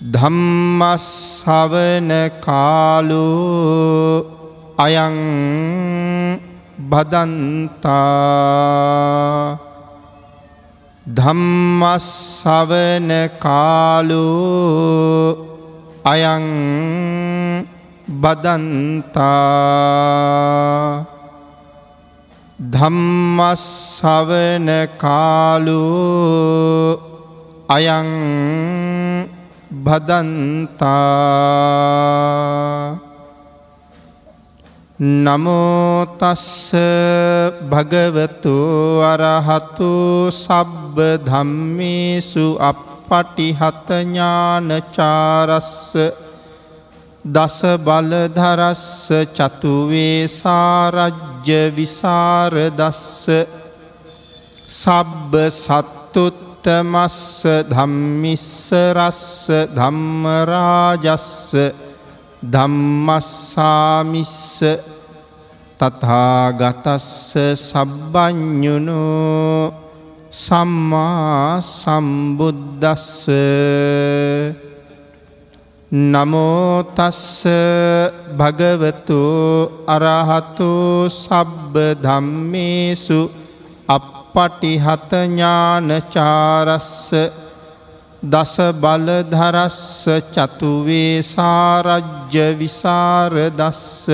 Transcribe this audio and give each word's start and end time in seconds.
ධම්මස්සවන 0.00 2.10
කාලු 2.44 3.32
අයං 4.76 5.16
බදන්තා. 6.76 7.96
ධම්මස්සවන 11.06 13.10
කාලු 13.40 14.28
අයං 16.04 16.44
බදන්තා. 18.20 19.24
ධම්මස්සවන 22.60 24.68
කාලු 24.98 25.84
අයං 27.68 28.85
බදන්තා 29.70 30.96
නමෝතස්ස 34.98 36.72
භගවතු 37.62 38.58
අරහතු 39.04 40.28
සබ්බ 40.32 41.22
ධම්මේසු 41.22 42.58
අප 42.60 42.76
පටිහතඥානචාරස්ස 43.08 45.96
දස 47.24 47.78
බලධරස්ස 47.78 49.08
චතුවේ 49.32 50.30
සාරජ්‍ය 50.30 51.70
විසාරදස්ස 51.70 53.28
සබ්බ 54.68 55.50
සත්තුත්තමස්ස 56.66 57.46
ධම්මිස්සරස්ස 57.70 59.46
ධම්මරාජස්ස 59.70 61.54
ධම්මස්සාමිස්ස 62.42 64.34
තථාගතස්ස 65.78 67.34
සබ්බඥුනෝ 67.62 69.72
සම්මා 70.32 71.62
සම්බුද්දස්ස 71.62 73.30
නමෝතස්ස 75.92 77.46
භගවතු 78.36 79.22
අරහතු 79.86 81.06
සබ්බ 81.08 81.74
ධම්මේසු 82.02 83.46
අපපටිහතඥානචාරස්ස 84.36 87.10
දස 88.24 88.56
බලධරස්ස 88.76 90.04
චතුවේ 90.30 91.22
සාරජ්‍ය 91.24 92.54
විසාරදස්ස 92.58 94.10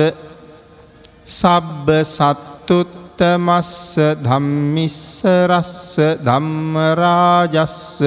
සබ්බ 1.33 1.87
සත්තුත් 2.07 3.03
උත්තමස්ස 3.13 4.17
ධම්මිස්සරස්ස 4.17 6.01
ධම්මරාජස්ස 6.19 8.01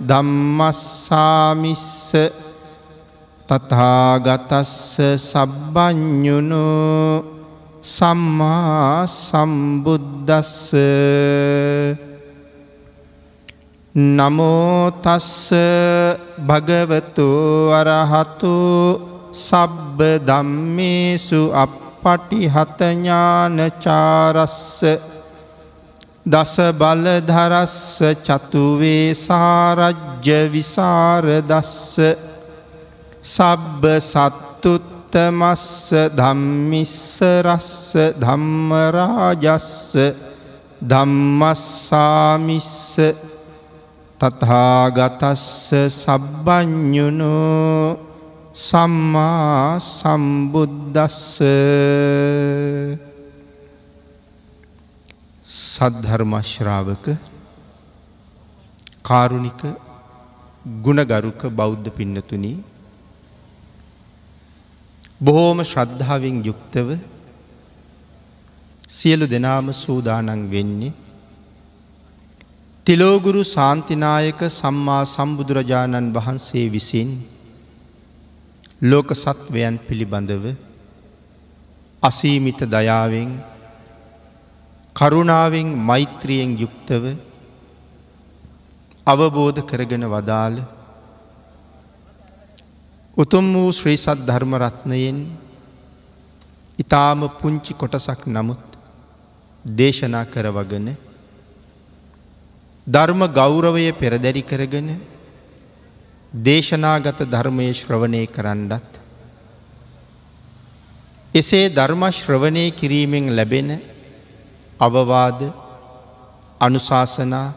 ධම්මස්සාමිස්ස 0.00 2.12
තථාගතස්ස 3.48 5.00
සබ්බඥුනු 5.22 6.66
සම්මා 7.86 9.06
සම්බුද්දස්ස. 9.06 10.72
නමෝතස්ස 13.94 15.50
භගවතු 16.40 17.28
අරහතු 17.72 18.54
සබ්බ 19.40 19.98
ධම්මේසු 20.28 21.40
අප 21.54 21.72
පටිහතඥානචාරස්ස 22.02 22.98
දස 26.26 26.54
බලධරස්ස 26.80 27.78
චතුවේ 28.20 29.14
සාරජ්‍ය 29.16 30.40
විසාරදස්ස. 30.48 31.96
සබ්බ 33.24 33.82
සත්තුත්තමස්ස 35.16 36.12
ධම්මිස්සරස්ස 36.12 37.96
ධම්මරාජස්ස 38.20 39.96
ධම්මස්සාමිස්ස 40.82 42.96
තථාගතස්ස 44.20 45.72
සබ්බඥුනෝ 45.94 47.96
සම්මා 48.54 49.80
සම්බුද්දස්ස. 49.80 51.40
සද්ධර්මශ්‍රාවක 55.48 57.06
කාරුණික 59.02 59.60
ගුණගරුක 60.66 61.40
බෞද්ධ 61.50 61.90
පින්නතුනි 61.90 62.75
බොහෝම 65.20 65.58
ශ්‍රද්ධාවෙන් 65.62 66.44
යුක්තව 66.44 66.88
සියලු 68.88 69.26
දෙනාම 69.26 69.68
සූදානන් 69.74 70.42
වෙන්නේ 70.50 70.92
තිලෝගුරු 72.86 73.42
සාන්තිනායක 73.46 74.40
සම්මා 74.50 75.04
සම්බුදුරජාණන් 75.06 76.12
වහන්සේ 76.12 76.66
විසින් 76.68 77.10
ලෝක 78.82 79.08
සත්වයන් 79.14 79.78
පිළිබඳව 79.80 80.44
අසීමිත 82.02 82.60
දයාවෙන් 82.68 83.30
කරුණාවෙන් 84.96 85.68
මෛත්‍රියෙන් 85.82 86.52
යුක්තව 86.58 87.04
අවබෝධ 89.06 89.60
කරගෙන 89.62 90.04
වදාළ 90.06 90.56
උතුම් 93.16 93.46
වූ 93.54 93.72
ශ්‍රී 93.72 93.96
සත් 93.96 94.18
ධර්මරත්නයෙන් 94.20 95.18
ඉතාම 96.78 97.20
පුංචි 97.40 97.72
කොටසක් 97.72 98.26
නමුත් 98.26 98.64
දේශනා 99.64 100.24
කරවගෙන 100.26 100.88
ධර්ම 102.86 103.20
ගෞරවය 103.30 103.86
පෙරදැරි 103.92 104.42
කරගෙන 104.42 104.88
දේශනාගත 106.32 107.18
ධර්මය 107.24 107.72
ශ්‍රවණය 107.72 108.22
කරන්නත්. 108.28 108.92
එසේ 111.34 111.66
ධර්මශ්‍රවණය 111.70 112.64
කිරීමෙන් 112.72 113.34
ලැබෙන 113.34 113.70
අවවාද 114.80 115.40
අනුශාසනා 116.60 117.54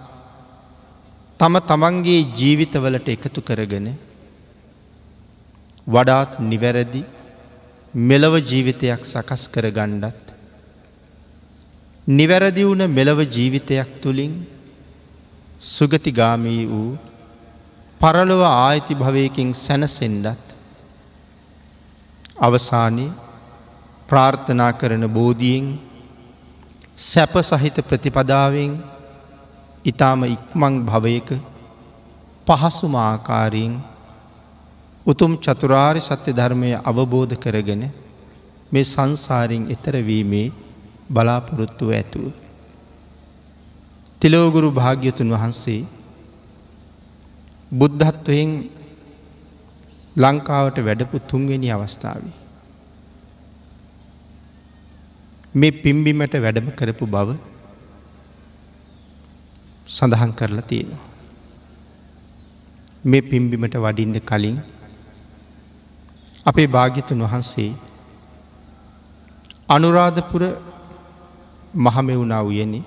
තම 1.40 1.56
තමන්ගේ 1.62 2.28
ජීවිතවලට 2.34 3.08
එකතු 3.10 3.42
කරගෙන 3.42 3.88
වඩාත් 5.90 6.40
නිවැරදි 6.42 7.04
මෙලව 7.94 8.34
ජීවිතයක් 8.42 9.02
සකස් 9.04 9.44
කර 9.48 9.66
ගණ්ඩත්. 9.70 10.26
නිවැරදි 12.08 12.64
වුණ 12.64 12.84
මෙලව 12.90 13.20
ජීවිතයක් 13.28 13.90
තුළින් 14.02 14.34
සුගතිගාමී 15.68 16.64
වූ 16.66 16.98
පරලොව 18.02 18.42
ආයිති 18.44 18.94
භවයකින් 18.96 19.50
සැනසෙන්ඩත්. 19.56 20.46
අවසානයේ 22.40 23.12
ප්‍රාර්ථනා 24.10 24.74
කරන 24.74 25.06
බෝධියෙන් 25.10 25.66
සැප 27.00 27.34
සහිත 27.42 27.78
ප්‍රතිපදාවෙන් 27.82 28.72
ඉතාම 29.86 30.22
ඉක්මං 30.26 30.76
භවයක 30.86 31.30
පහසුම 32.48 32.94
ආකාරයෙන් 32.98 33.74
උතුම් 35.10 35.32
චතුරාරි 35.38 36.02
සත්‍ය 36.02 36.32
ධර්මය 36.32 36.70
අවබෝධ 36.84 37.36
කරගෙන 37.36 37.84
මේ 38.72 38.86
සංසාරින් 38.86 39.64
එතරවීමේ 39.76 40.48
බලාපොරොත්තුව 41.10 41.90
ඇතුව. 41.92 42.26
තිලෝගුරු 44.22 44.70
භාග්‍යතුන් 44.72 45.34
වහන්සේ 45.36 45.82
බුද්ධත්වයෙන් 47.72 48.52
ලංකාවට 50.16 50.78
වැඩපු 50.80 51.18
තුන්වෙනි 51.30 51.70
අවස්ථාව. 51.72 52.24
මේ 55.56 55.78
පිම්බිමට 55.84 56.34
වැඩම 56.38 56.68
කරපු 56.72 57.06
බව 57.08 57.30
සඳහන් 59.88 60.32
කරලා 60.32 60.62
තියෙනවා. 60.64 61.06
මේ 63.04 63.22
පිම්බිමට 63.24 63.76
වඩින්න 63.78 64.20
කලින් 64.24 64.58
අපේ 66.50 66.68
භාගිතුන් 66.70 67.22
වහන්සේ 67.24 67.72
අනුරාධපුර 69.70 70.44
මහමෙවුනා 71.78 72.44
උයනේ. 72.44 72.84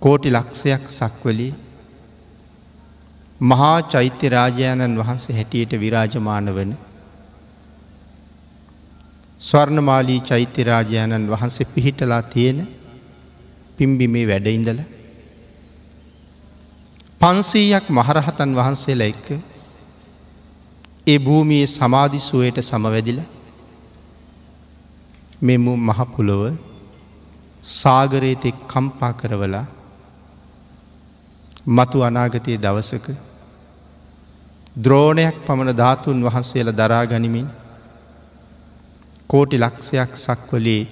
කෝටි 0.00 0.30
ලක්ෂයක් 0.30 0.84
සක්වලී. 0.90 1.54
මහා 3.40 3.82
චෛත්‍ය 3.84 4.28
රාජාණන් 4.28 4.98
වහන්සේ 4.98 5.36
හැටියට 5.36 5.72
විරාජමාන 5.76 6.48
වන 6.50 6.72
ස්වර්ණමාලී 9.40 10.20
චෛත්‍ය 10.22 10.64
රාජාණන් 10.64 11.30
වහන්සේ 11.30 11.66
පිහිටලා 11.66 12.22
තියෙන 12.24 12.58
පිම්බිමේ 13.78 14.26
වැඩඉඳල 14.26 14.80
පන්සීයක් 17.20 17.86
මහරහතන් 17.90 18.56
වහන්සේලා 18.56 19.06
එක්ක 19.06 19.28
ඒ 21.08 21.18
භූමියේ 21.18 21.68
සමාධිසුවයට 21.68 22.58
සමවැදිල 22.60 23.20
මෙම 25.40 25.66
මහපුලොව 25.86 26.42
සාගරයතෙක් 27.64 28.58
කම්පා 28.66 29.12
කරවලා 29.12 29.66
මතු 31.68 31.98
අනාගතයේ 32.00 32.58
දවසක 32.58 33.06
ද්‍රෝණයක් 34.76 35.38
පමණ 35.46 35.72
ධාතුන් 35.74 36.18
වහන්සේල 36.22 36.70
දරා 36.72 37.04
ගනිමින් 37.06 37.48
කෝටි 39.30 39.56
ලක්ෂයක් 39.56 40.12
සක්වලේ 40.16 40.82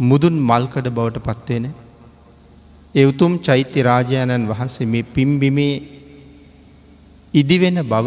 මුදුන් 0.00 0.36
මල්කඩ 0.40 0.88
බවට 0.88 1.24
පත්වෙන 1.28 1.66
ඒ 2.94 3.06
උතුම් 3.06 3.32
චෛත්‍ය 3.40 3.80
රාජාණන් 3.82 4.50
වහන්සේ 4.50 4.86
මේ 4.86 5.08
පිම්බිමේ 5.10 5.74
ඉදිවෙන 7.34 7.78
බව 7.84 8.06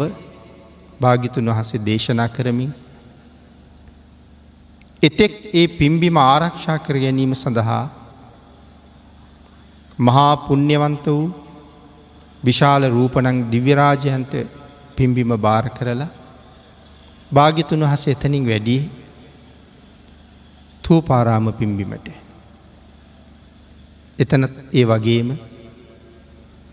භාගිතුන් 1.00 1.50
වහසේ 1.50 1.80
දේශනා 1.80 2.28
කරමින් 2.28 2.72
එතෙක් 5.02 5.32
ඒ 5.52 5.66
පිම්බිම 5.70 6.16
ආරක්ෂා 6.18 6.78
කර 6.78 6.96
ගැනීම 6.96 7.32
සඳහා 7.34 7.84
මහා 9.98 10.32
පුුණ්‍යවන්ත 10.38 11.06
වූ 11.06 11.24
විශාල 12.42 12.82
රූපනං 12.88 13.38
දිව්‍යරාජයන්ට 13.50 14.32
පිම්බිම 14.96 15.30
භාර 15.38 15.64
කරලා 15.70 16.08
භාගිතුන් 17.30 17.80
වහස 17.82 18.04
එතනින් 18.08 18.44
වැඩි 18.44 18.78
තූපාරාම 20.84 21.52
පිම්බිමට. 21.52 22.08
එතන 24.18 24.44
ඒ 24.72 24.84
වගේම 24.84 25.28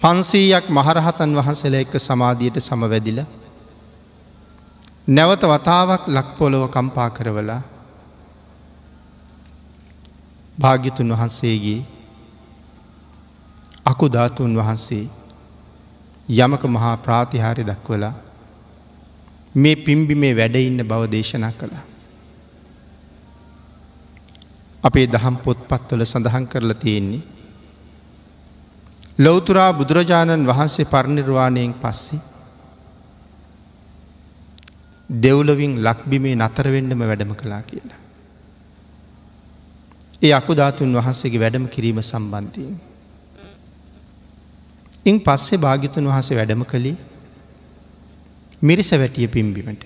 පන්සීයක් 0.01 0.65
මහරහතන් 0.69 1.31
වහන්සේල 1.33 1.75
එක්ක 1.75 1.93
සමාධියට 1.99 2.57
සමවැදිල 2.61 3.19
නැවත 5.07 5.43
වතාවක් 5.43 6.07
ලක්පොලොව 6.07 6.69
කම්පා 6.69 7.09
කරවලා 7.09 7.61
භාග්‍යතුන් 10.57 11.09
වහන්සේගේ 11.09 11.85
අකුධාතුන් 13.85 14.55
වහන්සේ 14.55 15.09
යමක 16.29 16.63
මහා 16.65 16.95
ප්‍රාතිහාරි 16.97 17.63
දක්වලා 17.63 18.13
මේ 19.55 19.75
පිම්බි 19.77 20.15
මේ 20.15 20.33
වැඩඉන්න 20.33 20.79
බව 20.81 21.11
දේශනා 21.11 21.51
කළා. 21.51 21.83
අපේ 24.83 25.07
දහම් 25.07 25.35
පොත්පත්වල 25.37 26.03
සඳහන් 26.03 26.47
කරලා 26.47 26.73
තියෙන්නේ. 26.75 27.23
ලොවතුරා 29.19 29.73
බුදුරජාණන් 29.73 30.47
වහන්සේ 30.47 30.85
පරණිර්වාණයෙන් 30.85 31.73
පස්සේ 31.73 32.32
දෙව්ලවින් 35.09 35.73
ලක්බිමේ 35.79 36.35
නතරවෙන්නම 36.37 37.01
වැඩම 37.01 37.33
කලා 37.33 37.61
කියලා. 37.63 37.99
ඒ 40.21 40.33
අකුධාතුන් 40.33 40.93
වහන්සේගේ 40.93 41.39
වැඩම 41.39 41.67
කිරීම 41.67 42.01
සම්බන්ධයෙන්. 42.01 42.75
ඉන් 45.05 45.17
පස්සේ 45.19 45.57
භාගිතුන් 45.57 46.07
වහස 46.07 46.29
වැඩම 46.31 46.63
කළේ 46.65 46.97
මිරිස 48.61 48.91
වැටිය 48.93 49.27
පිම්බිමට. 49.27 49.83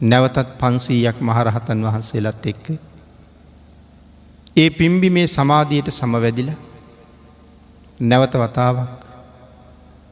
නැවතත් 0.00 0.48
පන්සීයක් 0.58 1.18
මහරහතන් 1.20 1.82
වහන්සේලත් 1.82 2.46
එක්ක. 2.46 2.66
ඒ 4.56 4.70
පිම්බි 4.70 5.10
මේ 5.10 5.26
සමාධියයට 5.28 5.90
සමවැදිල 5.90 6.50
නැවත 8.00 8.34
වතාවක් 8.34 8.99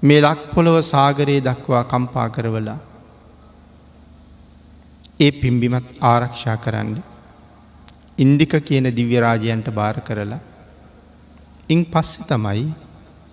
මේ 0.03 0.21
ලක් 0.21 0.41
පොළොව 0.53 0.77
සාගරයේ 0.85 1.41
දක්වා 1.41 1.85
කම්පා 1.85 2.29
කරවලා 2.29 2.79
ඒ 5.21 5.31
පිම්බිමත් 5.33 5.89
ආරක්ෂා 6.03 6.57
කරන්න 6.57 6.93
ඉන්දික 8.19 8.53
කියන 8.61 8.87
දිව්‍යරාජයන්ට 8.91 9.69
භාර 9.71 9.97
කරලා 10.01 10.41
ඉන් 11.69 11.81
පස්සෙ 11.85 12.23
තමයි 12.25 12.69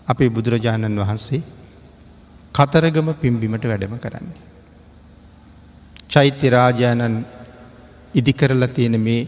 අපේ 0.08 0.30
බුදුරජාණන් 0.30 1.00
වහන්සේ 1.00 1.42
කතරගම 2.56 3.10
පිම්බිමට 3.16 3.64
වැඩම 3.64 3.96
කරන්නේ. 3.98 4.42
චෛත්‍ය 6.08 6.50
රාජාණන් 6.50 7.26
ඉදිකරලා 8.14 8.68
තියෙන 8.70 8.98
මේ 9.00 9.28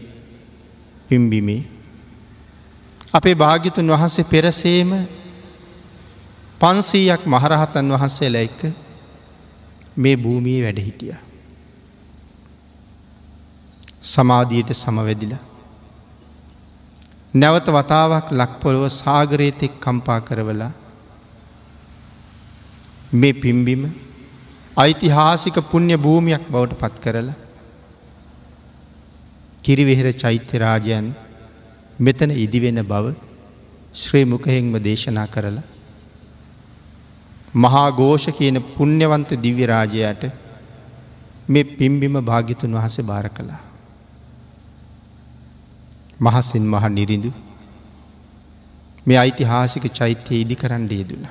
පිම්බිමේ 1.10 1.62
අපේ 3.12 3.34
භාගිතුන් 3.36 3.88
වහන්සේ 3.88 4.24
පෙරසේම 4.24 4.90
පන්සීයක් 6.60 7.22
මහරහතන් 7.26 7.92
වහන්සේ 7.92 8.30
ලැයික්ක 8.30 8.62
මේ 9.96 10.16
භූමියේ 10.16 10.64
වැඩ 10.64 10.80
හිටිය. 10.80 11.14
සමාධීයට 14.04 14.72
සමවැදිලා 14.74 15.42
නැවත 17.34 17.68
වතාවක් 17.68 18.26
ලක්පොළොව 18.32 18.84
සාගරයතෙක් 18.92 19.80
කම්පා 19.80 20.20
කරවලා 20.20 20.72
මේ 23.12 23.32
පිම්බිම 23.34 23.82
ඓතිහාසික 24.76 25.56
පුුණ්‍ය 25.64 25.96
භූමියක් 25.98 26.44
බවට 26.48 26.80
පත් 26.80 26.94
කරලා 27.00 27.38
කිරිවෙහෙර 29.64 30.08
චෛත්‍යරාජයන් 30.14 31.06
මෙතන 31.98 32.30
ඉදිවෙන 32.36 32.80
බව 32.84 33.06
ශ්‍රී 33.94 34.26
මුකහෙෙන්ම 34.26 34.74
දේශනා 34.82 35.28
කරලා 35.28 35.77
මහා 37.54 37.90
ගෝෂ 37.92 38.26
කියන 38.30 38.60
පුුණ්‍යවන්ත 38.68 39.30
දිව්‍යරාජයට 39.42 40.22
මේ 41.48 41.64
පිම්බිම 41.64 42.14
භාගිතුන් 42.22 42.72
වහස 42.72 43.00
භාර 43.02 43.28
කළා. 43.30 43.60
මහසින් 46.20 46.64
මහ 46.64 46.84
නිරිඳු 46.88 47.32
මේ 49.06 49.18
ඓතිහාසික 49.18 49.84
චෛත්‍යය 49.92 50.40
ඉදි 50.40 50.56
කරන්න 50.56 50.88
යෙදුන. 50.90 51.24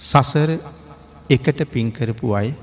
සසර 0.00 0.50
එකට 1.30 1.60
පින්කරපු 1.66 2.34
අය 2.34 2.54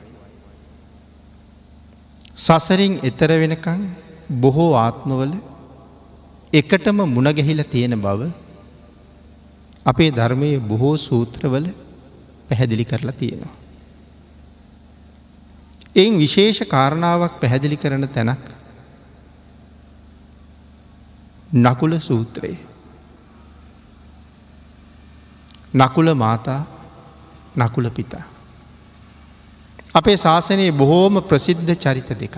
සසරින් 2.37 2.99
එතර 3.03 3.31
වෙනකං 3.33 3.81
බොහෝ 4.39 4.73
ආත්මවල 4.75 5.33
එකටම 6.53 6.97
මුණගැහිල 7.07 7.63
තියෙන 7.63 7.95
බව 7.99 8.29
අපේ 9.85 10.11
ධර්මය 10.11 10.59
බොහෝ 10.61 10.97
සූත්‍රවල 10.97 11.67
පැහැදිලි 12.49 12.85
කරලා 12.85 13.11
තියෙනවා. 13.13 13.55
එයින් 15.95 16.17
විශේෂ 16.17 16.59
කාරණාවක් 16.65 17.39
පැහැදිලි 17.39 17.77
කරන 17.77 18.07
තැනක් 18.09 18.45
නකුල 21.55 21.99
සූත්‍රයේ. 22.01 22.59
නකුල 25.73 26.13
මාතා 26.15 26.61
නකුල 27.57 27.89
පිතා. 27.89 28.23
අපේ 29.95 30.17
ශාසනයේ 30.17 30.71
බොහෝම 30.73 31.21
ප්‍රසිද්ධ 31.23 31.75
චරිත 31.75 32.09
දෙක. 32.15 32.35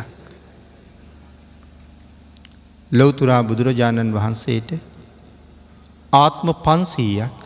ලොවතුරා 2.91 3.43
බුදුරජාණන් 3.43 4.13
වහන්සේට 4.13 4.69
ආත්ම 6.15 6.47
පන්සීයක් 6.65 7.37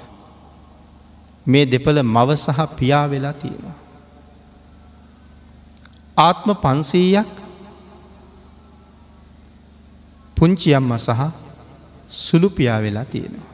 මේ 1.45 1.65
දෙපළ 1.65 1.99
මව 2.05 2.29
සහ 2.35 2.59
පියා 2.77 3.05
වෙලා 3.11 3.33
තියෙනවා. 3.33 3.77
ආත්ම 6.17 6.49
පන්සීයක් 6.55 7.31
පුංචියම්ම 10.37 10.91
සහ 10.97 11.21
සුළු 12.09 12.49
පියා 12.49 12.79
වෙලා 12.81 13.05
තියෙනවා. 13.05 13.49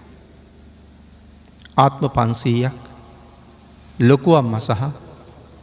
ආත්ම 1.78 2.04
පන්සීයක් 2.10 2.80
ලොකුවම්ම 4.00 4.56
සහ 4.60 4.82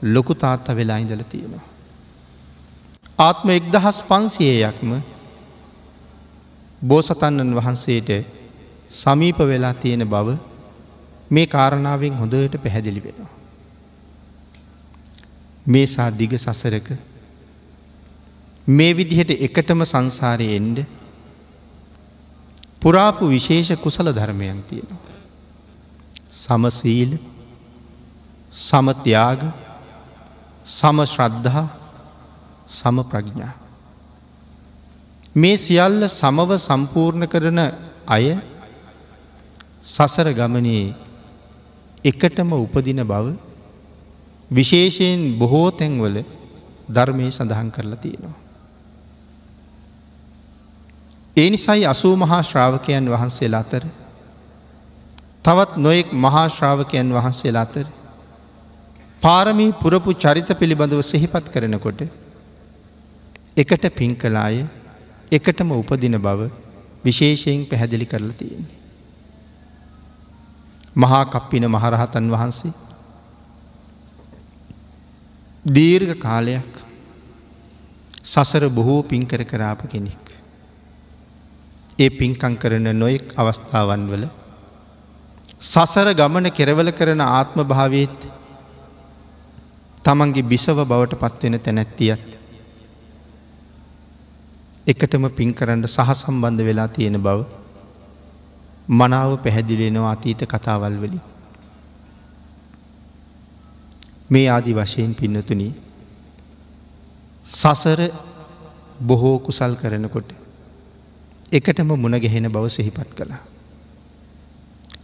ලොකු 0.04 0.34
තාත්ත 0.34 0.68
වෙලා 0.70 0.98
ඉඳල 0.98 1.24
තියෙනවා. 1.24 1.64
ආත්ම 3.18 3.48
එක්දහස් 3.50 3.98
පන්සියයක්ම 4.02 4.90
බෝසතන්නන් 6.82 7.50
වහන්සේට 7.54 8.10
සමීප 8.92 9.38
වෙලා 9.42 9.74
තියෙන 9.74 10.04
බව 10.06 10.38
මේ 11.30 11.46
කාරණාවෙන් 11.48 12.14
හොඳට 12.14 12.56
පැහැදිලි 12.58 13.00
වෙනවා. 13.00 13.30
මේසා 15.66 16.10
දිග 16.12 16.32
සසරක 16.36 16.88
මේ 18.66 18.92
විදිහට 18.92 19.30
එකටම 19.38 19.84
සංසාරය 19.84 20.48
එන්ඩ 20.56 20.78
පුරාපු 22.82 23.28
විශේෂ 23.28 23.70
කුසල 23.78 24.08
ධර්මයන් 24.10 24.62
තියෙනවා. 24.64 25.00
සමසීල 26.34 27.18
සමත්‍යයාග 28.52 29.40
සමශ්‍රද්ධහා 30.66 31.68
සම 32.68 32.96
ප්‍රඥා. 33.04 33.52
මේ 35.34 35.56
සියල්ල 35.58 36.08
සමව 36.10 36.50
සම්පූර්ණ 36.60 37.26
කරන 37.26 37.60
අය 38.08 38.26
සසර 39.86 40.28
ගමනේ 40.32 40.94
එකටම 42.04 42.52
උපදින 42.54 43.02
බව 43.04 43.26
විශේෂයෙන් 44.50 45.20
බොහෝ 45.38 45.70
තැන්වල 45.72 46.16
ධර්මය 46.88 47.26
සඳහන් 47.28 47.70
කරලා 47.70 47.96
තියෙනවා. 47.96 48.36
ඒ 51.36 51.48
නිසයි 51.50 51.86
අසූ 51.86 52.14
මහා 52.16 52.42
ශ්‍රාවකයන් 52.42 53.08
වහන්සේලා 53.08 53.60
අතර 53.60 53.84
තවත් 55.44 55.72
නොයෙක් 55.78 56.12
මහා 56.16 56.44
ශ්‍රාවකයන් 56.48 57.10
වහන්සේලා 57.12 57.62
අතර 57.62 57.86
පාරමී 59.22 59.72
පුරපු 59.74 60.14
චරිත 60.16 60.50
පිළිබඳව 60.58 61.02
සෙහිපත් 61.04 61.48
කරනකොට 61.48 62.02
එකට 63.56 63.84
පින් 63.92 64.14
කලාය 64.16 64.60
එකටම 65.32 65.72
උපදින 65.72 66.18
බව 66.18 66.50
විශේෂයෙන් 67.04 67.66
පැහැදිලි 67.66 68.06
කරලා 68.06 68.38
තියෙන්නේ. 68.38 68.81
මහා 70.96 71.24
කප්පින 71.26 71.64
මහරහතන් 71.66 72.26
වහන්සේ 72.28 72.72
දීර්ඝ 75.64 76.18
කාලයක් 76.18 76.72
සසර 78.24 78.68
බොහෝ 78.70 79.02
පින්කර 79.04 79.44
කරාප 79.44 79.88
කෙනෙක්. 79.88 80.24
ඒ 81.98 82.10
පින්කං 82.10 82.56
කරන 82.56 82.86
නොයෙක් 82.94 83.32
අවස්ථාවන් 83.36 84.04
වල 84.08 84.24
සසර 85.62 86.14
ගමන 86.14 86.50
කෙරවල 86.50 86.90
කරන 86.90 87.20
ආත්ම 87.22 87.64
භාවීත් 87.64 88.18
තමන්ගේ 90.04 90.42
බිසව 90.44 90.78
බවට 90.82 91.16
පත්වෙන 91.16 91.58
තැනැත්තියත්. 91.58 92.28
එකටම 94.86 95.24
පින් 95.30 95.50
කරන්න 95.52 95.86
සහ 95.86 96.10
සම්බන්ධ 96.12 96.64
වෙලා 96.64 96.88
තියෙන 96.88 97.18
බව 97.18 97.61
මනාව 98.88 99.36
පැහැදිලෙනවා 99.36 100.12
අතීත 100.12 100.44
කතාවල් 100.44 100.96
වලින්. 100.98 101.20
මේ 104.30 104.48
ආදි 104.48 104.74
වශයෙන් 104.74 105.14
පින්නතුන 105.14 105.62
සසර 107.46 108.10
බොහෝ 109.00 109.38
කුසල් 109.38 109.74
කරනකොට 109.74 110.28
එකටම 111.52 111.90
මුණගැහෙන 111.94 112.48
බව 112.48 112.68
සෙහිපත් 112.68 113.10
කළා. 113.14 113.42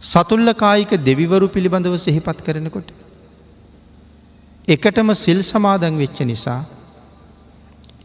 සතුල්ල 0.01 0.53
කායික 0.53 0.91
දෙවිවරු 1.03 1.47
පිළිබඳව 1.47 1.97
සෙහිපත් 1.97 2.41
කරනකොට 2.41 2.91
එකටම 4.67 5.13
සිල් 5.13 5.41
සමාදන් 5.41 5.97
වෙච්ච 5.97 6.19
නිසා 6.21 6.63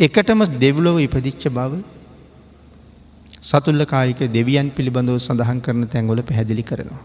එකටම 0.01 0.45
දෙව්ලොව 0.59 0.99
ඉපදිච්ච 0.99 1.49
බව 1.49 1.83
සතුල්ල 3.45 3.85
කායික 3.85 4.21
දෙවියන් 4.37 4.69
පිළිබඳව 4.71 5.17
සඳහන් 5.19 5.59
කරන 5.61 5.83
තැන්ගොල 5.87 6.21
පැහැදිලි 6.23 6.63
කරනවා. 6.63 7.03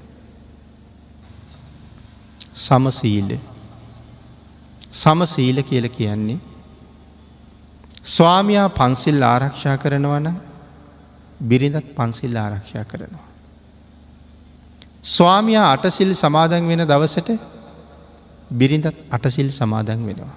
සමසීල 2.57 3.29
සමසීල 4.93 5.57
කියල 5.63 5.85
කියන්නේ 5.89 6.39
ස්වාමයා 8.05 8.67
පන්සිල් 8.71 9.21
ආරක්ෂා 9.23 9.77
කරනවන 9.77 10.27
බිරිඳත් 11.41 11.87
පන්සිල් 11.95 12.35
ආරක්ෂා 12.37 12.85
කරනවා. 12.85 13.25
ස්වාමයා 15.05 15.65
අටසිල් 15.73 16.13
සමාදන් 16.15 16.67
වෙන 16.67 16.83
දවසට 16.83 17.29
බිරිඳත් 18.51 18.87
අටසිල් 19.11 19.49
සමාදන් 19.51 19.99
වෙනවා. 20.05 20.35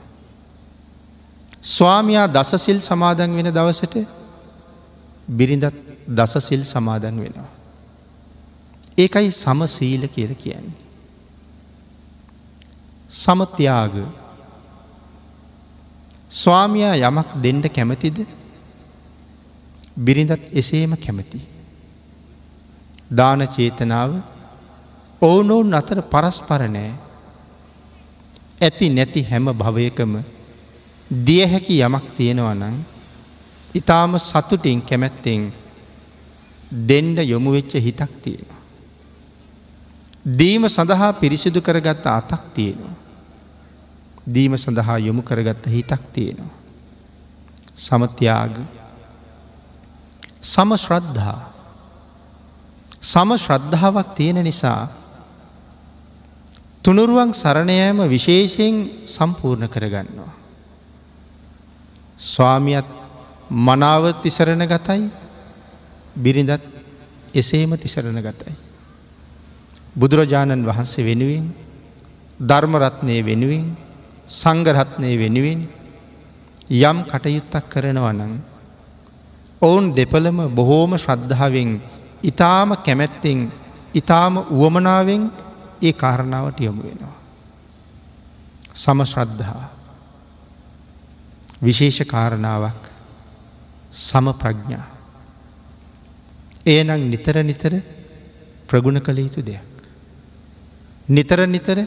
ස්වාමයා 1.65 2.27
දසසිල් 2.29 2.81
සමාදන් 2.81 3.31
වෙන 3.37 3.49
දවසට 3.51 3.97
බිරිඳත් 5.29 5.92
දසසිල් 6.09 6.65
සමාදන් 6.65 7.21
වෙනවා. 7.21 7.51
ඒකයි 8.97 9.31
සමසීල 9.33 10.09
කියල 10.09 10.35
කියන්නේ. 10.35 10.81
සමත්‍යයාග 13.11 13.95
ස්වාමයා 16.31 16.95
යමක් 17.01 17.29
දෙන්ඩ 17.43 17.67
කැමතිද 17.69 18.19
බිරිඳත් 19.97 20.43
එසේම 20.53 20.93
කැමති. 20.97 21.41
දාන 23.11 23.41
චේතනාව 23.47 24.11
ඔවුනොවුන් 25.23 25.75
අතර 25.75 25.99
පරස්පරනෑ 26.05 26.93
ඇති 28.61 28.87
නැති 28.89 29.21
හැම 29.23 29.47
භවයකම 29.55 30.13
දිය 31.11 31.45
හැකි 31.47 31.77
යමක් 31.81 32.07
තියෙනවනං 32.17 32.77
ඉතාම 33.75 34.13
සතුටින් 34.21 34.81
කැමැත්තෙන් 34.81 35.43
දෙන්ඩ 36.73 37.19
යොමුවෙච්ච 37.21 37.75
හිතක් 37.77 38.13
තියෙනවා. 38.23 38.61
දීම 40.25 40.65
සඳහා 40.67 41.13
පිරිසිදු 41.15 41.61
කරගත්ත 41.61 42.07
අතක් 42.09 42.43
තියෙනවා. 42.55 42.97
දීම 44.27 44.57
සඳහා 44.57 44.99
යොමු 44.99 45.23
කරගත්ත 45.23 45.67
හිතක් 45.69 46.03
තියෙනවා. 46.13 46.57
සමත්‍යයාග 47.77 48.55
සම 50.43 50.71
ශ්‍රද්ධහා 50.77 51.53
සම 53.03 53.31
ශ්‍රද්ධාවක් 53.37 54.15
තියෙන 54.15 54.39
නිසා 54.41 54.89
තුනුරුවන් 56.83 57.31
සරණයෑම 57.33 57.99
විශේෂයෙන් 58.09 58.77
සම්පූර්ණ 59.07 59.69
කරගන්නවා. 59.69 60.33
ස්වාමියත් 62.19 62.89
මනාව 63.51 64.05
තිසරණ 64.23 64.65
ගතයි 64.65 65.11
බිරිඳත් 66.15 66.63
එසේම 67.35 67.77
තිසරණ 67.77 68.21
ගතයි. 68.21 68.53
බුදුරජාණන් 69.95 70.65
වහන්සේ 70.65 71.05
වෙනුවෙන් 71.05 71.47
ධර්මරත්නය 72.41 73.17
වෙනුවෙන් 73.23 73.77
සංගරත්නය 74.29 75.11
වෙනුවෙන් 75.17 75.61
යම් 76.71 76.99
කටයුත්තක් 77.05 77.69
කරනවනං 77.69 78.33
ඔවුන් 79.63 79.93
දෙපළම 79.93 80.39
බොහෝම 80.51 80.97
ශ්‍රද්ධාවෙන් 80.97 81.81
ඉතාම 82.23 82.69
කැමැත්තෙන් 82.79 83.53
ඉතාම 83.95 84.35
වුවමනාවෙන් 84.51 85.23
ඒ 85.83 85.93
කාරණාවට 85.95 86.61
යොමු 86.61 86.83
වෙනවා. 86.83 87.17
සමශ්‍රද්ධහා 88.75 89.69
විශේෂ 91.63 92.01
කාරණාවක් 92.05 92.83
සම 93.93 94.27
ප්‍රඥා. 94.33 94.92
ඒනං 96.67 97.11
නිතර 97.11 97.43
නිතර 97.43 97.83
ප්‍රගුණ 98.67 99.01
කළ 99.01 99.19
යුතු 99.19 99.43
දෙයක්. 99.43 99.63
නිතර 101.09 101.47
නිතර 101.47 101.87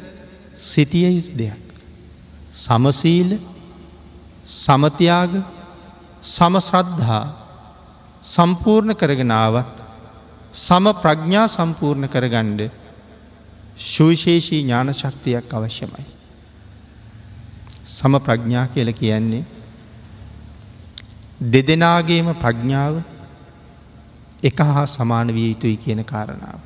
සිටිය 0.57 1.07
යුතු 1.09 1.33
දෙයක්. 1.33 1.63
සමසීල 2.53 3.39
සමතියාග 4.45 5.43
සමශ්‍රද්ධහා 6.23 7.25
සම්පූර්ණ 8.23 8.95
කරගෙනාවත් 8.95 9.73
සම 10.55 10.85
ප්‍රඥා 10.95 11.47
සම්පූර්ණ 11.47 12.07
කරගණ්ඩ 12.07 12.69
සුවිශේෂී 13.77 14.61
ඥාන 14.61 14.93
ශක්තියක් 14.93 15.51
අවශ්‍යමයි. 15.51 16.05
සම 17.85 18.13
ප්‍රඥා 18.19 18.67
කියල 18.67 18.91
කියන්නේ 18.93 19.43
දෙදෙනාගේම 21.41 22.33
ප්‍රඥාව 22.35 22.95
එක 24.45 24.57
හා 24.59 24.85
සමාන 24.87 25.27
විය 25.29 25.49
යුතුයි 25.49 25.77
කියන 25.77 26.01
කාරණාව. 26.03 26.59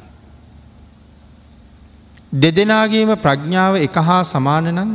දෙදෙනාගේම 2.34 3.12
ප්‍රඥාව 3.18 3.76
එක 3.78 3.96
හා 3.98 4.24
සමානනම් 4.24 4.92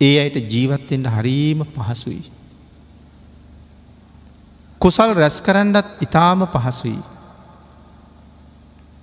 ඒ 0.00 0.14
අයට 0.18 0.36
ජීවත්තෙන්ට 0.46 1.08
හරීම 1.08 1.64
පහසුයි. 1.66 2.22
කුසල් 4.80 5.14
රැස් 5.14 5.40
කරන්නත් 5.40 5.86
ඉතාම 6.00 6.46
පහසුයි. 6.46 7.00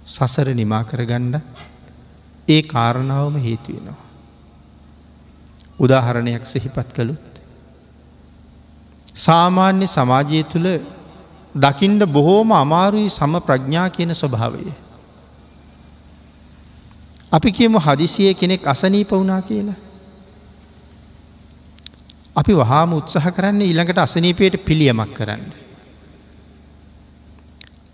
සසර 0.08 0.48
නිමා 0.52 0.84
කරගන්න 0.84 1.36
ඒ 2.48 2.62
කාරණාවම 2.64 3.36
හේතුවෙනවා. 3.38 4.00
උදාහරණයක් 5.80 6.46
සිහිපත් 6.46 6.90
කළුත්. 6.92 7.32
සාමාන්‍ය 9.16 9.88
සමාජය 9.88 10.44
තුළ 10.46 10.68
දකිින්ට 11.56 12.06
බොහෝම 12.08 12.52
අමාරුයි 12.54 13.10
සම 13.10 13.40
ප්‍රඥා 13.40 13.90
කියන 13.90 14.14
ස්වභාවය. 14.14 14.72
අපි 17.32 17.52
කියමු 17.52 17.80
හදිසිය 17.80 18.34
කෙනෙක් 18.34 18.68
අසනීප 18.68 19.12
වුණා 19.12 19.42
කියලා. 19.42 19.80
අපි 22.36 22.54
වහාම 22.54 22.94
උත්සාහ 22.94 23.32
කරන්නේ 23.32 23.68
ඊළඟට 23.68 23.98
අසනීපයට 23.98 24.64
පිළියමක් 24.66 25.14
කරන්න. 25.14 25.44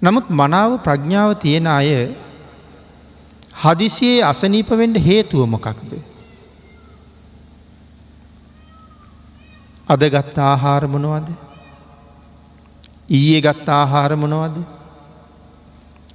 නමුත් 0.02 0.30
මනාව 0.30 0.78
ප්‍රඥාව 0.80 1.34
තියෙන 1.36 1.68
අය 1.68 2.14
හදිසියේ 3.56 4.24
අසනීපවෙන්ට 4.24 4.98
හේතුව 5.00 5.46
මොකක්ද. 5.48 5.92
අද 9.88 10.02
ගත්ත 10.06 10.38
ආහාර 10.40 10.88
මොනවද. 10.88 11.47
ඊයේ 13.10 13.42
ගත්ත 13.42 13.70
ආහාර 13.72 14.16
මොනවද. 14.16 14.58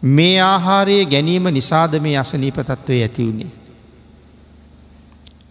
මේ 0.02 0.40
ආහාරයේ 0.40 1.04
ගැනීම 1.06 1.44
නිසාද 1.50 2.00
මේ 2.00 2.16
අසනීප 2.16 2.56
තත්ත්වය 2.56 3.02
ඇතිවුණේ. 3.02 3.50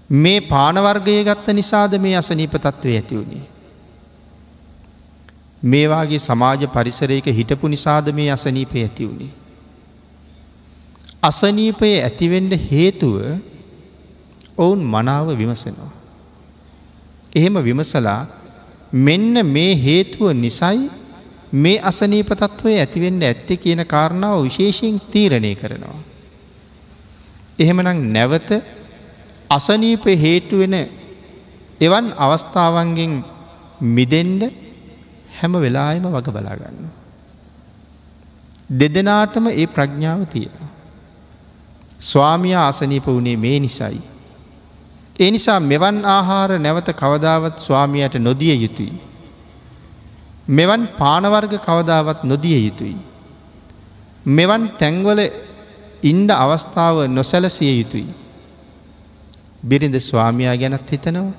මේ 0.09 0.41
පානවර්ගය 0.43 1.23
ගත්ත 1.23 1.53
නිසාද 1.53 1.97
මේ 1.97 2.15
අසනීප 2.15 2.51
තත්ත්වය 2.57 2.95
ඇතිවුණේ. 2.95 3.43
මේවාගේ 5.63 6.19
සමාජ 6.19 6.67
පරිසරයක 6.67 7.25
හිටපු 7.31 7.67
නිසාද 7.67 8.11
මේ 8.11 8.31
අසනීපය 8.31 8.81
ඇතිවුණේ. 8.81 9.31
අසනීපය 11.23 11.91
ඇතිවෙන්ඩ 11.99 12.53
හේතුව 12.67 13.17
ඔවුන් 14.57 14.79
මනාව 14.85 15.27
විමසනවා. 15.37 15.91
එහෙම 17.35 17.63
විමසලා 17.63 18.27
මෙන්න 18.93 19.45
මේ 19.47 19.75
හේතුව 19.77 20.33
නිසයි 20.35 20.89
මේ 21.53 21.81
අසනීප 21.81 22.29
තත්ත්වය 22.31 22.77
ඇතිවෙන්න 22.77 23.21
ඇත්තේ 23.21 23.57
කියන 23.57 23.85
කාරණාව 23.85 24.43
විශේෂයෙන් 24.43 25.01
තීරණය 25.11 25.55
කරනවා. 25.55 25.99
එහෙමනම් 27.59 28.11
නැවත 28.13 28.49
අසනීප 29.49 30.05
හේතුවෙන 30.05 30.75
එවන් 31.81 32.07
අවස්ථාවන්ගෙන් 32.17 33.13
මිදෙන්ඩ 33.81 34.43
හැම 35.31 35.53
වෙලායම 35.55 36.05
වග 36.05 36.27
බලාගන්න. 36.29 36.89
දෙදෙනාටම 38.69 39.47
ඒ 39.49 39.67
ප්‍රඥාව 39.67 40.25
තියෙන. 40.25 40.71
ස්වාමියා 42.01 42.65
ආසනීප 42.65 43.05
වුණේ 43.07 43.37
මේ 43.37 43.59
නිසයි. 43.59 44.01
ඒ 45.19 45.31
නිසා 45.31 45.59
මෙවන් 45.61 46.05
ආහාර 46.07 46.59
නැවත 46.59 46.89
කවදාවත් 46.93 47.59
ස්වාමියයට 47.59 48.15
නොදිය 48.19 48.55
යුතුයි. 48.55 49.10
මෙවන් 50.51 50.81
පානවර්ග 50.99 51.53
කවදාවත් 51.59 52.23
නොදිය 52.23 52.57
යුතුයි. 52.59 52.97
මෙවන් 54.27 54.63
තැන්වල 54.79 55.19
ඉන්ඩ 56.03 56.31
අවස්ථාව 56.35 56.97
නොසැලසිය 57.09 57.73
යුතුයි. 57.73 58.09
බිරිඳ 59.63 59.95
ස්වාමයා 60.01 60.55
ගැනත් 60.57 60.91
හිතනවා 60.91 61.31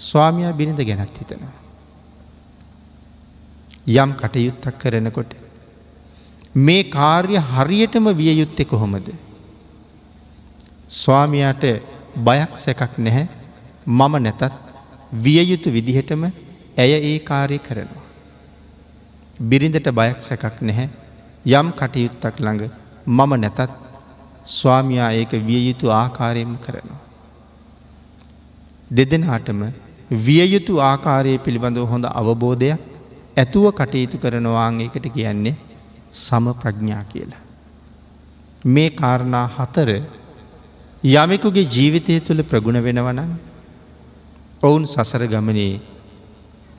ස්වාමයා 0.00 0.52
බිරිඳ 0.52 0.80
ගැනත් 0.80 1.16
හිතනවා. 1.18 1.54
යම් 3.94 4.10
කටයුත්තක් 4.14 4.78
කරනකොට 4.78 5.32
මේ 6.56 6.84
කාර්ය 6.86 7.36
හරියටම 7.52 8.06
විය 8.12 8.32
යුත්තෙ 8.34 8.64
කොහොමද. 8.64 9.08
ස්වාමයාට 10.90 11.64
බයක් 12.18 12.52
සැකක් 12.56 12.98
නැහැ 12.98 13.28
මම 13.88 14.14
නැතත් 14.18 14.52
විය 15.14 15.40
යුතු 15.44 15.68
විදිහටම 15.70 16.22
ඇය 16.76 16.92
ඒ 16.92 17.18
කාරය 17.20 17.58
කරනවා. 17.60 17.99
බිරිඳට 19.40 19.88
බයක් 19.90 20.18
සැකක් 20.20 20.56
නැහැ 20.60 20.88
යම් 21.52 21.68
කටයුත්තක් 21.72 22.36
ළඟ 22.38 22.64
මම 23.08 23.32
නැතත් 23.36 23.60
ස්වාමයා 24.46 25.10
ඒක 25.12 25.32
විය 25.40 25.62
යුතු 25.68 25.86
ආකාරයෙන් 25.90 26.58
කරනවා. 26.58 27.00
දෙදෙනාටම 28.90 29.60
විය 30.18 30.44
යුතු 30.46 30.80
ආකාරය 30.80 31.38
පිළිබඳව 31.38 31.86
හොඳ 31.86 32.04
අවබෝධයක් 32.12 32.80
ඇතුව 33.36 33.66
කටයුතු 33.72 34.18
කරනවාංගේකට 34.18 35.06
කියන්නේ 35.08 35.56
සම 36.14 36.46
ප්‍රඥා 36.54 37.04
කියලා. 37.04 37.42
මේ 38.64 38.90
කාරණා 38.92 39.46
හතර 39.56 39.90
යමෙකුගේ 41.04 41.66
ජීවිතය 41.66 42.20
තුළ 42.20 42.42
ප්‍රගුණ 42.42 42.78
වෙනවනන් 42.78 43.30
ඔවුන් 44.62 44.84
සසර 44.86 45.22
ගමනේ 45.26 45.80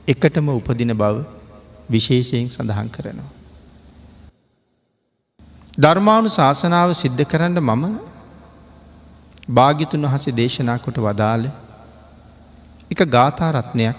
එකටම 0.08 0.48
උපදින 0.50 0.94
බව 0.94 1.41
විශේෂයෙන් 1.90 2.48
සඳහන් 2.50 2.88
කරනවා. 2.88 3.30
ධර්මාණු 5.78 6.28
ශාසනාව 6.28 6.92
සිද්ධ 6.92 7.24
කරන්න 7.24 7.60
මම 7.60 7.84
භාගිතුන් 9.48 10.06
වහසේ 10.06 10.32
දේශනා 10.32 10.78
කොට 10.78 10.98
වදාළ 10.98 11.46
එක 12.90 13.00
ගාථාරත්නයක් 13.08 13.98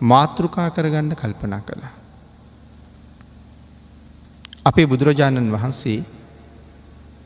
මාතෘකා 0.00 0.70
කරගන්න 0.70 1.14
කල්පනා 1.14 1.60
කළා. 1.60 1.92
අපේ 4.64 4.86
බුදුරජාණන් 4.86 5.52
වහන්සේ 5.52 6.04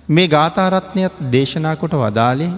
මේ 0.09 0.29
ගාථාරත්නයත් 0.29 1.15
දේශනා 1.31 1.77
කොට 1.77 1.95
වදාලේ 1.95 2.53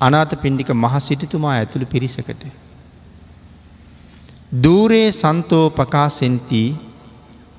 අනාත 0.00 0.32
පින්ඩික 0.42 0.70
මහ 0.72 0.94
සිටිතුමා 0.98 1.54
ඇතුළු 1.54 1.86
පිරිසකට. 1.86 2.42
දූරේ 4.52 5.12
සන්තෝ 5.12 5.70
පකාසෙන්ති 5.70 6.62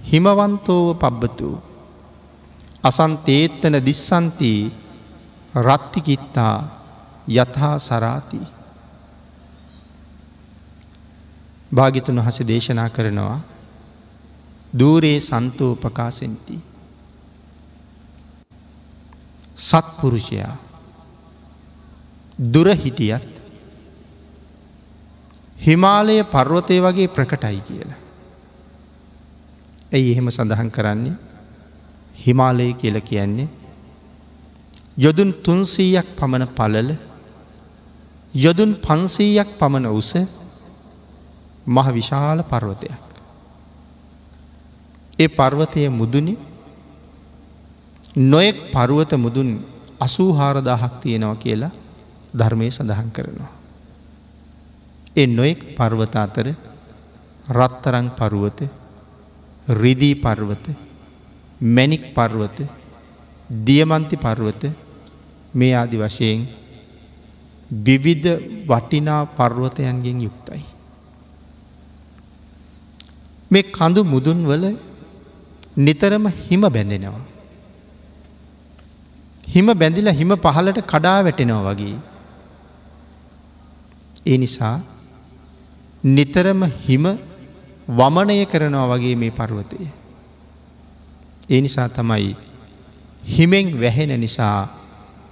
හිමවන්තෝව 0.04 0.98
පබ්බතු. 0.98 1.52
අසන්තේත්තන 2.84 3.76
දිස්සන්ති 3.80 4.54
රත්තිකිත්තා 5.58 6.58
යථහා 7.30 7.80
සරාති. 7.80 8.42
භාගිතුන් 11.72 12.20
වහස 12.20 12.40
දේශනා 12.48 12.90
කරනවා 12.90 13.40
දූරේ 14.74 15.20
සන්තෝ 15.22 15.76
පකාසෙන්තිී. 15.76 16.62
සත්පුරුෂයා 19.58 20.56
දුර 22.54 22.68
හිටියත් 22.76 23.41
හිමාලය 25.62 26.24
පර්වතය 26.26 26.78
වගේ 26.80 27.08
ප්‍රකටයි 27.08 27.62
කියලා. 27.62 28.00
ඇයි 29.92 30.12
එහෙම 30.12 30.28
සඳහන් 30.30 30.70
කරන්නේ 30.70 31.16
හිමාලය 32.18 32.74
කියල 32.74 32.98
කියන්නේ 33.02 33.50
යොදුන් 34.98 35.34
තුන්සීයක් 35.36 36.08
පමණ 36.16 36.48
පලල 36.50 36.90
යොදුන් 38.34 38.76
පන්සීයක් 38.78 39.50
පමණ 39.60 39.88
උස 39.92 40.12
මහ 41.68 41.88
විශාල 41.90 42.44
පර්වතයක්. 42.44 42.92
ඒ 45.20 45.28
පර්වතය 45.30 45.90
මුදුනි 45.92 46.34
නොයෙක් 48.16 48.72
පරුවත 48.72 49.12
මුදුන් 49.16 49.50
අසූහාරදාහක් 50.00 50.94
තියෙනවා 51.00 51.36
කියලා 51.38 51.72
ධර්මය 52.34 52.72
සඳහන් 52.72 53.12
කරනවා. 53.12 53.61
එ 55.16 55.26
නොයෙක් 55.28 55.76
පර්වත 55.76 56.16
අතර 56.16 56.48
රත්තරං 57.50 58.08
පරුවත 58.12 58.60
රිදී 59.68 60.16
පර්වත 60.16 60.66
මැනික් 61.62 62.04
පර්වත 62.14 62.58
දියමන්ති 63.50 64.16
පර්වත 64.18 64.64
මේ 65.54 65.74
ආදි 65.74 65.98
වශයෙන් 65.98 66.48
විවිධ 67.70 68.30
වටිනා 68.68 69.26
පර්වතයන්ගෙන් 69.28 70.22
යුක්තයි. 70.22 70.64
මේ 73.52 73.64
කඳු 73.70 74.04
මුදුන් 74.04 74.40
වල 74.46 74.66
නිතරම 75.78 76.26
හිම 76.42 76.62
බැඳෙනවා. 76.64 77.22
හිම 79.48 79.68
බැඳිලා 79.74 80.14
හිම 80.14 80.32
පහලට 80.38 80.80
කඩා 80.84 81.20
වැටෙනවා 81.24 81.64
වගේ. 81.70 81.98
ඒ 84.26 84.38
නිසා 84.38 84.78
නිතරම 86.04 86.64
හිම 86.82 87.06
වමනය 87.88 88.46
කරනවා 88.46 88.88
වගේ 88.90 89.16
මේ 89.16 89.32
පර්වතය. 89.32 89.88
ඒ 91.50 91.62
නිසා 91.62 91.90
තමයි 91.90 92.36
හිමෙන් 93.28 93.80
වැහෙන 93.82 94.20
නිසා 94.20 94.70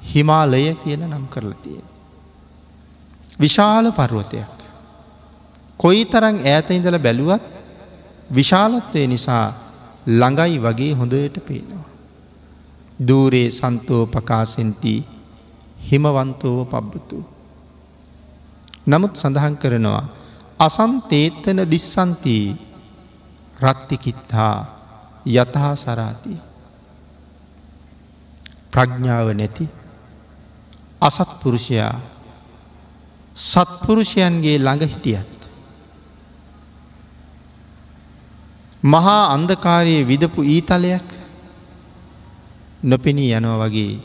හිමාලය 0.04 0.76
කියන 0.76 1.02
නම් 1.02 1.26
කරලතිය. 1.28 1.82
විශාල 3.40 3.92
පර්වතයක්. 3.92 4.56
කොයි 5.80 6.06
තරං 6.06 6.38
ඈත 6.44 6.70
ඉඳල 6.70 6.98
බැලුවත් 6.98 7.44
විශාලත්වය 8.30 9.08
නිසා 9.08 9.46
ළඟයි 10.08 10.60
වගේ 10.60 10.94
හොඳට 10.94 11.38
පේනවා. 11.48 11.86
දූරේ 13.00 13.50
සන්තෝ 13.50 14.06
පකාසෙන්ති 14.06 14.96
හිමවන්තෝව 15.80 16.68
පබ්බතු. 16.68 17.20
නමුත් 18.88 19.14
සඳහන් 19.16 19.56
කරනවා 19.58 20.19
අසන්තේත්තන 20.60 21.60
දිස්සන්තිී 21.66 22.58
රත්තිකිත්හා 23.60 24.58
යතහා 25.26 25.76
සරාති. 25.78 26.36
ප්‍රඥ්ඥාව 28.72 29.28
නැති 29.34 29.66
අසත්පුරුෂයා 31.02 31.96
සත්පුරුෂයන්ගේ 33.38 34.58
ළඟ 34.58 34.84
හිටියත්. 34.86 35.40
මහා 38.84 39.24
අන්දකාරයේ 39.34 40.08
විදපු 40.08 40.42
ඊතලයක් 40.46 41.08
නොපෙනී 42.84 43.34
යනව 43.34 43.54
වගේ 43.62 44.00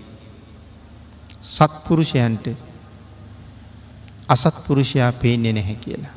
සත්පුරුෂයන්ට 1.45 2.47
අසත්පුරුෂයා 4.29 5.13
පේන්නේ 5.15 5.53
නැහැ 5.53 5.75
කියලා. 5.77 6.15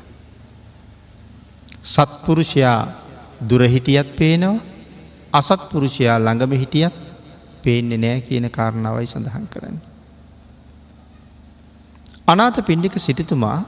සත්පුරුෂයා 1.88 2.80
දුරහිටියත් 3.50 4.08
පේනවා 4.16 4.56
අසත්පුරුෂයා 5.32 6.18
ළඟම 6.18 6.52
හිටියත් 6.54 6.96
පේන්නේ 7.64 7.98
නෑ 7.98 8.20
කියන 8.20 8.46
කාරණාවයි 8.50 9.06
සඳහන් 9.06 9.46
කරන්න. 9.46 9.78
අනාත 12.28 12.56
පිණ්ඩික 12.66 12.96
සිටිතුමා 12.98 13.58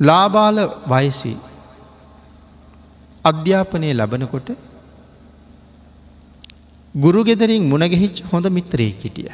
ලාබාල 0.00 0.58
වයසි 0.86 1.32
අධ්‍යාපනය 3.24 3.90
ලබනකොට 3.92 4.48
ගුරු 6.94 7.20
ගෙදරින් 7.24 7.64
මුණගෙහිච් 7.64 8.16
හොඳ 8.30 8.46
මිත්‍රයේ 8.48 8.94
හිටිය. 8.98 9.32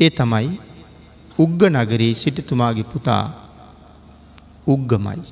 ඒ 0.00 0.10
තමයි 0.10 0.52
උග්ග 1.38 1.60
නගරී 1.68 2.14
සිටිතුමාගේ 2.14 2.90
පුතා 2.92 3.24
උග්ගමයි. 4.66 5.22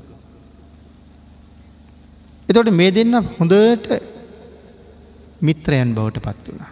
එතොට 2.48 2.70
මේ 2.72 2.90
දෙන්න 2.90 3.14
හොඳට 3.30 3.86
මිත්‍රයන් 5.40 5.94
බවට 5.94 6.20
පත් 6.20 6.44
වුණා. 6.48 6.70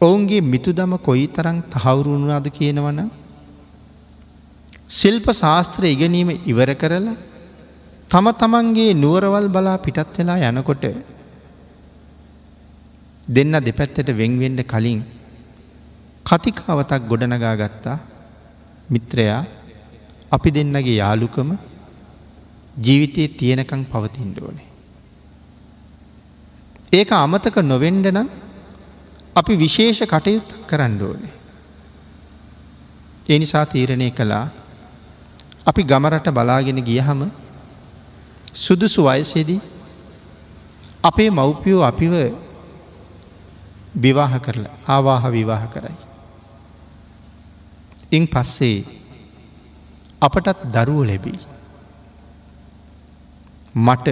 ඔවුන්ගේ 0.00 0.40
මිතුදම 0.44 0.92
කොයි 1.00 1.26
තරං 1.28 1.58
තහවුරුණුනාද 1.72 2.46
කියනවන 2.50 3.00
ශිල්ප 4.90 5.26
ශාස්ත්‍ර 5.34 5.84
ඉගෙනීම 5.86 6.30
ඉවර 6.44 6.70
කරලා 6.74 7.16
තම 8.10 8.26
තමන්ගේ 8.34 8.94
නුවරවල් 8.94 9.48
බලා 9.48 9.76
පිටත් 9.78 10.18
වෙලා 10.18 10.50
යනකොට 10.50 10.84
දෙන්න 13.28 13.54
දෙපැත්තට 13.60 14.08
වෙංවෙන්ඩ 14.14 14.60
කලින් 14.64 15.00
කතිකාවතක් 16.26 17.02
ගොඩනගා 17.04 17.54
ගත්තා 17.56 17.98
මිත්‍රයා 18.88 19.42
අපි 20.32 20.50
දෙන්නගේ 20.50 20.96
යාලුකම 20.96 21.50
ජීවිතයේ 22.76 23.28
තියෙනකං 23.30 23.84
පවතින්ට 23.84 24.38
ඕනේ. 24.38 24.68
ඒක 26.92 27.10
අමතක 27.14 27.56
නොවෙන්ඩ 27.62 28.06
නම් 28.08 28.28
අපි 29.36 29.52
විශේෂ 29.56 30.00
කටයුත්ත 30.04 30.50
කරන්න 30.66 31.02
ඕනේ. 31.02 31.34
එනිසා 33.28 33.66
තීරණය 33.66 34.10
කළා 34.12 34.46
අපි 35.66 35.82
ගමරට 35.82 36.28
බලාගෙන 36.30 36.80
ගියහම 36.80 37.20
සුදුසු 38.54 39.04
වයසේදී 39.04 39.60
අපේ 41.02 41.30
මව්පියෝ 41.30 41.82
අපිව 41.82 42.14
විවාහ 43.94 44.32
කරලා 44.38 44.76
ආවාහ 44.86 45.24
විවාහ 45.28 45.64
කරයි. 45.66 45.96
ඉන් 48.12 48.24
පස්සේ 48.26 48.84
අපටත් 50.22 50.58
දරුව 50.74 51.00
ලැබී. 51.04 51.38
මට 53.74 54.08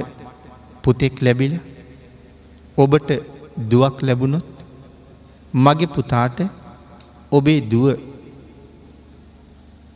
පුතෙක් 0.82 1.14
ලැබිල 1.22 1.54
ඔබට 2.76 3.10
දුවක් 3.70 3.96
ලැබුණොත් 4.02 4.46
මගේ 5.54 5.86
පුතාට 5.86 6.38
ඔබේ 7.32 7.60
දුව 7.60 7.86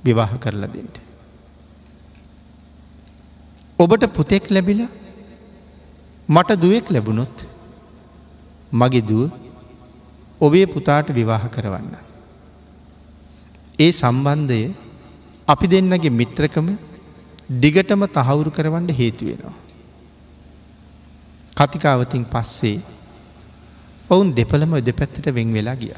විවාහ 0.05 0.33
කරලා 0.41 0.73
දෙට. 0.75 0.95
ඔබට 3.79 4.05
පුතෙක් 4.17 4.51
ලැබිල 4.51 4.81
මට 6.29 6.51
දුවෙක් 6.63 6.87
ලැබුණොත් 6.91 7.37
මගේ 8.73 9.01
දුව 9.01 9.31
ඔබේ 10.41 10.67
පුතාට 10.67 11.07
විවාහ 11.11 11.45
කරවන්න. 11.55 11.95
ඒ 13.79 13.91
සම්බන්ධය 13.91 14.63
අපි 15.49 15.67
දෙන්නගේ 15.67 16.11
මිත්‍රකම 16.11 16.69
දිගටම 17.63 18.03
තහවුරු 18.09 18.51
කරවන්න 18.51 18.91
හේතුවෙනවා. 18.91 19.57
කතිකාවතින් 21.57 22.25
පස්සේ 22.25 22.79
ඔවුන් 24.11 24.35
දෙපළම 24.35 24.73
දෙපැත්තට 24.81 25.27
වෙන් 25.37 25.53
වෙලා 25.53 25.77
ගිය. 25.77 25.95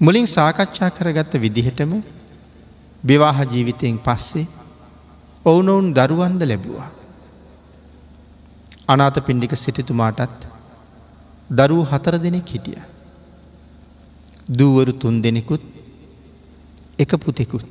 මුලින් 0.00 0.26
සාකච්ඡා 0.26 0.90
කරගත්ත 0.90 1.34
විදිහටම 1.36 1.92
විවාහ 3.04 3.38
ජීවිතයෙන් 3.52 3.98
පස්සේ 3.98 4.46
ඔවුනොවුන් 5.44 5.94
දරුවන්ද 5.94 6.42
ලැබවා. 6.42 6.88
අනාත 8.88 9.16
පින්ඩික 9.26 9.54
සිටිතුමාටත් 9.56 10.48
දරුව 11.50 11.86
හතර 11.90 12.14
දෙනෙක් 12.18 12.48
හිටිය. 12.48 12.91
දූවරු 14.58 14.92
තුන් 14.92 15.22
දෙනෙකුත් 15.22 15.62
එක 16.98 17.10
පුතෙකුත්. 17.16 17.70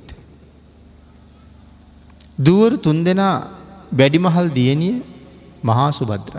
දුවරු 2.40 2.78
තුන් 2.78 3.04
දෙනා 3.04 3.36
වැඩිමහල් 3.94 4.48
දියණිය 4.50 4.96
මහා 5.64 5.92
සුබද්‍ර. 5.92 6.36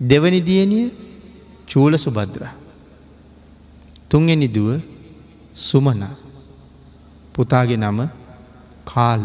දෙවනි 0.00 0.40
දියණිය 0.40 0.86
චූල 1.66 1.92
සුබද්‍ර. 1.96 2.42
තුන්ගනි 4.10 4.48
දුව 4.48 4.70
සුමන 5.56 6.02
පුතාගේ 7.34 7.76
නම 7.76 7.98
කාල. 8.84 9.24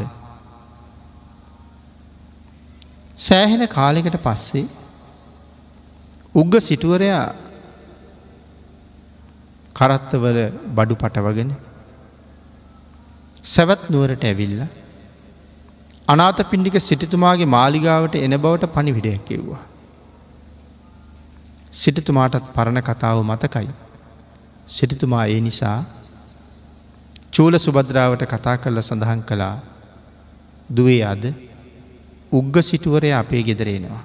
සෑහෙන 3.18 3.64
කාලෙකට 3.68 4.18
පස්සේ 4.24 4.68
උග්ග 6.36 6.54
සිටුවරයා 6.60 7.26
කරත්තවල 9.76 10.38
බඩු 10.76 10.96
පටවගෙන 10.96 11.52
සැවත් 13.46 13.82
නුවරට 13.90 14.24
ඇවිල්ල 14.24 14.60
අනාත 16.08 16.40
පින්ඩික 16.52 16.78
සිටිතුමාගේ 16.80 17.54
මාලිගාවට 17.56 18.16
එන 18.18 18.36
බවට 18.38 18.74
පණිවිඩයක් 18.74 19.26
කිව්වා. 19.26 19.64
සිටිතුමාටත් 21.72 22.48
පරණ 22.56 22.82
කතාව 22.82 23.20
මතකයි. 23.24 23.70
සිටිතුමා 24.68 25.26
ඒ 25.28 25.42
නිසා 25.42 25.80
චූල 27.34 27.60
සුබද්‍රාවට 27.60 28.26
කතා 28.26 28.58
කරල 28.58 28.82
සඳහන් 28.82 29.22
කළා 29.24 29.56
දුවේ 30.70 31.02
අද 31.04 31.24
උග්ග 32.32 32.56
සිටුවරය 32.64 33.10
අපේ 33.14 33.44
ගෙදරෙනවා. 33.44 34.04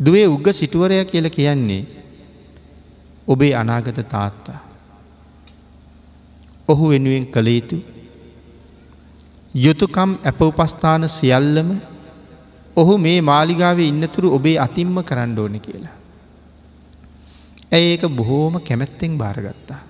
දුවේ 0.00 0.26
උග්ග 0.26 0.46
සිටුවරය 0.52 1.04
කියල 1.04 1.28
කියන්නේ 1.30 2.03
ඔබේ 3.28 3.54
අනාගත 3.54 3.98
තාත්තා. 4.08 4.60
ඔහු 6.68 6.88
වෙනුවෙන් 6.88 7.26
කළ 7.26 7.48
යුතු 7.48 7.78
යුතුකම් 9.54 10.10
ඇප 10.24 10.40
උපස්ථාන 10.42 11.08
සියල්ලම 11.08 11.68
ඔහු 12.76 12.98
මේ 12.98 13.18
මාලිගාවේ 13.22 13.88
ඉන්නතුරු 13.88 14.34
ඔබේ 14.34 14.58
අතිම්ම 14.58 14.96
කරන්න 15.02 15.38
ඕන 15.38 15.60
කියලා. 15.60 15.96
ඇය 17.72 17.84
ඒක 17.90 18.02
බොහෝම 18.10 18.54
කැමැත්තෙන් 18.60 19.18
භාරගත්තා. 19.18 19.80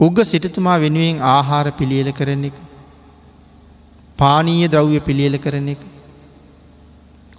උග්ග 0.00 0.18
සිටතුමා 0.24 0.80
වෙනුවෙන් 0.80 1.22
ආහාර 1.26 1.68
පිළියල 1.72 2.10
කරන 2.12 2.44
එක 2.44 2.56
පානීය 4.18 4.68
ද්‍රව්‍ය 4.68 5.00
පිළියල 5.00 5.38
කරන 5.38 5.68
එක 5.68 5.80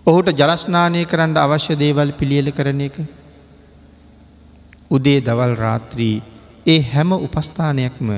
ඔහුට 0.05 0.29
ජලස්නානය 0.31 1.05
කරන්න 1.05 1.37
අවශ්‍ය 1.37 1.75
දේවල් 1.75 2.11
පිළියල 2.13 2.51
කරන 2.51 2.81
එක 2.81 2.95
උදේ 4.91 5.19
දවල් 5.21 5.55
රාත්‍රී 5.55 6.15
ඒ 6.65 6.79
හැම 6.83 7.11
උපස්ථානයක්ම 7.17 8.09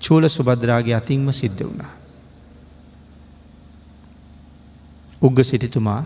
චූල 0.00 0.24
සුබද්‍රාගේ 0.28 0.94
අතින්ම 0.94 1.28
සිද්ධ 1.32 1.62
වුණා. 1.62 1.92
උග්ග 5.22 5.38
සිටිතුමා 5.42 6.02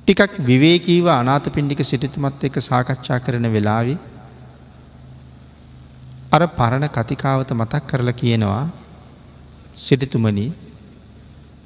ටිකක් 0.00 0.32
විවේකීව 0.42 1.06
අනාත 1.10 1.44
පින්ඩික 1.48 1.84
සිටිතුමත් 1.84 2.44
එක 2.44 2.56
සාකච්ඡා 2.60 3.20
කරන 3.20 3.46
වෙලාවි 3.48 3.94
අර 6.32 6.42
පරණ 6.50 6.88
කතිකාවත 6.88 7.52
මතක් 7.52 7.84
කරලා 7.86 8.12
කියනවා 8.14 8.64
සිටිතුමනී 9.76 10.69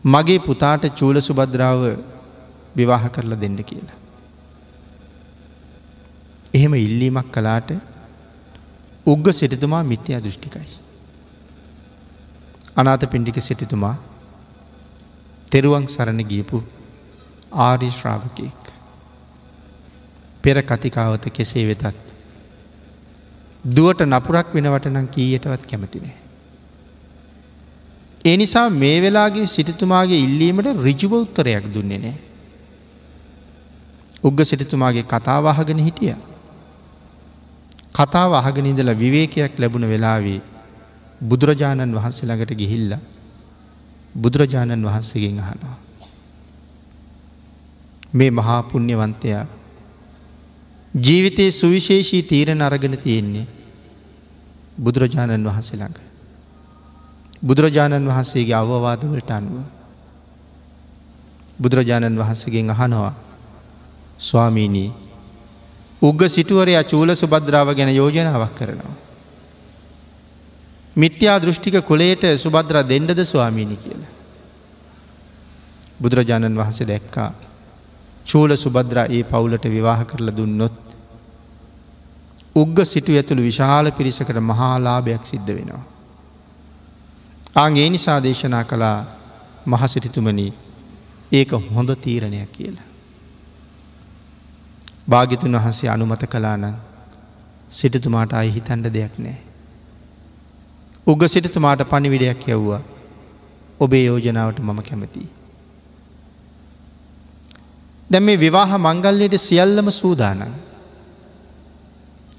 මගේ 0.05 0.39
පුතාට 0.39 0.87
චූල 0.87 1.21
සුබද්‍රාව 1.21 1.83
විවාහ 2.77 3.09
කරලා 3.09 3.41
දෙන්න 3.41 3.57
කියලා. 3.57 3.99
එහෙම 6.55 6.75
ඉල්ලීමක් 6.75 7.33
කලාට 7.33 7.71
උග්ග 9.07 9.31
සිටිතුමා 9.31 9.83
මිත්‍යයා 9.83 10.21
දෘෂ්ටිකයි. 10.21 10.67
අනාත 12.77 13.11
පින්ඩික 13.11 13.43
සිටිතුමා 13.43 13.97
තෙරුවන් 15.51 15.87
සරණ 15.87 16.23
ගියපු 16.23 16.63
ආරි 17.53 17.91
ශ්‍රාවකයෙක්. 17.91 18.63
පෙර 20.43 20.63
කතිකාවත 20.63 21.25
කෙසේ 21.29 21.67
වෙතත්. 21.67 21.85
දුවට 23.77 24.03
නපුරක් 24.03 24.55
වෙනවට 24.55 24.87
නම් 24.87 25.07
කීයටවත් 25.07 25.71
කැමතිනේ. 25.71 26.24
ඒ 28.25 28.37
නිසා 28.37 28.69
මේ 28.73 28.97
වෙලාගේ 29.03 29.47
සිටිතුමාගේ 29.47 30.21
ඉල්ලීමට 30.27 30.69
රිජුව 30.83 31.13
උත්තරයක් 31.15 31.65
දුන්නේ 31.75 31.99
නෑ. 31.99 32.15
උග්ග 34.23 34.39
සිටිතුමාගේ 34.43 35.05
කතාව 35.05 35.47
අහගෙන 35.47 35.79
හිටිය. 35.79 36.15
කතාව 37.95 38.33
අහගෙන 38.33 38.67
ඉඳලා 38.67 38.95
විවේකයක් 38.95 39.59
ලැබුණ 39.59 39.89
වෙලාවේ 39.89 40.41
බුදුරජාණන් 41.21 41.97
වහන්සේ 41.97 42.29
ළඟට 42.29 42.55
ගිහිල්ල 42.55 42.95
බුදුරජාණන් 44.15 44.87
වහන්සේගෙන් 44.87 45.39
අහනවා. 45.41 45.77
මේ 48.15 48.31
මහා 48.31 48.63
පුුණ්‍යවන්තයා 48.63 49.45
ජීවිතයේ 50.95 51.53
සුවිශේෂී 51.53 52.23
තීරණ 52.23 52.63
අරගෙන 52.63 52.99
තියෙන්නේ 52.99 53.47
බුදුරජාණන් 54.79 55.47
වහන්සේ 55.47 55.79
ළඟ. 55.79 56.14
බුදුරජාණන් 57.45 58.09
වහන්සේගේ 58.09 58.55
අවවාදවලට 58.55 59.31
අනුව. 59.31 59.63
බුදුරජාණන් 61.59 62.19
වහන්සේගෙන් 62.19 62.71
අහනවා 62.71 63.15
ස්වාමීනී 64.21 64.91
උග්ග 66.03 66.29
සිටුවරයා 66.29 66.85
චූල 66.85 67.15
සුබද්‍රාව 67.15 67.75
ගැන 67.75 67.91
යෝජනාවක් 67.91 68.55
කරනවා. 68.55 68.97
මිත්‍යා 70.97 71.39
දෘෂ්ටික 71.39 71.77
කුලේට 71.83 72.25
සුබද්‍ර 72.37 72.77
දෙන්නද 72.85 73.25
ස්වාමීණි 73.25 73.77
කියලා. 73.77 74.13
බුදුරජාණන් 76.01 76.57
වහන්සේ 76.57 76.87
දැක්කා 76.87 77.31
චූල 78.27 78.57
සුබද්‍රා 78.57 79.07
ඒ 79.09 79.23
පවුලට 79.25 79.65
විවාහ 79.67 80.01
කරලා 80.05 80.37
දුන්නොත් 80.37 80.77
උග්ග 82.57 82.79
සිටු 82.85 83.13
ඇතුළු 83.13 83.43
විශාල 83.43 83.93
පිරිසකට 83.93 84.39
මහාලාභයක් 84.43 85.27
සිද්ධ 85.27 85.51
වෙනවා. 85.51 85.94
ආං 87.57 87.77
ඒ 87.77 87.91
නිසා 87.91 88.23
දේශනා 88.23 88.65
කළා 88.65 88.99
මහසිරිතුමනී 89.67 90.53
ඒක 91.33 91.53
හොඳ 91.77 91.91
තීරණයක් 92.05 92.51
කියලා. 92.53 92.89
භාගිතුන් 95.11 95.57
වහන්සේ 95.57 95.91
අනුමත 95.91 96.25
කලා 96.33 96.57
නම් 96.57 96.75
සිටතුමාට 97.71 98.33
අයි 98.33 98.55
හිතන්ඩ 98.57 98.89
දෙයක් 98.97 99.15
නෑ. 99.19 99.39
උග 101.07 101.23
සිටතුමාට 101.29 101.87
පණිවිඩයක් 101.91 102.43
යව්වා 102.49 102.83
ඔබේ 103.81 104.05
යෝජනාවට 104.05 104.59
මම 104.59 104.81
කැමතියි. 104.83 105.29
දැම් 108.11 108.25
මේ 108.25 108.39
විවාහ 108.39 108.71
මංගල්ලයට 108.79 109.39
සියල්ලම 109.39 109.91
සූදානන්. 109.93 110.45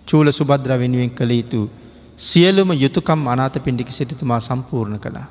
චූල 0.07 0.27
සුබද්‍ර 0.31 0.77
වෙනුවෙන් 0.77 1.11
කළ 1.11 1.31
යුතු 1.31 1.61
සියලුම 2.17 2.71
යුතුකම් 2.73 3.27
අනාත 3.27 3.55
පින්ඩිකි 3.63 3.91
සිටිතුමා 3.91 4.39
සම්පූර්ණ 4.39 4.99
කළා. 4.99 5.27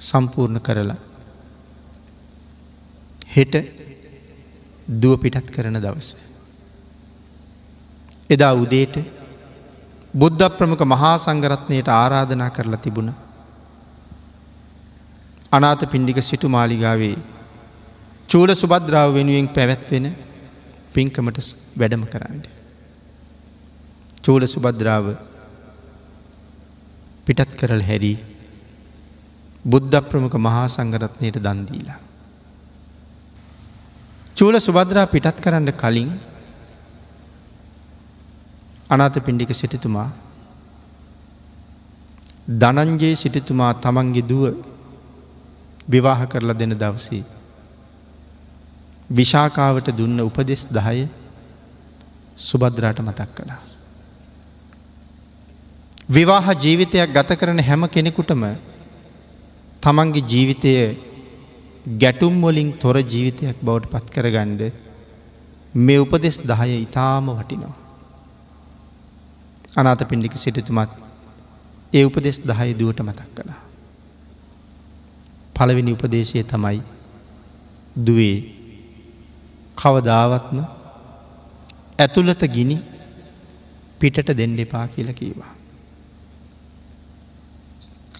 සම්පූර්ණ 0.00 0.60
කරලා. 0.60 0.96
හෙට 3.36 3.54
දුව 5.02 5.20
පිටත් 5.20 5.50
කරන 5.50 5.78
දවස. 5.80 6.16
එදා 8.30 8.52
උදේට 8.54 8.96
බුද්ධ 10.14 10.48
ප්‍රමුඛ 10.58 10.84
මහා 10.84 11.18
සංගරත්නයට 11.18 11.88
ආරාධනා 11.88 12.50
කරලා 12.50 12.76
තිබුණ. 12.76 13.12
අනාත 15.52 15.82
පින්ඩික 15.90 16.18
සිටු 16.22 16.48
මාලිගාවේ 16.48 17.16
චූල 18.28 18.50
සුබද්‍රාව 18.54 19.14
වෙනුවෙන් 19.14 19.48
පැවැත්වෙන 19.48 20.06
පින්කමට 20.94 21.38
වැඩම 21.78 22.04
කරන්න. 22.04 22.61
චූල 24.24 24.42
සුබද්‍රාව 24.46 25.06
පිටත් 27.26 27.50
කරල් 27.58 27.82
හැරී 27.82 28.18
බුද්ධ 29.64 29.98
ප්‍රමුඛ 30.08 30.38
මහා 30.38 30.66
සංගරත්නයට 30.68 31.38
දන්දීලා. 31.38 32.00
චූල 34.36 34.56
සුබද්‍රා 34.60 35.06
පිටත් 35.06 35.38
කරන්න 35.44 35.70
කලින් 35.74 36.10
අනාත 38.90 39.16
පින්ඩික 39.26 39.50
සිටිතුමා 39.52 40.08
දනංජයේ 42.54 43.16
සිටිතුමා 43.16 43.72
තමන්ගේ 43.76 44.28
දුව 44.30 44.44
විවාහ 45.88 46.20
කරලා 46.26 46.58
දෙන 46.58 46.74
දවසේ. 46.74 47.24
විශාකාවට 49.10 49.88
දුන්න 49.98 50.18
උපදෙස් 50.20 50.62
දහය 50.68 50.98
සුබද්‍රාට 52.38 52.98
මතක් 53.00 53.30
කළා. 53.36 53.71
විවාහ 56.14 56.46
ජීවිතයක් 56.62 57.12
ගත 57.16 57.30
කරන 57.40 57.60
හැම 57.60 57.82
කෙනෙකුටම 57.88 58.42
තමන්ගේ 59.82 60.26
ජීවිතය 60.32 60.72
ගැටුම් 61.98 62.34
වලින් 62.42 62.70
තොර 62.78 62.96
ජීවිතයක් 63.12 63.56
බවට 63.62 63.92
පත් 63.92 64.06
කරගණ්ඩ 64.14 64.62
මේ 65.74 66.02
උපදෙස් 66.04 66.36
දහය 66.42 66.74
ඉතාම 66.78 67.26
වටිනවා. 67.30 67.76
අනාත 69.76 70.02
පින්ඩික 70.10 70.34
සිටිතුමත් 70.36 70.90
ඒ 71.92 72.04
උපදෙස් 72.04 72.38
දහය 72.40 72.68
දුවට 72.74 73.00
මතක් 73.00 73.30
කළා. 73.36 73.60
පළවෙනි 75.56 75.96
උපදේශය 75.96 76.44
තමයි 76.44 76.82
දුවේ 77.96 78.36
කවදාවත්ම 79.76 80.58
ඇතුළත 81.98 82.42
ගිනි 82.54 82.78
පිටට 84.00 84.28
දෙන්න 84.38 84.58
එපා 84.58 84.86
කියල 84.88 85.10
කීවා. 85.14 85.61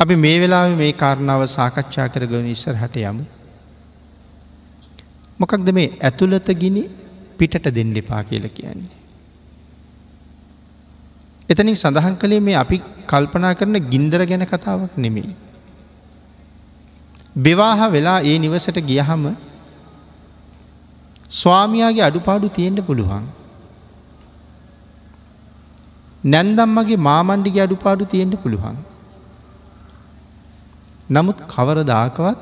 අපි 0.02 0.14
මේ 0.24 0.36
වෙලා 0.42 0.64
මේ 0.80 0.92
කාරණාව 1.02 1.42
සාකච්ඡා 1.56 2.08
කරගන 2.14 2.48
ඉස්සර 2.54 2.74
හට 2.74 3.04
යමු. 3.10 3.24
මොකක්ද 5.40 5.70
මේ 5.78 5.92
ඇතුළත 6.00 6.48
ගිනි 6.62 6.82
පිටට 7.38 7.68
දෙන්න 7.78 7.94
එපා 8.02 8.22
කියල 8.30 8.46
කියන්නේ. 8.56 8.98
එතනින් 11.50 11.76
සඳහන් 11.76 12.16
කළේ 12.16 12.42
මේ 12.48 12.58
අපි 12.64 12.78
කල්පනා 13.06 13.54
කරන 13.54 13.78
ගින්දර 13.92 14.22
ගැන 14.30 14.46
කතාවක් 14.52 14.94
නෙමෙයි. 14.96 15.32
බෙවාහ 17.36 17.80
වෙලා 17.96 18.18
ඒ 18.22 18.36
නිවසට 18.38 18.78
ගියහම 18.90 19.24
ස්වාමයාගේ 21.30 22.06
අඩුපාඩු 22.08 22.48
තියෙන්ට 22.56 22.80
පුළුවන්. 22.88 23.26
නැන්දම්මගේ 26.24 27.04
මාමණ්ඩිගේ 27.08 27.64
අඩුපාඩු 27.66 28.04
තියෙන්ට 28.04 28.36
පුළුවන්. 28.42 28.76
නමුත් 31.14 31.38
කවරදාකවත් 31.53 32.40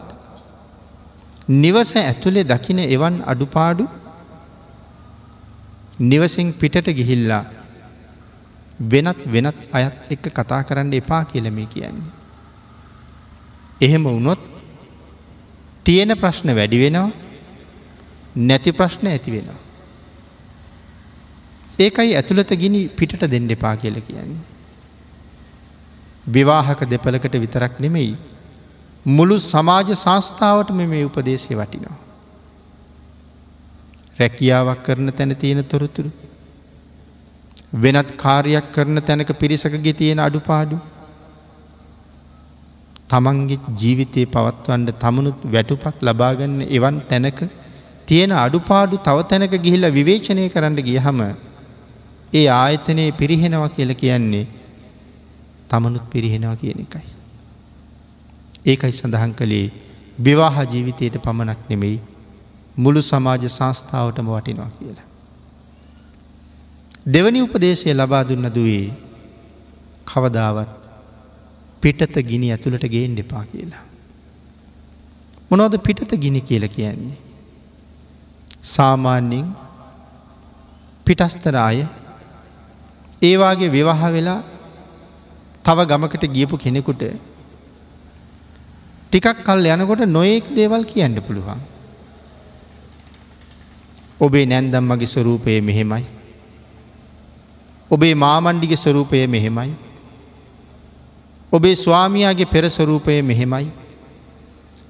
නිවස 1.63 1.91
ඇතුළේ 1.97 2.45
දකින 2.45 2.81
එවන් 2.87 3.17
අඩුපාඩු 3.27 3.85
නිවසින් 6.03 6.53
පිටට 6.53 6.89
ගිහිල්ලා 6.99 7.45
වෙනත් 8.81 9.19
වෙනත් 9.27 9.59
අයත් 9.73 10.13
එක්ක 10.15 10.25
කතා 10.31 10.63
කරන්න 10.63 10.93
එපා 10.93 11.25
කියලමේ 11.25 11.67
කියන්නේ. 11.67 12.13
එහෙම 13.81 14.05
වුණොත් 14.07 14.41
තියෙන 15.87 16.13
ප්‍රශ්න 16.17 16.55
වැඩි 16.55 16.79
වෙනවා 16.85 17.11
නැති 18.39 18.73
ප්‍රශ්න 18.73 19.07
ඇති 19.07 19.31
වෙනවා. 19.33 19.61
ඒකයි 21.79 22.17
ඇතුළත 22.17 22.53
ගිනි 22.57 22.81
පිටට 22.91 23.23
දෙන්න 23.27 23.51
එපා 23.51 23.77
කියල 23.77 24.01
කියන්නේ. 24.01 24.41
විවාහක 26.27 26.81
දෙපලකට 26.87 27.35
විතරක් 27.37 27.81
නෙමෙයි 27.81 28.17
මුළු 29.07 29.39
සමාජ 29.39 29.95
සංස්ථාවට 29.95 30.71
මේ 30.71 31.05
උපදේශය 31.05 31.55
වටිනවා. 31.55 31.99
රැකියාවක් 34.19 34.83
කරන 34.83 35.13
තැන 35.13 35.37
තියෙන 35.37 35.65
තොරතුරු. 35.65 36.11
වෙනත් 37.75 38.17
කාර්යක් 38.17 38.73
කරන 38.73 39.01
තැනක 39.01 39.31
පිරිසකගේ 39.35 39.93
තියෙන 39.95 40.19
අඩුපාඩු. 40.19 40.79
තමන්ගේ 43.09 43.59
ජීවිතය 43.77 44.27
පවත්වන්ට 44.27 44.99
තමනුත් 44.99 45.39
වැටුපක් 45.47 45.97
ලබාගන්න 46.01 46.61
එවන් 46.69 47.01
තැනක 47.03 47.41
තියෙන 48.07 48.33
අඩුපාඩු 48.35 48.99
තව 48.99 49.19
තැනක 49.25 49.55
ගිහිල්ල 49.57 49.87
විවේචනය 49.91 50.45
කරන්න 50.49 50.77
ගියහම 50.81 51.21
ඒ 52.33 52.47
ආයතනයේ 52.55 53.13
පිරිහෙනවා 53.13 53.71
කියල 53.71 53.95
කියන්නේ 53.95 54.47
තමනුත් 55.71 56.05
පිරිහෙනවා 56.11 56.57
කියන 56.57 56.81
එකයි. 56.81 57.20
ඒකයි 58.67 58.93
සඳහන් 58.93 59.33
කළේ 59.33 59.67
විවාහ 60.19 60.57
ජීවිතයට 60.73 61.17
පමණක් 61.17 61.61
නෙමෙයි 61.69 62.01
මුළු 62.77 63.01
සමාජ 63.03 63.45
සංස්ථාවටම 63.49 64.29
වටිනවා 64.29 64.71
කියලා. 64.79 65.07
දෙවනි 67.07 67.41
උපදේශය 67.41 67.95
ලබා 67.95 68.25
දුන්න 68.25 68.47
දුවේ 68.55 68.93
කවදාවත් 70.07 70.71
පිටත 71.83 72.15
ගිනි 72.29 72.53
ඇතුළට 72.53 72.85
ගේන් 72.89 73.17
දෙපා 73.17 73.45
කියලා. 73.45 73.85
මොනවද 75.51 75.75
පිටත 75.79 76.13
ගිනි 76.17 76.41
කියල 76.41 76.69
කියන්නේ. 76.69 77.19
සාමාන්‍යෙන් 78.65 79.49
පිටස්තර 81.07 81.57
අය 81.57 81.79
ඒවාගේ 83.23 83.73
විවාහ 83.73 84.03
වෙලා 84.13 84.41
තව 85.65 85.79
ගමකට 85.87 86.25
ගියපු 86.27 86.57
කෙනෙකුට 86.57 87.03
ටිකක් 89.13 89.43
කල් 89.45 89.67
යනකොට 89.67 90.07
නොයෙක් 90.07 90.55
දේවල් 90.55 90.85
කියන්න 90.85 91.19
පුළුවන්. 91.19 91.61
ඔබේ 94.21 94.47
නැන්දම් 94.47 94.85
මගේ 94.85 95.07
ස්වරූපය 95.07 95.61
මෙහෙමයි. 95.61 96.05
ඔබේ 97.91 98.15
මාමණ්ඩිගේ 98.15 98.77
ස්වරූපය 98.77 99.27
මෙහෙමයි. 99.27 99.73
ඔබේ 101.53 101.75
ස්වාමියාගේ 101.75 102.45
පෙර 102.45 102.71
ස්වරූපය 102.71 103.23
මෙහෙමයි. 103.23 103.71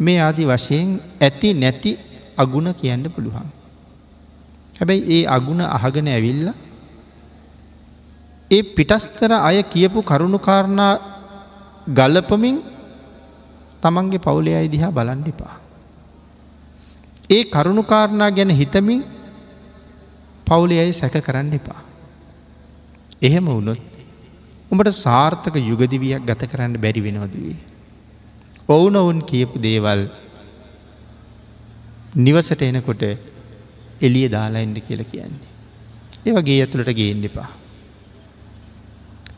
මේ 0.00 0.18
ආදි 0.18 0.44
වශයෙන් 0.44 1.00
ඇති 1.20 1.54
නැති 1.54 1.98
අගුණ 2.37 2.74
කියන්න 2.74 3.04
පුළුවන්. 3.11 3.48
හැබැයි 4.78 5.02
ඒ 5.11 5.26
අගුණ 5.26 5.61
අහගෙන 5.61 6.09
ඇවිල්ල 6.09 6.52
ඒ 8.50 8.62
පිටස්තර 8.62 9.33
අය 9.33 9.62
කියපු 9.62 10.02
කරුණුකාරණා 10.02 10.94
ගල්ලපමින් 11.88 12.56
තමන්ගේ 13.83 14.19
පවුලේ 14.19 14.57
අයි 14.57 14.69
දිහා 14.69 14.90
බලන්ඩ 14.90 15.29
එපා. 15.29 15.55
ඒ 17.31 17.43
කරුණුකාරණා 17.47 18.31
ගැන 18.31 18.53
හිතමින් 18.53 19.03
පවුලේ 20.47 20.81
අයි 20.85 20.93
සැක 20.93 21.16
කරන්න 21.21 21.53
එපා. 21.53 21.81
එහෙම 23.23 23.47
වුණොත් 23.47 23.81
උඹට 24.71 24.93
සාර්ථක 24.97 25.57
යුගදිවියක් 25.61 26.27
ගත 26.27 26.51
කරන්න 26.53 26.75
බැරි 26.77 27.01
වෙනවදවේ. 27.01 27.57
ඔවුනොවුන් 28.69 29.21
කියපු 29.23 29.59
දේවල් 29.59 30.03
නිවසට 32.16 32.62
එනකොට 32.62 33.03
එලිය 34.01 34.27
දාලා 34.29 34.62
එන්ඩ 34.62 34.79
කියල 34.81 35.05
කියන්නේ. 35.05 35.49
ඒවගේ 36.27 36.61
ඇතුළට 36.61 36.93
ගේන්න 36.95 37.25
එපා. 37.25 37.51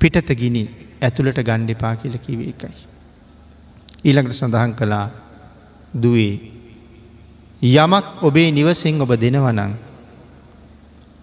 පිටත 0.00 0.32
ගිනි 0.34 0.62
ඇතුළට 1.00 1.38
ගණ්ඩෙපා 1.40 1.94
කියල 1.96 2.16
කිවේ 2.18 2.48
එකයි. 2.48 2.91
ඊළඟට 4.04 4.34
සඳහන් 4.34 4.72
කළා 4.74 5.06
දුවේ 5.94 6.34
යමක් 7.62 8.06
ඔබේ 8.20 8.50
නිවසෙන් 8.50 9.00
ඔබ 9.00 9.12
දෙනවනං 9.14 9.72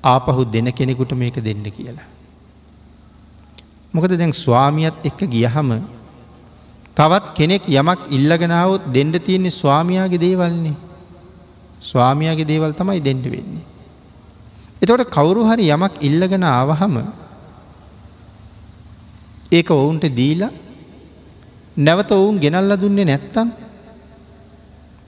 ආපහු 0.03 0.45
දෙන 0.45 0.71
කෙනෙකුට 0.71 1.11
මේක 1.13 1.35
දෙන්න 1.37 1.63
කියලා. 1.69 2.07
මොකද 3.93 4.11
දැන් 4.13 4.33
ස්වාමියත් 4.33 4.95
එක්ක 5.03 5.19
ගියහම 5.27 5.69
තවත් 6.97 7.25
කෙනෙක් 7.35 7.63
යමක් 7.69 7.99
ඉල්ලගෙනාවත් 8.09 8.87
දෙන්ඩ 8.87 9.15
තියෙන්නේ 9.19 9.51
ස්වාමයාගේ 9.51 10.19
දේවල්න්නේ 10.19 10.77
ස්වාමයාගේ 11.81 12.45
දේවල් 12.45 12.73
තමයි 12.73 13.01
දෙන්ඩ 13.01 13.25
වෙන්නේ. 13.25 13.65
එතවට 14.81 15.11
කවුරු 15.11 15.43
හරි 15.43 15.67
යමක් 15.69 15.93
ඉල්ලගෙන 16.01 16.43
ආවහම 16.45 16.95
ඒක 19.51 19.67
ඔවුන්ට 19.71 20.05
දීලා 20.15 20.51
නැවත 21.79 22.11
ඔවුන් 22.11 22.35
ගෙනල්ල 22.39 22.71
දුන්නේ 22.77 23.05
නැත්තම් 23.05 23.49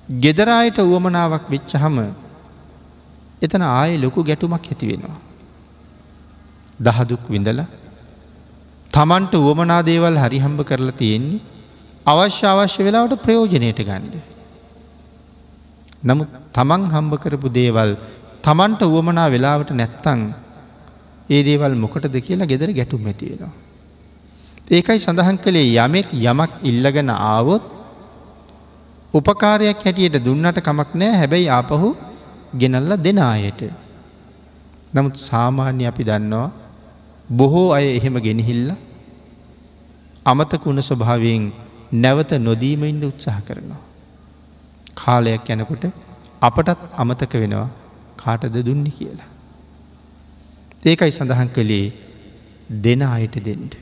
ගෙදරායට 0.09 0.77
වුවමනාවක් 0.81 1.45
වෙච්චහම 1.49 1.97
එතන 3.41 3.63
ආය 3.69 3.91
ලොකු 3.97 4.23
ගැටුමක් 4.23 4.65
ඇති 4.65 4.85
වෙනවා. 4.91 5.19
දහදුක් 6.79 7.23
විඳලා 7.29 7.67
තමන්ට 8.93 9.33
වුවමනා 9.37 9.81
දේවල් 9.83 10.15
හරිහම්බ 10.17 10.59
කරලා 10.63 10.99
තියෙන්නේ 11.01 11.41
අවශ්‍ය 12.05 12.45
අවශ්‍ය 12.45 12.81
වෙලාවට 12.83 13.23
ප්‍රයෝජනයට 13.23 13.81
ගණ්ඩ. 13.81 14.15
නමුත් 16.03 16.29
තමන් 16.51 16.83
හම්බ 16.93 17.13
කරපු 17.23 17.47
දේවල් 17.51 17.91
තමන්ට 18.43 18.81
වුවමනා 18.85 19.27
වෙලාවට 19.29 19.71
නැත්තං 19.71 20.21
ඒ 21.29 21.41
දේවල් 21.43 21.75
මොකටද 21.75 22.15
කියලා 22.19 22.51
ගෙදර 22.51 22.69
ගැටුම් 22.71 23.05
ඇතිවෙනවා. 23.05 23.53
ඒකයි 24.71 24.99
සඳහන් 24.99 25.37
කළේ 25.43 25.69
යමෙක් 25.77 26.07
යමක් 26.21 26.51
ඉල්ලගෙන 26.69 27.09
ආවොත් 27.11 27.63
උපකාරයක් 29.13 29.79
හැටියට 29.85 30.15
දුන්නට 30.27 30.59
කමක් 30.67 30.91
නෑ 31.01 31.17
හැබැයි 31.21 31.49
ආපහු 31.57 31.89
ගෙනල්ල 32.61 32.91
දෙන 33.05 33.19
අයට. 33.23 33.61
නමුත් 34.93 35.15
සාමාන්‍ය 35.19 35.83
අපි 35.91 36.03
දන්නවා 36.09 36.47
බොහෝ 37.29 37.67
අය 37.77 37.85
එහෙම 37.97 38.15
ගෙනහිල්ල 38.27 38.69
අමතකුණ 40.25 40.81
ස්වභාවයෙන් 40.81 41.43
නැවත 42.03 42.31
නොදීම 42.39 42.83
ඉන්න 42.83 43.03
උත්සාහ 43.03 43.37
කරනවා. 43.47 43.81
කාලයක් 44.95 45.45
යැනකොට 45.49 45.85
අපටත් 46.41 46.89
අමතක 47.01 47.33
වෙනවා 47.43 47.69
කාටද 48.17 48.57
දුන්නේ 48.67 48.97
කියලා. 48.97 49.29
ඒකයි 50.83 51.11
සඳහන් 51.11 51.49
කළේ 51.55 51.87
දෙන 52.83 53.01
අයට 53.13 53.37
දෙන්ට. 53.47 53.73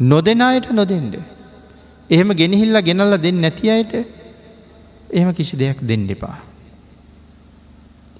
නොදෙන 0.00 0.40
අයට 0.40 0.70
නොදෙන්ට. 0.72 1.16
එහෙම 2.10 2.28
ගෙනහිල්ලා 2.32 2.82
ගෙනල්ල 2.82 3.16
දෙන්න 3.18 3.40
නැති 3.40 3.70
අයට 3.70 3.92
එහෙම 5.10 5.34
කිසි 5.34 5.56
දෙයක් 5.56 5.80
දෙන්න 5.82 6.08
එපා. 6.08 6.36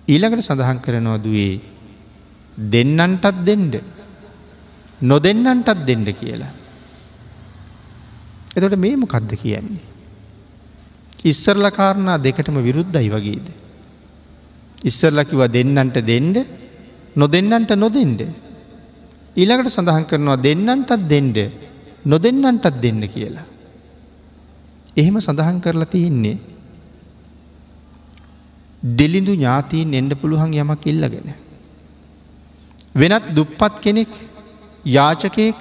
ඊළඟට 0.08 0.42
සඳහන් 0.42 0.80
කරනවා 0.80 1.18
දුවේ 1.18 1.60
දෙන්නන්ටත් 2.56 3.44
දෙන්ඩ 3.44 3.74
නොදෙන්නන්ටත් 5.00 5.86
දෙන්ඩ 5.86 6.08
කියලා. 6.12 6.52
එතොට 8.56 8.76
මේ 8.76 8.96
මොකක්ද 8.96 9.30
කියන්නේ. 9.34 9.84
ඉස්සරල 11.24 11.70
කාරණා 11.70 12.18
දෙකටම 12.18 12.56
විරුද්ධයි 12.62 13.10
වගේද. 13.10 13.46
ඉස්සරලකිව 14.82 15.40
දෙන්නන්ට 15.48 15.96
දෙන්ඩ 16.02 16.36
නොදෙන්නන්ට 17.16 17.70
නොදෙන්ඩ. 17.76 18.45
ඊළඟට 19.37 19.70
සඳහන් 19.70 20.05
කරනවා 20.11 20.38
දෙන්නන්ටත් 20.38 21.09
දෙන්ඩ 21.12 21.38
නොදෙන්නන්ටත් 22.05 22.77
දෙන්න 22.83 23.03
කියලා. 23.14 23.46
එහෙම 24.96 25.16
සඳහන් 25.20 25.59
කරලා 25.61 25.92
තියෙන්නේ 25.94 26.37
දෙලිඳු 28.83 29.33
ඥාතීන් 29.35 29.94
එන්ඩ 29.94 30.12
පුළුවන් 30.20 30.55
යමක් 30.55 30.87
ඉල්ලගෙන. 30.87 31.29
වෙනත් 32.94 33.27
දුප්පත් 33.37 33.75
කෙනෙක් 33.85 34.12
යාචකයෙක් 34.87 35.59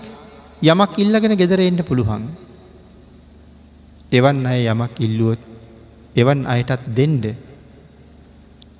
යමක් 0.63 0.93
ඉල්ලගෙන 0.97 1.35
ගෙදර 1.35 1.59
එන්න 1.59 1.83
පුළුවන්. 1.83 2.23
එවන් 4.11 4.45
අය 4.45 4.61
යමක් 4.67 4.95
ඉල්ලුවොත් 4.99 5.41
එවන් 6.15 6.45
අයටත් 6.45 6.87
දෙන්ඩ 6.97 7.25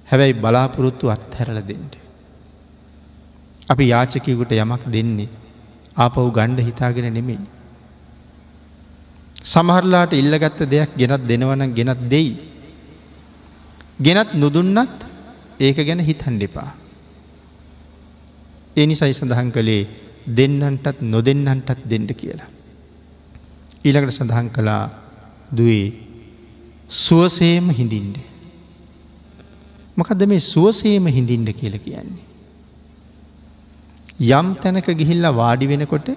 හැබැයි 0.10 0.39
බලාපොරොත්තු 0.41 1.10
අත්හැරල 1.10 1.60
දෙෙන්ට. 1.67 2.04
අපි 3.67 3.84
යාචකයකුට 3.88 4.51
යමක් 4.54 4.84
දෙන්නේ 4.88 5.30
ආපව් 5.95 6.28
ගණ්ඩ 6.30 6.60
හිතාගෙන 6.62 7.08
නෙමෙයි. 7.10 7.39
සමහරලාට 9.43 10.13
ඉල්ලගත්ත 10.13 10.60
දෙයක් 10.65 10.91
ගෙනත් 10.97 11.23
දෙනවන 11.23 11.73
ගෙනත් 11.73 12.01
දෙයි. 12.10 12.36
ගෙනත් 13.97 14.34
නුදුන්නත් 14.34 15.05
ඒක 15.59 15.78
ගැන 15.80 15.99
හිතන් 16.01 16.36
දෙපා. 16.38 16.72
එනිසයි 18.76 19.13
සඳහන් 19.13 19.49
කළේ 19.51 19.88
දෙන්නන්ටත් 20.28 21.01
නොදෙන්නන්ටත් 21.03 21.86
දෙන්න 21.86 22.07
කියලා. 22.11 22.49
ඊළඟට 23.86 24.13
සඳහන් 24.13 24.49
කළා 24.49 24.84
දුවේ 25.49 25.93
සුවසේම 26.89 27.70
හිඳින්ඩ. 27.72 28.18
මොකද 29.97 30.22
මේ 30.26 30.39
සුවසේම 30.43 31.05
හිඳින්ඩ 31.07 31.49
කියල 31.53 31.78
කියන්නේ. 31.80 32.24
යම් 34.20 34.55
තැනක 34.55 34.88
ගිහිල්ල 34.91 35.26
වාඩි 35.34 35.68
වෙනකොට 35.68 36.07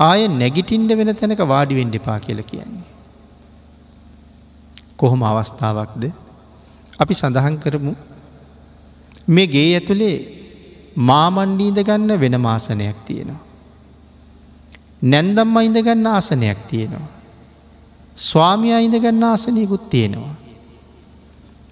ආය 0.00 0.28
නැගිටින්ඩ 0.28 0.90
වෙන 0.92 1.14
තැනක 1.14 1.38
වාඩිවෙන්ඩ 1.38 1.96
පා 2.00 2.18
කියල 2.18 2.42
කියන්නේ. 2.42 2.84
කොහොම 4.96 5.22
අවස්ථාවක්ද 5.22 6.12
අපි 7.00 7.14
සඳහන් 7.14 7.56
කරමු 7.58 7.94
මේ 9.28 9.46
ගේ 9.46 9.74
ඇතුළේ 9.74 10.16
මාමණ්ඩීද 10.96 11.78
ගන්න 11.80 12.20
වෙන 12.20 12.40
මාසනයක් 12.40 12.98
තියෙනවා. 13.06 13.40
නැන්දම්ම 15.02 15.56
ඉඳගන්න 15.58 16.06
ආසනයක් 16.06 16.58
තියෙනවා. 16.68 17.08
ස්වාමිය 18.18 18.84
ඉඳගන්න 18.84 19.24
ආසනයකුත් 19.24 19.90
තියෙනවා. 19.90 20.43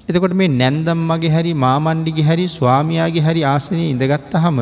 එතකොට 0.09 0.35
මේ 0.35 0.51
නැන්දම් 0.53 1.01
මගේ 1.09 1.31
හැරි 1.31 1.53
මාමණ්ඩිගේ 1.57 2.27
හැරි 2.29 2.47
ස්වාමයාගේ 2.49 3.23
හරි 3.23 3.43
ආසනය 3.45 3.83
ඉඳගත්ත 3.87 4.35
හම 4.37 4.59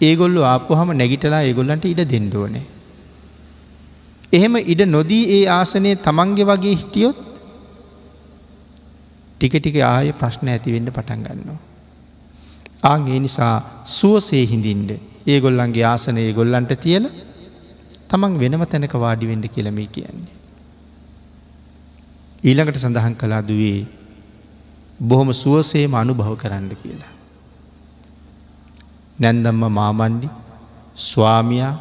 ඒගොල්ලු 0.00 0.40
ආපු 0.44 0.72
හම 0.74 0.90
නැගිටලා 0.94 1.42
ඒගොල්ලන්ට 1.42 1.84
ඉඩ 1.84 2.02
දෙන්ඩුවනේ. 2.06 2.66
එහෙම 4.32 4.56
ඉඩ 4.64 4.82
නොදී 4.86 5.24
ඒ 5.36 5.44
ආසනය 5.50 5.90
තමන්ගේ 5.98 6.48
වගේ 6.50 6.74
හිටියොත් 6.74 7.18
ටික 9.34 9.54
ටික 9.56 9.78
ආය 9.86 10.12
ප්‍රශ්න 10.12 10.48
ඇතිවෙන්න 10.48 10.90
පටන් 10.90 11.22
ගන්නවා. 11.26 11.60
ආං 12.82 13.08
ඒ 13.08 13.20
නිසා 13.20 13.54
සුවසේ 13.90 14.44
හිඳින්ට 14.46 14.90
ඒ 15.26 15.38
ගොල්ලන්ගේ 15.40 15.86
ආසනය 15.86 16.20
ඒ 16.20 16.32
ගොල්ලන්ට 16.32 16.74
තියල 16.78 17.06
තමන් 18.10 18.40
වෙනම 18.40 18.64
තැනක 18.66 18.94
වාඩිවෙඩ 18.96 19.46
කියලමී 19.48 19.88
කියන්නේ. 19.88 20.37
ඊළඟට 22.42 22.78
සඳහන් 22.78 23.14
කලා 23.14 23.42
දුවේ 23.42 23.86
බොහොම 25.00 25.30
සුවසේම 25.32 25.94
අනුභව 25.94 26.34
කරන්න 26.36 26.70
කියලා. 26.74 27.12
නැන්දම්ම 29.18 29.62
මාමණ්ඩි 29.70 30.28
ස්වාමයා 30.96 31.72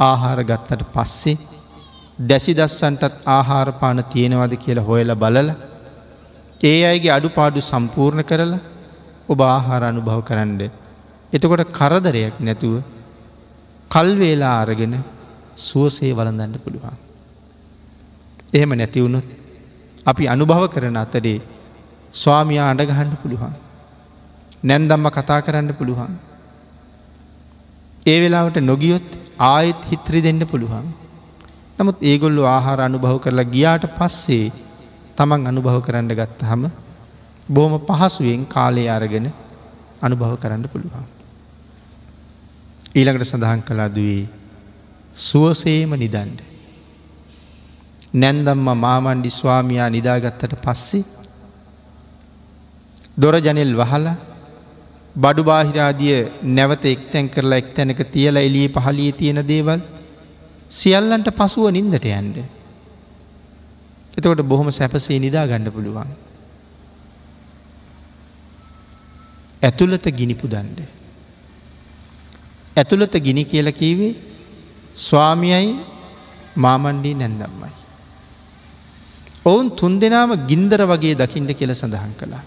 ආහාර 0.00 0.40
ගත්තට 0.44 0.82
පස්සේ 0.94 1.36
දැසි 2.18 2.52
දස්සන්ටත් 2.54 3.20
ආහාරපාන 3.26 4.04
තියෙනවද 4.04 4.54
කියලා 4.56 4.84
හොයල 4.84 5.14
බලල 5.14 5.50
ඒ 6.60 6.80
අයගේ 6.84 7.12
අඩුපාඩු 7.12 7.60
සම්පූර්ණ 7.62 8.24
කරලා 8.24 8.60
ඔබ 9.28 9.40
ආහාර 9.46 9.82
අනුභව 9.82 10.20
කරන්න. 10.22 10.60
එතකොට 11.32 11.64
කරදරයක් 11.70 12.36
නැතුව 12.40 12.74
කල්වේලා 13.90 14.56
අරගෙන 14.62 14.94
සුවසේ 15.58 16.12
වලඳන්න 16.12 16.56
පුළුවන්. 16.58 16.98
එහෙම 18.54 18.70
නැතිවුණොත් 18.72 19.41
අපි 20.06 20.24
අනුභව 20.26 20.64
කරන 20.68 20.96
අතරේ 20.96 21.38
ස්වාමයා 22.14 22.70
අඩගහන්න 22.70 23.12
පුළුවන්. 23.16 23.54
නැන්දම්ම 24.62 25.06
කතා 25.10 25.40
කරන්න 25.40 25.70
පුළුවන්. 25.74 26.12
ඒ 28.06 28.18
වෙලාවට 28.20 28.58
නොගියොත් 28.62 29.08
ආයෙත් 29.40 29.80
හිත්‍රි 29.90 30.20
දෙන්න 30.20 30.42
පුළුවන්. 30.46 30.86
නමුත් 31.78 31.98
ඒගොල්ලු 32.02 32.42
ආහාර 32.46 32.80
අනුභව 32.80 33.16
කරලා 33.18 33.46
ගියාට 33.46 33.86
පස්සේ 33.98 34.52
තමන් 35.16 35.48
අනුභව 35.48 35.78
කරන්න 35.80 36.12
ගත්ත 36.12 36.40
හම 36.42 36.62
බොහොම 37.48 37.74
පහසුවෙන් 37.80 38.44
කාලය 38.46 38.84
අරගෙන 38.88 39.26
අනුභව 40.02 40.34
කරන්න 40.36 40.64
පුළුවන්. 40.66 41.06
ඊළඟට 42.94 43.26
සඳහන් 43.26 43.62
කලා 43.62 43.88
දුවේ 43.88 44.24
සුවසේම 45.16 45.92
නිදන්ඩ. 45.96 46.51
නැන්දම්ම 48.14 48.68
මාමන්ඩි 48.76 49.30
ස්වාමයා 49.30 49.88
නිදාගත්තට 49.88 50.54
පස්සේ 50.64 51.04
දොරජනෙල් 53.16 53.74
වහලා 53.74 54.16
බඩු 55.16 55.42
බාහිරාදිය 55.44 56.18
නැවත 56.42 56.84
එක්තැන් 56.86 57.28
කරලා 57.28 57.58
එක් 57.58 57.74
තැනක 57.74 58.00
තියල 58.10 58.36
එලිය 58.38 58.68
පහලිය 58.68 59.12
තියෙන 59.12 59.40
දේවල් 59.44 59.80
සියල්ලන්ට 60.70 61.28
පසුව 61.30 61.70
නින්දට 61.70 62.04
යන්ඩ. 62.10 62.36
එතකොට 64.16 64.42
බොහොම 64.42 64.70
සැපසේ 64.70 65.18
නිදා 65.18 65.46
ගණඩ 65.46 65.72
පුළුවන්. 65.72 66.10
ඇතුළත 69.62 70.06
ගිනිපු 70.10 70.48
දන්ඩ. 70.48 70.80
ඇතුළත 72.76 73.14
ගිනි 73.18 73.44
කියල 73.44 73.68
කීවේ 73.72 74.16
ස්වාමියයි 74.96 75.76
මාමණ්ඩී 76.56 77.14
නැන්දම්මයි. 77.14 77.81
ඔවුන් 79.44 79.70
තුන් 79.70 79.98
දෙනාම 79.98 80.46
ගින්දර 80.46 80.80
වගේ 80.84 81.14
දකිින්ට 81.14 81.52
කියල 81.52 81.70
සඳහන් 81.72 82.14
කළා. 82.14 82.42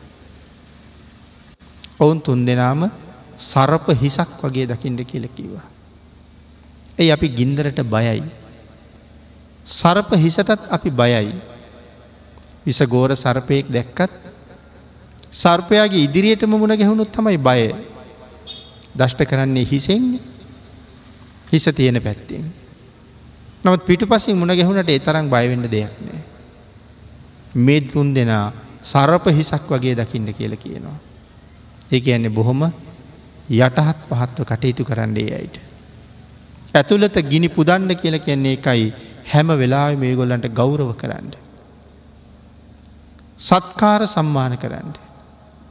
ඔවුන් 1.99 2.21
තුන් 2.21 2.45
දෙනාම 2.45 2.89
සරප 3.39 3.87
හිසක් 3.93 4.29
වගේ 4.41 4.67
දකිින්ට 4.67 5.01
කියල 5.03 5.27
කිවා. 5.29 5.65
ඇයි 6.97 7.11
අපි 7.11 7.27
ගින්දරට 7.29 7.79
බයයි. 7.85 8.23
සරප 9.67 10.09
හිසටත් 10.15 10.69
අපි 10.69 10.89
බයයි. 10.91 11.35
විස 12.65 12.79
ගෝර 12.83 13.11
සර්පයෙක් 13.13 13.67
දැක්කත් 13.67 14.11
සර්පයාගේ 15.31 16.03
ඉදිරියටම 16.03 16.49
මුණ 16.51 16.73
ගැහුණුත් 16.73 17.11
තමයි 17.11 17.37
බය 17.39 17.75
දෂ්ට 18.95 19.21
කරන්නේ 19.21 19.65
හිසෙන්නේ 19.65 20.21
හිස 21.51 21.65
තියෙන 21.67 21.99
පැත්තිෙන්. 22.01 22.45
නමුත් 23.63 23.83
පිටු 23.83 24.07
පසින් 24.07 24.37
මුණ 24.37 24.55
ගැහුණට 24.55 24.89
ඒ 24.89 24.99
තරම් 24.99 25.27
බයවෙන්න 25.27 25.67
දෙයක් 25.67 25.93
නෑ. 25.99 26.34
මේ 27.55 27.81
තුන් 27.83 28.13
දෙනා 28.13 28.51
සරප 28.83 29.25
හිසක් 29.29 29.69
වගේ 29.69 29.95
දකින්න 29.95 30.33
කියල 30.33 30.55
කියනවා. 30.55 30.97
ඒ 31.91 32.01
ඇන්නේ 32.07 32.29
බොහොම 32.31 32.61
යටහත් 33.49 33.99
පහත්ව 34.09 34.43
කටයුතු 34.43 34.83
කරන්නේ 34.83 35.33
අයිට. 35.33 35.57
ඇතුළත 36.73 37.17
ගිනි 37.23 37.49
පුදන්න 37.49 37.89
කියල 37.95 38.19
කියන්නේ 38.19 38.53
එකයි 38.53 38.93
හැම 39.25 39.47
වෙලා 39.53 39.95
මේ 39.95 40.15
ගොල්ලන්ට 40.15 40.47
ගෞරව 40.51 40.91
කරන්න. 40.95 41.31
සත්කාර 43.39 44.07
සම්මාන 44.07 44.57
කරන්න. 44.57 44.93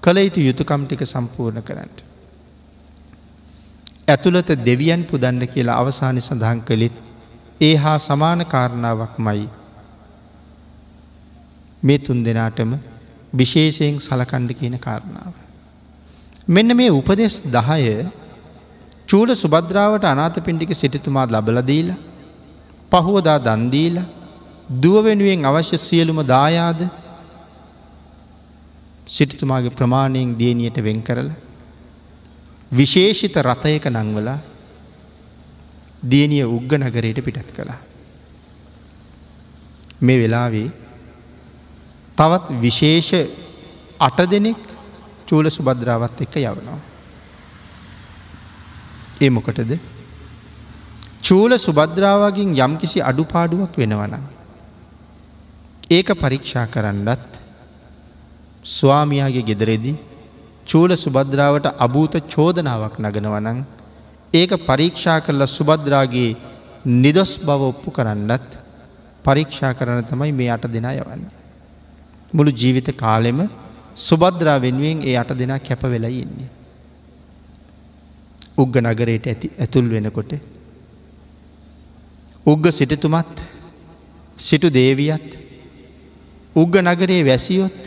කළ 0.03 0.19
යුතු 0.19 0.41
යුතුකම් 0.41 0.83
ටික 0.85 1.03
සම්පූර්ණ 1.05 1.63
කරන්න. 1.63 1.91
ඇතුළත 4.09 4.49
දෙවියන් 4.61 5.05
පුදන්න 5.05 5.49
කියලා 5.49 5.77
අවසානි 5.77 6.21
සඳහන් 6.21 6.61
කළෙත් 6.63 6.97
ඒ 7.61 7.77
හා 7.77 7.99
සමාන 7.99 8.47
කාරණාවක් 8.47 9.19
මයි. 9.19 9.49
මේ 11.85 11.99
තුන් 11.99 12.25
දෙනාටම 12.25 12.71
විශේෂයෙන් 13.33 13.97
සලකණ්ඩ 13.99 14.53
කියන 14.53 14.77
කාරණාව. 14.79 15.33
මෙන්න 16.47 16.77
මේ 16.77 16.91
උපදෙස් 16.91 17.37
දහය 17.47 18.07
චූල 19.07 19.29
සුබද්‍රාවට 19.35 20.05
අනාත 20.05 20.37
පින්ටික 20.45 20.73
සිටිතුමාත් 20.73 21.31
ලබලදීල 21.31 21.89
පහුවදා 22.93 23.39
දන්දීල 23.39 23.97
දුව 24.83 25.05
වෙනුවෙන් 25.05 25.45
අවශ්‍ය 25.45 25.77
සියලුම 25.79 26.21
දායාද 26.25 26.81
සිටිතුමාගේ 29.07 29.71
ප්‍රමාණයෙන් 29.71 30.37
දියනියට 30.39 30.79
වෙන් 30.79 31.01
කරල 31.03 31.31
විශේෂිත 32.73 33.37
රථයක 33.39 33.87
නංවල 33.87 34.29
දියනිය 36.03 36.45
උග්ග 36.47 36.71
නගරයට 36.75 37.19
පිටත් 37.25 37.51
කළා. 37.57 37.81
මේ 40.03 40.21
වෙලාවේ 40.23 40.84
තවත් 42.17 42.61
විශේෂ 42.61 43.11
අට 44.01 44.19
දෙනෙක් 44.27 44.61
චූල 45.27 45.47
සුබද්‍රාවත් 45.49 46.21
එක්ක 46.21 46.37
යවනවා. 46.39 46.79
ඒ 49.21 49.31
මොකටද 49.31 49.73
චූල 51.23 51.53
සුබද්‍රාවගෙන් 51.59 52.57
යම්කිසි 52.57 52.99
අඩුපාඩුවක් 53.03 53.77
වෙනවන. 53.77 54.15
ඒක 55.91 56.09
පරීක්ෂා 56.15 56.67
කරන්නත් 56.67 57.31
ස්වාමියාගේ 58.67 59.43
ගෙදරෙදි 59.43 59.95
චූල 60.67 60.91
සුබද්‍රාවට 60.97 61.67
අභූත 61.79 62.15
චෝදනාවක් 62.27 62.95
නගනවනං 62.99 63.59
ඒක 64.33 64.53
පරීක්ෂා 64.63 65.21
කරලා 65.21 65.47
සුබද්‍රාගේ 65.49 66.37
නිදොස් 66.97 67.33
බව 67.39 67.61
ඔප්පු 67.65 67.91
කරන්නත් 67.91 68.51
පරීක්ෂා 69.25 69.73
කරන 69.75 70.05
තමයි 70.05 70.33
මේ 70.33 70.51
අට 70.51 70.65
දෙනා 70.69 70.95
යවන්න. 70.95 71.44
මුළු 72.35 72.51
ජීවිත 72.53 72.89
කාලෙම 72.97 73.41
සුබද්‍රා 73.97 74.59
වෙනුවෙන් 74.61 74.99
ඒ 75.03 75.17
අට 75.17 75.31
දෙනා 75.39 75.59
කැප 75.59 75.83
වෙලා 75.85 76.13
ඉන්නේ. 76.13 76.49
උග්ග 78.59 78.75
නගරයට 78.83 79.27
ඇති 79.27 79.51
ඇතුල් 79.59 79.89
වෙනකොට. 79.89 80.33
උග්ග 82.47 82.65
සිටතුමත් 82.71 83.37
සිටු 84.39 84.69
දේවියත් 84.71 85.29
උග්ග 86.57 86.75
නගරයේ 86.79 87.25
වැසියොත් 87.25 87.79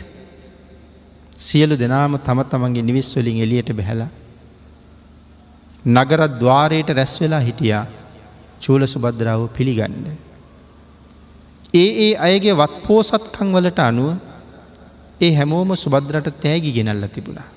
සියලු 1.38 1.74
දෙනාම 1.76 2.18
තම 2.18 2.40
තමන්ගේ 2.44 2.82
නිවිස් 2.82 3.10
වලින් 3.16 3.42
එලියට 3.44 3.70
බැහැල. 3.72 4.02
නගරත් 5.84 6.32
ద్వාරයට 6.40 6.88
රැස් 6.90 7.14
වෙලා 7.20 7.40
හිටියා 7.40 7.84
චූල 8.60 8.82
සුබද්‍රාව 8.86 9.42
පිළිගන්න. 9.48 10.06
ඒ 11.74 11.90
ඒ 12.04 12.12
අයගේ 12.18 12.54
වත් 12.54 12.74
පෝසත්කං 12.86 13.52
වලට 13.54 13.80
අනුව 13.80 14.10
ඒ 15.20 15.32
හැමෝම 15.34 15.70
සුබද්‍රට 15.76 16.28
තෑගි 16.38 16.72
ගෙනල්ල 16.72 17.06
තිබුණා. 17.08 17.48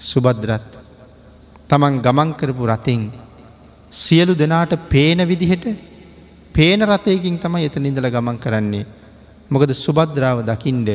සුබද්‍රත් 0.00 0.70
තමන් 1.70 1.96
ගමන් 1.98 2.30
කරපු 2.34 2.66
රතින් 2.66 3.02
සියලු 3.92 4.34
දෙනාට 4.34 4.72
පේන 4.88 5.20
විදිහට 5.24 5.66
පේන 6.54 6.80
රථයකින් 6.82 7.38
තමයි 7.38 7.64
එත 7.64 7.76
නිදල 7.78 8.06
ගමන් 8.08 8.38
කරන්නේ. 8.38 8.86
මොකද 9.50 9.72
සුබද්‍රාව 9.76 10.38
දකිින්ඩ 10.42 10.90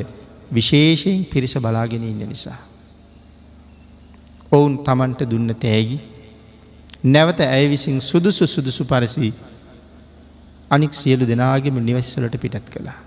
විශේෂයෙන් 0.50 1.26
පිරිස 1.26 1.56
බලාගෙන 1.58 2.04
ඉන්න 2.04 2.24
නිසා. 2.26 2.60
ඔවුන් 4.52 4.78
තමන්ට 4.80 5.22
දුන්න 5.26 5.50
තෑගි 5.56 6.00
නැවත 7.06 7.40
ඇය 7.42 7.68
විසින් 7.68 8.00
සුදුසු 8.02 8.48
සුදුසු 8.48 8.86
පරසි 8.86 9.34
අනික් 10.72 10.94
සියලු 10.94 11.26
දෙනාගෙම 11.26 11.78
නිවස්සලට 11.80 12.38
පිටත් 12.38 12.70
කළා. 12.70 13.05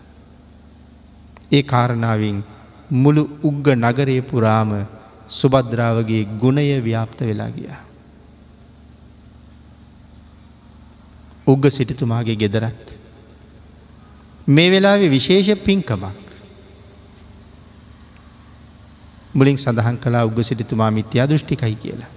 ඒ 1.52 1.62
කාරණාවෙන් 1.62 2.44
මුළු 2.90 3.22
උග්ග 3.42 3.68
නගරය 3.74 4.20
පුරාම 4.20 4.70
සුබද්‍රාවගේ 5.28 6.24
ගුණය 6.40 6.80
ව්‍යාප්ත 6.80 7.20
වෙලා 7.20 7.50
ගිය. 7.50 7.68
උග්ග 11.46 11.70
සිටිතුමාගේ 11.70 12.36
ගෙදරත්. 12.36 12.86
මේ 14.46 14.70
වෙලාවේ 14.70 15.10
විශේෂ 15.10 15.64
පින්කමක්. 15.64 16.04
මුලින් 19.34 19.58
සඳහන් 19.58 19.96
කලා 19.96 20.24
උග 20.24 20.38
සිටිතුමා 20.42 20.90
මිත්‍යා 20.90 21.28
දෘෂ්ටිකයි 21.28 21.74
කියලා. 21.74 22.10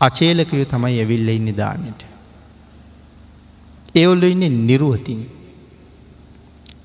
අචේලකයෝ 0.00 0.64
තමයි 0.64 0.98
ඇවිල්ල 1.00 1.28
ඉන්න 1.28 1.56
දාන්නට. 1.56 2.00
ඒවල්ල 3.94 4.22
ඉන්නේ 4.22 4.48
නිරුවතින්. 4.48 5.43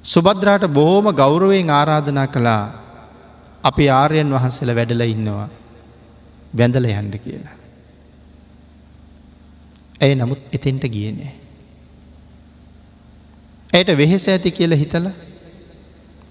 සුබද්‍රාට 0.10 0.66
බොහෝම 0.70 1.08
ගෞරවයෙන් 1.14 1.70
ආරාධනා 1.72 2.28
කළා 2.28 2.64
අපි 3.64 3.86
ආර්යන් 3.92 4.30
වහන්සේල 4.30 4.72
වැඩල 4.72 5.04
ඉන්නවා 5.06 5.50
බැඳල 6.54 6.88
යන්ඩ 6.92 7.16
කියලා. 7.18 7.56
ඇය 10.02 10.16
නමුත් 10.16 10.42
එතෙන්ට 10.52 10.86
ගියනෑ. 10.88 11.34
ඇයට 13.74 13.92
වෙහෙස 13.96 14.26
ඇති 14.28 14.52
කියල 14.52 14.74
හිතල 14.74 15.08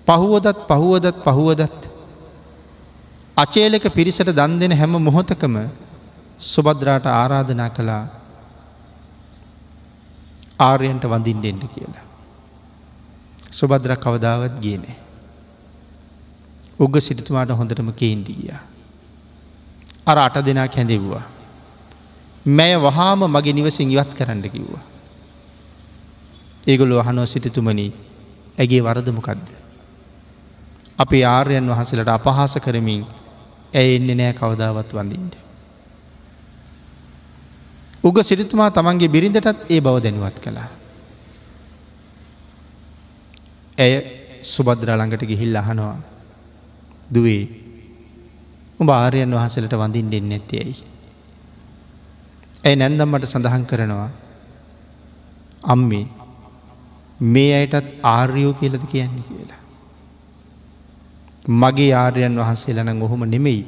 පහුවදත් 0.08 0.58
පහුවදත් 0.66 1.22
පහුවදත් 1.26 1.88
අචේලක 3.36 3.84
පිරිසට 3.90 4.30
දන් 4.32 4.58
දෙන 4.58 4.72
හැම 4.72 4.98
මොහොතකම 5.00 5.56
සුබද්‍රාට 6.46 7.06
ආරාධනා 7.12 7.70
කළා 7.70 8.04
ආර්යන්ට 10.60 11.04
වඳින් 11.04 11.42
දෙෙන්ට 11.42 11.64
කියලා. 11.70 12.07
සුබද්‍ර 13.58 13.96
කවදාවත් 13.96 14.60
ගියනේ. 14.60 14.96
උග 16.80 17.00
සිටතුමාට 17.00 17.50
හොඳටම 17.52 17.90
කේන්දි 17.92 18.32
ගියා. 18.32 18.60
අර 20.06 20.18
අට 20.18 20.36
දෙනා 20.46 20.68
කැඳෙව්වා. 20.68 21.24
මැය 22.46 22.74
වහාම 22.78 23.20
මගේ 23.26 23.52
නිවසින් 23.52 23.90
ඉවත් 23.90 24.12
කරන්න 24.14 24.42
කිව්වා. 24.48 24.84
ඒගොලු 26.66 26.98
අහනෝ 26.98 27.26
සිටිතුමනි 27.26 27.92
ඇගේ 28.58 28.80
වරදමකක්ද. 28.80 29.48
අපි 30.98 31.24
ආර්යන් 31.24 31.68
වහසලට 31.68 32.08
අපහාස 32.08 32.54
කරමින් 32.64 33.04
ඇය 33.74 33.96
එන්න 33.96 34.10
නෑ 34.16 34.32
කවදාවත් 34.32 34.90
වඳින්ට. 34.92 35.34
උග 38.04 38.16
සිරිතුමා 38.22 38.70
තමන්ගේ 38.70 39.08
බිරිඳටත් 39.08 39.70
ඒ 39.70 39.80
බව 39.80 39.96
දැනුවත් 40.02 40.38
කළා. 40.40 40.68
ඇය 43.78 43.94
සුබද්‍රාළඟට 44.44 45.22
ගිහිල් 45.22 45.56
අහනවා 45.56 45.96
දුවේ 47.10 47.42
උඹ 48.80 48.90
ආර්යන් 48.92 49.32
වහසලට 49.32 49.74
වඳින් 49.74 50.10
දෙන්න 50.10 50.32
ඇති 50.32 50.56
ඇයි. 50.56 50.84
ඇයි 52.64 52.76
නැන්දම්මට 52.76 53.26
සඳහන් 53.26 53.64
කරනවා 53.66 54.10
අම්මේ 55.64 56.04
මේ 57.20 57.52
අයටත් 57.54 57.88
ආර්යෝ 58.04 58.52
කියලද 58.54 58.84
කියන්නේ 58.84 59.24
කියලා. 59.24 59.62
මගේ 61.60 61.92
ආර්යන් 61.94 62.36
වහන්සේලන 62.36 63.02
ඔහොම 63.02 63.24
නෙමෙයි. 63.26 63.62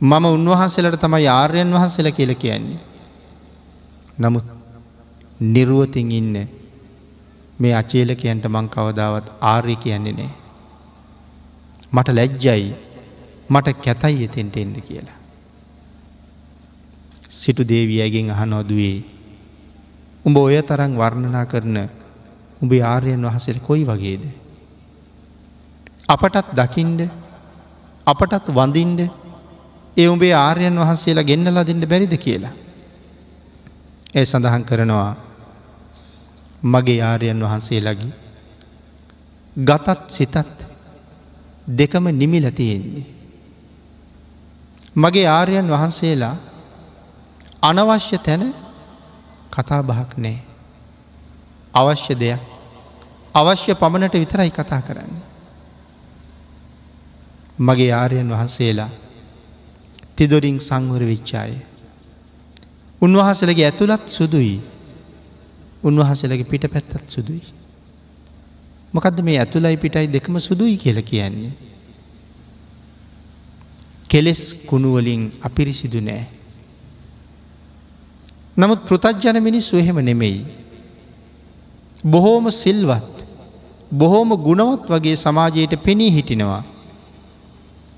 මම 0.00 0.24
උන්වහන්සේලට 0.26 1.00
තමයි 1.00 1.28
ආර්යන් 1.30 1.72
වහන්සේල 1.72 2.12
කියල 2.12 2.34
කියන්නේ. 2.36 2.80
නමුත් 4.18 4.46
නිරුවතින් 5.42 6.10
ඉන්න 6.12 6.59
මේ 7.60 7.74
අචේලකයන්ට 7.74 8.44
මං 8.48 8.68
කවදාවත් 8.68 9.26
ආර්ය 9.42 9.76
කියන්නේ 9.76 10.12
නෑ. 10.12 10.30
මට 11.92 12.08
ලැජ්ජයි 12.10 12.74
මට 13.48 13.68
කැතයි 13.84 14.24
එතෙන්ට 14.24 14.56
එන්න 14.56 14.74
කියලා. 14.80 15.18
සිටු 17.30 17.62
දේවියගෙන් 17.64 18.30
අහනොදුවේ 18.30 18.98
උඹ 20.24 20.36
ඔය 20.36 20.56
තරං 20.62 20.92
වර්ණනා 20.96 21.46
කරන 21.46 21.78
උඹේ 22.62 22.82
ආර්යන් 22.84 23.26
වහසෙල් 23.26 23.58
කොයි 23.60 23.84
වගේද. 23.84 24.24
අපටත් 26.08 26.52
දකිින්ඩ 26.52 27.00
අපටත් 28.06 28.46
වඳින්ඩ 28.50 29.00
ඒ 29.96 30.08
උඹේ 30.08 30.34
ආර්යන් 30.36 30.76
වහන්සේලා 30.76 31.28
ගෙන්නලා 31.30 31.66
දෙන්න 31.66 31.88
බැරිද 31.88 32.14
කියලා. 32.18 32.54
ඒ 34.14 34.24
සඳහන් 34.24 34.64
කරනවා 34.64 35.10
මගේ 36.62 37.00
ආර්යන් 37.02 37.40
වහන්සේලගේ 37.40 38.12
ගතත් 39.56 39.98
සිතත් 40.08 40.36
දෙකම 41.68 42.04
නිමිල 42.10 42.50
තියෙන්නේ. 42.50 43.06
මගේ 44.94 45.26
ආර්යන් 45.28 45.68
වහන්සේලා 45.68 46.36
අනවශ්‍ය 47.62 48.18
තැන 48.18 48.54
කතා 49.50 49.82
බහක් 49.82 50.10
නෑ. 50.16 50.38
අවශ්‍ය 51.74 52.14
දෙයක් 52.14 52.40
අවශ්‍ය 53.34 53.74
පමණට 53.74 54.14
විතරයි 54.14 54.50
කතා 54.50 54.82
කරන්න. 54.82 55.14
මගේ 57.58 57.92
ආරයන් 57.92 58.28
වහන්සේලා 58.28 58.90
තිදොරින් 60.16 60.60
සංවර 60.60 61.02
විච්චාය. 61.02 61.54
උන්වහසලගේ 63.02 63.64
ඇතුළත් 63.64 64.08
සුදුයි 64.08 64.60
උන්වහසලගේ 65.82 66.44
පිට 66.44 66.64
පැත්තත් 66.68 67.08
සුදුයි. 67.08 67.42
මොකද 68.92 69.20
මේ 69.22 69.38
ඇතුළයි 69.38 69.76
පිටයි 69.76 70.06
දෙකම 70.08 70.38
සුදුයි 70.38 70.76
කියල 70.76 71.02
කියන්නේ. 71.02 71.52
කෙලෙස් 74.08 74.42
කුණුවලින් 74.66 75.22
අපිරිසිදු 75.42 76.00
නෑ. 76.00 76.26
නමුත් 78.56 78.80
පෘතජ්ජන 78.84 79.38
මිනිස්සු 79.40 79.76
එහෙම 79.76 79.98
නෙමෙයි. 80.00 80.44
බොහෝම 82.04 82.50
සිල්වත් 82.52 83.24
බොහෝම 83.92 84.30
ගුණවත් 84.38 84.84
වගේ 84.88 85.16
සමාජයට 85.16 85.74
පෙනී 85.78 86.10
හිටිනවා. 86.10 86.62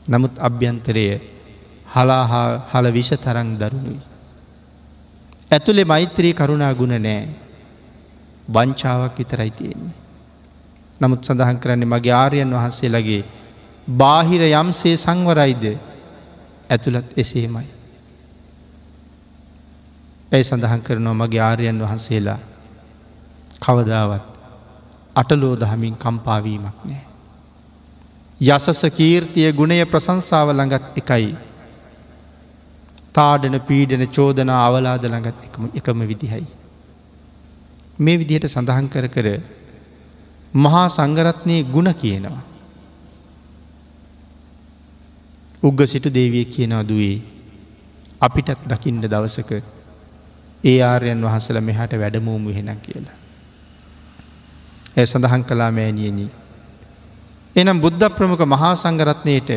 නමුත් 0.09 0.35
අභ්‍යන්තරය 0.39 1.07
හලාහා 1.87 2.49
හල 2.73 2.87
විෂ 2.93 3.11
තරං 3.17 3.57
දරුණුයි. 3.59 4.01
ඇතුළේ 5.51 5.85
මෛත්‍රී 5.85 6.35
කරුණා 6.35 6.75
ගුණ 6.75 6.97
නෑ 6.99 7.42
වංචාවක් 8.55 9.19
විතරයි 9.19 9.51
තියෙන්නේ. 9.53 9.95
නමුත් 11.01 11.25
සඳහන් 11.25 11.59
කරන්නේ 11.59 11.89
මගේ 11.89 12.15
ආර්යන් 12.15 12.51
වහන්සේලගේ 12.53 13.23
බාහිර 13.89 14.43
යම්සේ 14.53 14.97
සංවරයිද 14.97 15.65
ඇතුළත් 16.71 17.19
එසේමයි. 17.19 17.69
ඇයි 20.33 20.45
සඳහන් 20.45 20.83
කරනවා 20.83 21.15
මගේ 21.17 21.41
ආර්යන් 21.41 21.81
වහන්සේලා 21.81 22.39
කවදාවත් 23.61 24.29
අටලෝ 25.17 25.55
දහමින් 25.57 25.97
කම්පාවීමක් 25.97 26.79
නෑ. 26.85 27.05
යසස 28.41 28.83
කීර්තිය 28.93 29.53
ගුණය 29.53 29.85
ප්‍රසංසාව 29.87 30.49
ළඟත් 30.51 30.97
එකයි. 30.97 31.29
තාඩන 33.15 33.61
පීඩන 33.61 34.07
චෝදනා 34.09 34.61
අවලාද 34.67 35.05
ළඟත් 35.05 35.39
එකම 35.77 36.09
විදිහයි. 36.09 36.47
මේ 38.03 38.17
විදිහට 38.19 38.47
සඳහන් 38.47 38.87
කර 38.89 39.07
කර 39.09 39.29
මහා 40.55 40.87
සංගරත්නයේ 40.89 41.63
ගුණ 41.65 41.91
කියනවා. 41.95 42.43
උග්ග 45.63 45.81
සිටු 45.87 46.11
දේවිය 46.11 46.45
කියනවා 46.47 46.83
දුවේ 46.83 47.17
අපිටත් 48.21 48.67
දකිින්ට 48.67 49.07
දවසක 49.07 49.51
ඒ 50.65 50.79
ආර්යන් 50.83 51.23
වහසල 51.23 51.59
මෙහට 51.61 51.93
වැඩමූමු 51.95 52.51
හෙන 52.51 52.71
කියලා. 52.79 53.17
ඇ 54.97 55.07
සඳහන් 55.07 55.45
කලා 55.45 55.71
මෑනියනී. 55.71 56.31
එනම් 57.57 57.81
බුද්ධ 57.81 58.09
ප්‍රමුඛ 58.09 58.45
මහා 58.47 58.75
සංගරත්නයට 58.75 59.51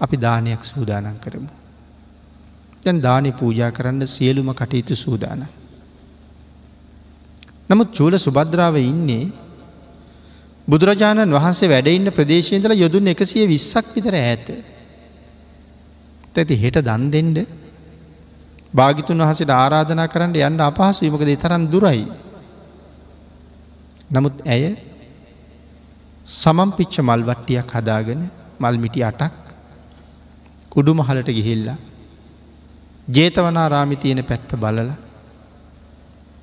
අපි 0.00 0.16
දානයක් 0.16 0.62
සූදානන් 0.64 1.16
කරමු. 1.18 1.50
දැන් 2.82 3.02
දානි 3.02 3.32
පූජා 3.32 3.70
කරන්න 3.70 4.06
සියලුම 4.06 4.50
කටයුතු 4.54 4.96
සූදාන. 4.96 5.46
නමුත් 7.70 7.88
චූල 7.90 8.14
සුභද්‍රාව 8.16 8.76
ඉන්නේ 8.78 9.32
බුදුරජාණන් 10.68 11.32
වහන්සේ 11.32 11.68
වැඩඉන්න 11.68 12.10
ප්‍රදේශයදල 12.10 12.72
යොදුන් 12.74 13.06
එකසිය 13.06 13.46
විස්සක් 13.46 13.86
විතර 13.94 14.14
ඇත. 14.16 14.46
ඇති 16.34 16.54
හෙට 16.56 16.78
දන් 16.80 17.04
දෙෙන්ඩ 17.08 17.38
භාගිතුන් 18.72 19.20
වහසට 19.20 19.50
ආරාධනා 19.52 20.08
කරන්න 20.08 20.36
යන්න 20.40 20.60
අපහසු 20.62 21.04
විමකද 21.04 21.32
තරන් 21.36 21.64
දුරයි. 21.66 22.04
නමුත් 24.10 24.36
ඇය 24.46 24.76
සමම් 26.26 26.70
පිච්ච 26.72 26.94
මල්වට්ටියක් 27.00 27.70
හදාගෙන 27.70 28.22
මල්මිටි 28.58 29.02
අටක් 29.02 29.34
කුඩු 30.70 30.92
මහලට 30.94 31.28
ගිහිල්ලා 31.30 31.78
ජේතවනාරාමි 33.08 33.96
තියෙන 33.96 34.22
පැත්ත 34.22 34.50
බලල 34.54 34.90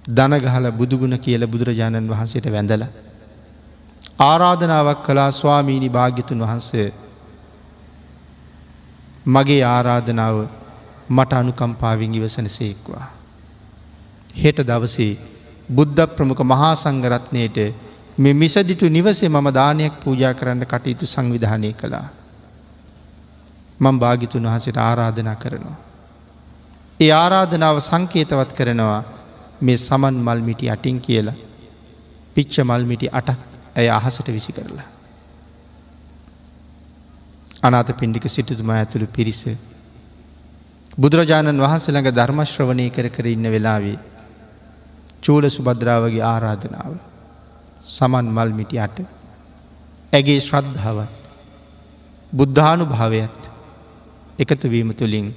දනගහල 0.07 0.71
බුදුගුණ 0.71 1.17
කියල 1.17 1.47
බුදුරජාණන් 1.47 2.07
වහන්සේට 2.07 2.47
වැඳල 2.47 2.83
ආරාධනාවක් 4.19 5.01
කලා 5.03 5.31
ස්වාමීණි 5.31 5.89
භාග්‍යතුන් 5.89 6.39
වහන්සේ 6.39 6.93
මගේ 9.27 9.63
ආරාධනාව 9.65 10.37
මට 11.09 11.33
අනුකම්පාවින් 11.33 12.13
ඉවසන 12.13 12.49
සේක්වා. 12.49 13.05
හෙට 14.35 14.59
දවසේ 14.59 15.17
බුද්ධ 15.69 16.05
ප්‍රමුඛ 16.07 16.43
මහා 16.43 16.75
සංගරත්නයට 16.75 17.57
මෙ 18.17 18.33
මිසදිටු 18.33 18.89
නිවසේ 18.89 19.29
මම 19.29 19.49
දානයක් 19.51 19.93
පූජා 19.99 20.33
කරන්න 20.33 20.63
කටයුතු 20.63 21.05
සංවිධානය 21.05 21.73
කළා. 21.73 22.07
මං 23.79 23.99
භාගිතුන් 23.99 24.43
වහසට 24.43 24.77
ආරාධනා 24.79 25.35
කරනවා. 25.35 25.77
ඒ 26.99 27.11
ආරාධනාව 27.13 27.77
සංකේතවත් 27.79 28.53
කරනවා 28.53 29.14
මේ 29.61 29.77
සමන් 29.77 30.15
මල්මිටි 30.19 30.69
අටින් 30.69 30.99
කියලා 30.99 31.35
පිච්ච 32.35 32.59
මල්මිටි 32.61 33.07
අටක් 33.11 33.39
ඇය 33.75 33.89
අහසට 33.89 34.27
විසි 34.29 34.51
කරලා. 34.51 34.87
අනාත 37.63 37.89
පින්ඩික 37.93 38.25
සිටතුමා 38.27 38.77
ඇතුළු 38.77 39.07
පිරිස. 39.07 39.41
බුදුරජාණන් 40.97 41.59
වහන්සේ 41.59 41.93
ළඟ 41.93 42.11
ධර්මශ්‍රවණය 42.11 42.89
කර 42.89 43.07
කර 43.09 43.27
ඉන්න 43.27 43.47
වෙලාවේ 43.47 43.97
චූල 45.23 45.49
සුභද්‍රාවගේ 45.49 46.23
ආරාධනාව. 46.23 46.93
සමන් 47.87 48.27
මල්මිටි 48.29 48.79
අට 48.79 48.97
ඇගේ 50.13 50.39
ශ්‍රද්ධාවත් 50.39 51.11
බුද්ධානු 52.33 52.85
භාවයත් 52.85 53.41
එකතුවීම 54.39 54.89
තුළින් 54.93 55.27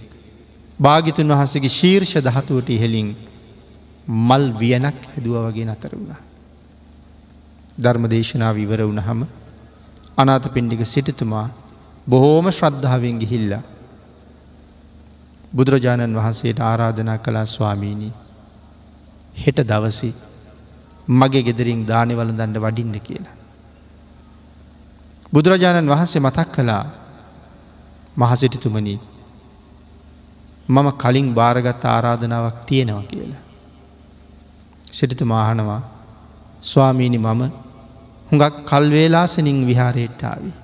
භාගිතුන් 0.78 1.32
වහසගේ 1.32 1.70
ශීර්ෂ 1.70 2.14
දහතුවට 2.18 2.68
ඉහෙලින් 2.70 3.08
මල් 4.08 4.44
වියනක් 4.52 4.98
හැදුව 5.06 5.36
වගේ 5.46 5.64
නතර 5.64 5.92
වුණා. 5.92 6.20
ධර්ම 7.78 8.04
දේශනාව 8.08 8.56
ඉවර 8.56 8.80
වුණහම 8.82 9.20
අනාත 10.18 10.44
පින්ඩික 10.48 10.82
සිටිතුමා 10.84 11.48
බොහෝම 12.06 12.46
ශ්‍රද්ධාවෙන් 12.50 13.18
ගිහිල්ලා. 13.18 13.62
බුදුරජාණන් 15.52 16.14
වහන්සේට 16.14 16.60
ආරාධනා 16.60 17.18
කලා 17.18 17.46
ස්වාමීණී 17.46 18.12
හෙට 19.36 19.58
දවසි 19.62 20.10
මගේ 21.08 21.42
ගෙදරින් 21.42 21.86
දානවල 21.86 22.30
දන්න 22.30 22.56
වඩින්න 22.56 23.00
කියලා. 23.00 23.36
බුදුරජාණන් 25.32 25.88
වහන්සේ 25.88 26.20
මතක් 26.20 26.48
කළා 26.50 26.84
මහසිටිතුමනී 28.16 28.98
මම 30.68 30.88
කලින් 30.94 31.28
භාරගත් 31.34 31.84
ආරාධනාවක් 31.86 32.58
තියෙනවා 32.66 33.04
කියලා. 33.04 33.47
සිටිතු 34.92 35.24
මාහනවා 35.24 35.80
ස්වාමීණි 36.62 37.18
මම 37.18 37.42
හුඟක් 38.30 38.56
කල්වේලාසනින් 38.64 39.66
විහාරේට්ටාවී. 39.66 40.54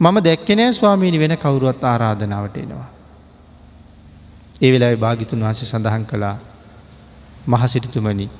මම 0.00 0.16
දැක්කනෑ 0.24 0.72
ස්වාමීණි 0.72 1.18
වෙන 1.18 1.38
කවුරුවත් 1.38 1.84
ආරාධනාවට 1.84 2.56
එනවා. 2.56 2.88
ඒ 4.62 4.72
වෙලා 4.72 4.96
භාගිතුන් 4.96 5.40
වහස 5.40 5.60
සඳහන් 5.64 6.04
කළා 6.06 6.36
මහසිටිතුමනි 7.46 8.30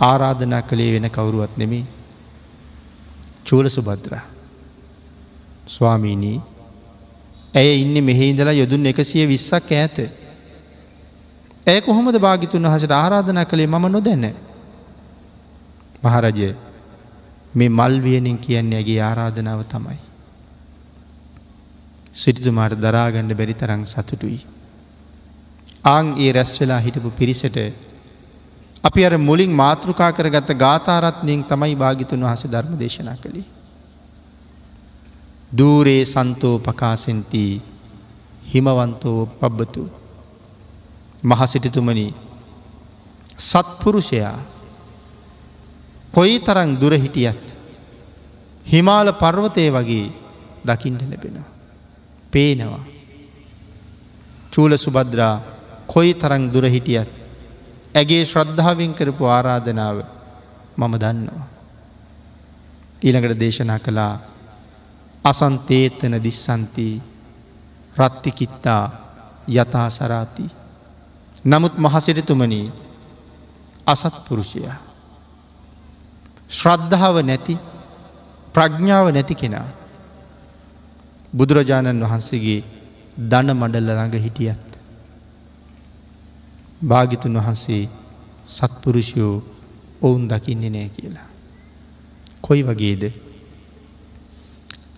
ආරාධනා 0.00 0.62
කළේ 0.62 0.92
වෙන 0.92 1.10
කවුරුවත් 1.10 1.56
නෙමේ 1.56 1.84
චූල 3.44 3.68
සුභද්‍ර 3.68 4.14
ස්වාමීණී 5.68 6.38
ඇය 7.54 7.80
ඉන්න 7.80 8.04
මෙහෙඉඳලා 8.04 8.52
යොදුන් 8.52 8.86
එකසිය 8.86 9.26
විස්සක් 9.28 9.70
ඇත. 9.72 9.96
ඇය 11.66 11.80
කොහොමද 11.80 12.16
භාගිතුන් 12.18 12.62
වහසට 12.64 12.92
ආරාධනා 12.94 13.44
කළේ 13.44 13.66
මම 13.68 13.86
නොදැන්න. 13.88 14.26
මහරජය 16.02 16.48
මේ 17.54 17.68
මල්වියනින් 17.70 18.38
කියන්නේ 18.38 18.78
ඇගේ 18.78 19.00
ආරාධනාව 19.00 19.60
තමයි. 19.66 19.98
සිටිතුමාට 22.14 22.74
දරාගණ්ඩ 22.76 23.34
බැරි 23.34 23.54
තරං 23.54 23.84
සතුටුයි. 23.86 24.40
ආං 25.84 26.06
ඒ 26.16 26.32
රැස් 26.32 26.52
වෙලා 26.60 26.80
හිටපු 26.80 27.10
පිරිසට 27.12 27.56
අපි 28.84 29.04
අර 29.04 29.14
මුලින් 29.18 29.52
මාතෘකා 29.52 30.10
කරගත්ත 30.12 30.50
ගාථාරත්නයෙන් 30.56 31.44
තමයි 31.44 31.74
භාගිතුන් 31.76 32.20
වහස 32.22 32.44
ධර්ම 32.46 32.74
දේශනා 32.78 33.16
කළේ. 33.16 33.46
දූරේ 35.52 36.02
සන්තෝ 36.06 36.56
පකාසෙන්ති 36.60 37.46
හිමවන්තෝ 38.46 39.20
පබ්බතු 39.40 39.82
මහසිටිතුමනි 41.22 42.14
සත්පුරුෂයා 43.38 44.38
කොයි 46.12 46.40
තරං 46.40 46.80
දුරහිටියත් 46.80 47.42
හිමාල 48.66 49.12
පර්වතය 49.12 49.70
වගේ 49.70 50.12
දකිින්ට 50.64 51.02
ලැබෙනවා. 51.02 51.48
පේනවා. 52.32 52.84
චූල 54.52 54.76
සුබද්‍රා 54.76 55.40
කොයි 55.86 56.14
තරං 56.14 56.52
දුරහිටියත් 56.52 57.10
ඇගේ 57.94 58.24
ශ්‍රද්ධාවෙන් 58.24 58.94
කරපු 58.94 59.24
ආරාධනාව 59.26 59.96
මම 60.76 60.94
දන්නවා. 60.94 61.46
ඊළඟට 63.02 63.40
දේශනා 63.40 63.78
කළා 63.78 64.14
අසන්තේතන 65.24 66.14
දිස්සන්ති 66.22 67.02
රත්තිකිත්තා 67.96 68.84
යතා 69.48 69.90
සරාති. 69.90 70.59
නමුත් 71.44 71.78
මහසිරිතුමනී 71.78 72.70
අසත්පුරුෂයා. 73.86 74.76
ශ්‍රද්ධාව 76.50 77.16
නැති 77.22 77.54
ප්‍රඥ්ඥාව 78.54 79.12
නැති 79.12 79.34
කෙනා. 79.34 79.68
බුදුරජාණන් 81.32 82.04
වහන්සේගේ 82.04 82.60
දන 83.30 83.54
මඩල්ල 83.54 83.88
ළඟ 83.88 84.16
හිටියත්. 84.16 84.66
භාගිතුන් 86.82 87.38
වහන්සේ 87.38 87.88
සත්පුරුෂයෝ 88.48 89.34
ඔවුන් 90.02 90.28
දකින්නේ 90.28 90.70
නෑ 90.70 90.88
කියලා. 90.90 91.28
කොයි 92.42 92.62
වගේද 92.62 93.02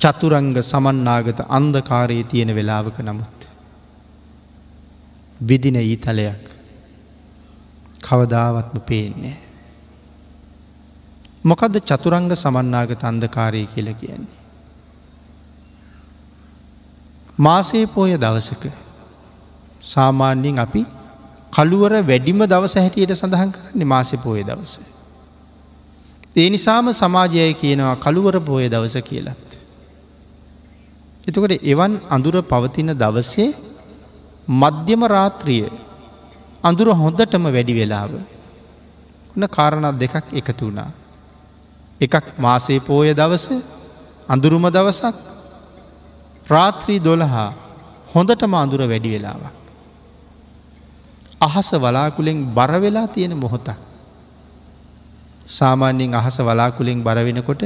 චතුරංග 0.00 0.56
සමන්නාගත 0.62 1.46
අන්දකාරයේ 1.48 2.24
තියෙන 2.24 2.54
වෙලාවක 2.54 2.98
නමුත්. 3.00 3.41
විදින 5.42 5.76
ඊතලයක් 5.76 6.42
කවදාවත්ම 8.02 8.78
පේන්නේ. 8.82 9.36
මොකද 11.44 11.74
චතුරංග 11.82 12.30
සමන්නාගත 12.34 13.02
අන්දකාරය 13.02 13.66
කියල 13.66 13.88
කියන්නේ. 13.94 14.38
මාසේ 17.38 17.86
පෝය 17.88 18.16
දවසක 18.16 18.64
සාමාන්‍යයෙන් 19.84 20.58
අපි 20.58 20.82
කළුවර 21.52 21.92
වැඩිම 22.02 22.44
දවස 22.44 22.74
හැටියට 22.76 23.14
සඳහන් 23.14 23.50
කරන්නේ 23.52 23.84
මාසෙ 23.86 24.16
පෝය 24.16 24.42
දවස. 24.42 24.74
ඒ 26.36 26.48
නිසාම 26.50 26.92
සමාජයයි 26.92 27.54
කියනවා 27.54 27.96
කළුවර 27.96 28.36
පෝය 28.40 28.68
දවස 28.68 28.96
කියලත්. 29.00 29.50
එතකොට 31.26 31.54
එවන් 31.64 31.92
අඳුර 32.10 32.36
පවතින 32.44 32.94
දවසේ 32.94 33.71
මධ්‍යම 34.48 35.06
රාත්‍රිය 35.06 35.70
අඳුර 36.64 36.88
හොඳටම 36.94 37.44
වැඩි 37.44 37.74
වෙලාව. 37.74 38.10
උන 39.36 39.46
කාරණත් 39.48 39.98
දෙකක් 39.98 40.26
එකතු 40.32 40.66
වුණා. 40.66 40.90
එකක් 42.00 42.38
මාසේ 42.38 42.80
පෝය 42.80 43.14
දවස 43.14 43.46
අඳුරුම 44.28 44.70
දවසක් 44.70 45.16
රාත්‍රී 46.46 47.00
දොළහා 47.00 47.54
හොඳටම 48.14 48.54
අඳුර 48.54 48.80
වැඩි 48.82 49.10
වෙලාවක්. 49.10 49.54
අහස 51.40 51.70
වලාකුළෙන් 51.74 52.38
බරවෙලා 52.54 53.06
තියෙන 53.06 53.36
මොහොතක්. 53.36 53.78
සාමාන්‍යයෙන් 55.48 56.14
අහස 56.14 56.38
වලාකුළෙන් 56.38 57.02
බරවෙනකොට 57.02 57.62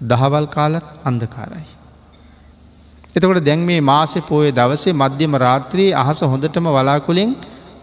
දහවල් 0.00 0.46
කාලත් 0.46 0.86
අන්දකාරයි. 1.04 1.81
එතකොට 3.16 3.44
දැන් 3.44 3.60
මේ 3.60 3.80
මාසෙ 3.82 4.20
පෝය 4.22 4.50
දවසේ 4.50 4.92
මධ්‍යම 4.94 5.34
රාත්‍රයේ 5.36 5.94
අහස 5.94 6.20
හොඳටම 6.24 6.66
වලාකුළෙන් 6.68 7.32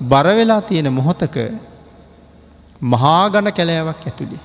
බරවෙලා 0.04 0.62
තියෙන 0.62 0.90
මොහොතක 0.92 1.36
මහාගණ 2.84 3.52
කැලෑවක් 3.52 4.02
ඇතුළි. 4.04 4.40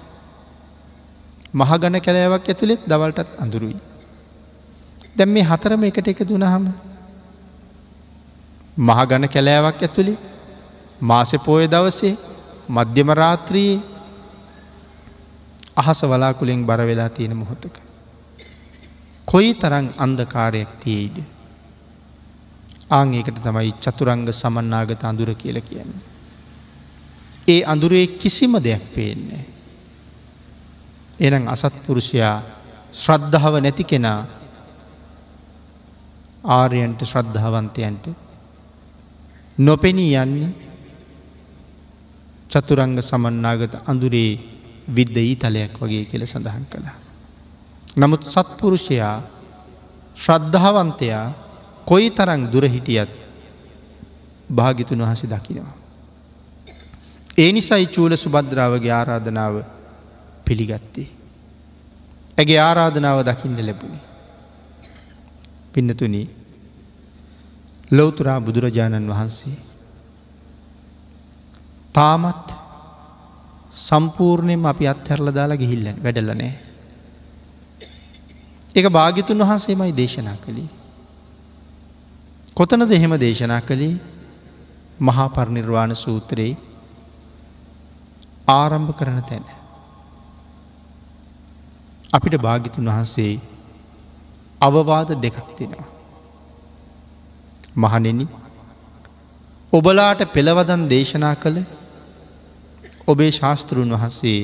මහගණ 1.55 2.01
කැලෑවක් 2.01 2.49
ඇතුළෙත් 2.49 2.83
දවල්ටත් 2.85 3.31
අඳුරුයි. 3.39 3.79
දැම් 5.17 5.31
මේ 5.31 5.45
හතරම 5.45 5.85
එකට 5.85 6.09
එක 6.09 6.21
දුනහම 6.25 6.67
මහගණ 8.77 9.29
කැලෑවක් 9.29 9.83
ඇතුළි 9.83 10.15
මාසෙ 11.03 11.39
පෝය 11.39 11.65
දවසේ 11.69 12.15
මධ්‍යම 12.69 13.09
රාත්‍රයේ 13.15 13.83
අහස 15.77 16.01
වලාකුළෙන් 16.05 16.67
බරවෙලා 16.67 17.09
තියෙන 17.11 17.37
මොහොතක. 17.37 17.84
කොයි 19.35 19.55
තරං 19.55 19.87
අන්දකාරයක් 19.99 20.69
තියේද. 20.79 21.17
ආංඒකට 22.89 23.39
තමයි 23.43 23.73
චතුරංග 23.77 24.31
සමන්නාගත 24.33 25.03
අඳුර 25.03 25.35
කියල 25.35 25.59
කියන්නේ. 25.61 26.03
ඒ 27.49 27.65
අඳුරේ 27.65 28.07
කිසිම 28.15 28.55
දෙයක් 28.59 28.85
පේන්නේ. 28.95 29.45
එනම් 31.21 31.49
අසත්පුරුෂයා 31.49 32.37
ශ්‍රද්ධාව 32.95 33.55
නැති 33.59 33.85
කෙනා 33.85 34.21
ආර්යන්ට 36.45 37.01
ශ්‍රද්ධාවන්තයන්ට 37.03 38.05
නොපෙනී 39.59 40.15
යන්නේ 40.17 40.53
චතුරංග 42.51 42.99
සමන්නාගත 43.03 43.75
අඳුරේ 43.85 44.39
විද්ධ 44.89 45.19
ඊ 45.21 45.37
තලයක් 45.37 45.75
වගේ 45.81 46.05
කියල 46.05 46.23
සඳහන් 46.25 46.67
කළා. 46.67 47.04
නමුත් 47.97 48.23
සත්පුරුෂයා 48.25 49.23
ශ්‍රද්ධාවන්තයා 50.17 51.27
කොයි 51.87 52.11
තරං 52.11 52.43
දුරහිටියත් 52.53 53.11
භාගිතුන් 54.51 54.99
වහස 55.01 55.23
දකිනවා. 55.25 55.75
ඒ 57.39 57.53
නිසයි 57.53 57.87
චූල 57.87 58.17
සුබද්‍රාවගේ 58.17 58.93
ආරාධනාව 58.93 59.55
පිළිගත්තේ. 60.45 61.09
ඇගේ 62.39 62.61
ආරාධනාව 62.61 63.19
දකින්න 63.23 63.59
ලැබුණේ. 63.59 64.03
පින්නතුන 65.73 66.17
ලොවතුරා 67.91 68.41
බුදුරජාණන් 68.41 69.09
වහන්සේ. 69.09 69.57
තාමත් 71.95 72.47
සම්පූර්ණයෙන් 73.77 74.67
අපි 74.67 74.89
අත්හැරල 74.89 75.29
දාලා 75.31 75.57
ගිහිල්ලන් 75.57 76.03
වැඩලනෑ. 76.03 76.74
එක 78.75 78.87
භාගිතුන් 78.89 79.39
වහන්සේමයි 79.41 79.93
දේශනා 79.93 80.37
කළේ. 80.37 80.69
කොතන 82.57 82.83
දෙහෙම 82.85 83.15
දේශනා 83.17 83.61
කළේ 83.63 83.95
මහා 85.01 85.29
පරණිර්වාණ 85.29 85.95
සූත්‍රයේ 85.97 86.57
ආරම්භ 88.49 88.93
කරන 88.93 89.23
තැන. 89.23 89.45
අපිට 92.13 92.37
භාගිතුන් 92.39 92.87
වහන්සේ 92.87 93.33
අවවාද 94.61 95.11
දෙකක් 95.19 95.49
දෙෙනවා. 95.59 95.89
මහනෙන 97.77 98.29
ඔබලාට 99.73 100.21
පෙළවදන් 100.33 100.83
දේශනා 100.89 101.35
කළ 101.37 101.59
ඔබේ 103.07 103.33
ශාස්තෘන් 103.33 103.91
වහන්සේ 103.93 104.41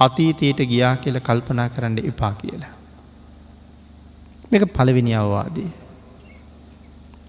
අතීතයට 0.00 0.60
ගියා 0.66 0.96
කියල 0.96 1.16
කල්පනා 1.20 1.68
කරන්න 1.68 1.98
එපා 2.04 2.34
කියලා. 2.34 2.73
මේක 4.50 4.64
පළවෙනි 4.72 5.14
අවවාදී. 5.14 5.70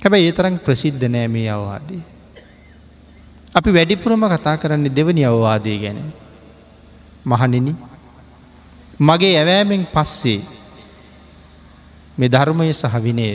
හැබැ 0.01 0.21
ඒ 0.21 0.31
තරම් 0.31 0.57
ප්‍රසිද්ධ 0.57 1.05
නෑ 1.07 1.27
මේ 1.27 1.49
අවවාදී. 1.49 2.01
අපි 3.55 3.69
වැඩිපුරම 3.71 4.23
කතා 4.27 4.57
කරන්නේ 4.57 4.95
දෙවනි 4.95 5.23
අවවාදය 5.23 5.77
ගැන. 5.77 5.99
මහනිනි 7.25 7.73
මගේ 8.99 9.33
ඇවෑමෙන් 9.37 9.87
පස්සේ 9.87 10.41
මේ 12.17 12.29
ධර්මය 12.29 12.73
සහ 12.73 12.95
විනය 13.01 13.29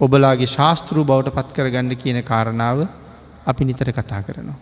ඔබලාගේ 0.00 0.46
ශාස්තෘ 0.46 0.96
බවට 1.00 1.34
පත් 1.34 1.48
කරගන්න 1.52 1.96
කියන 1.96 2.18
කාරණාව 2.22 2.78
අපි 3.46 3.64
නිතර 3.64 3.88
කතා 3.90 4.22
කරනවා. 4.22 4.60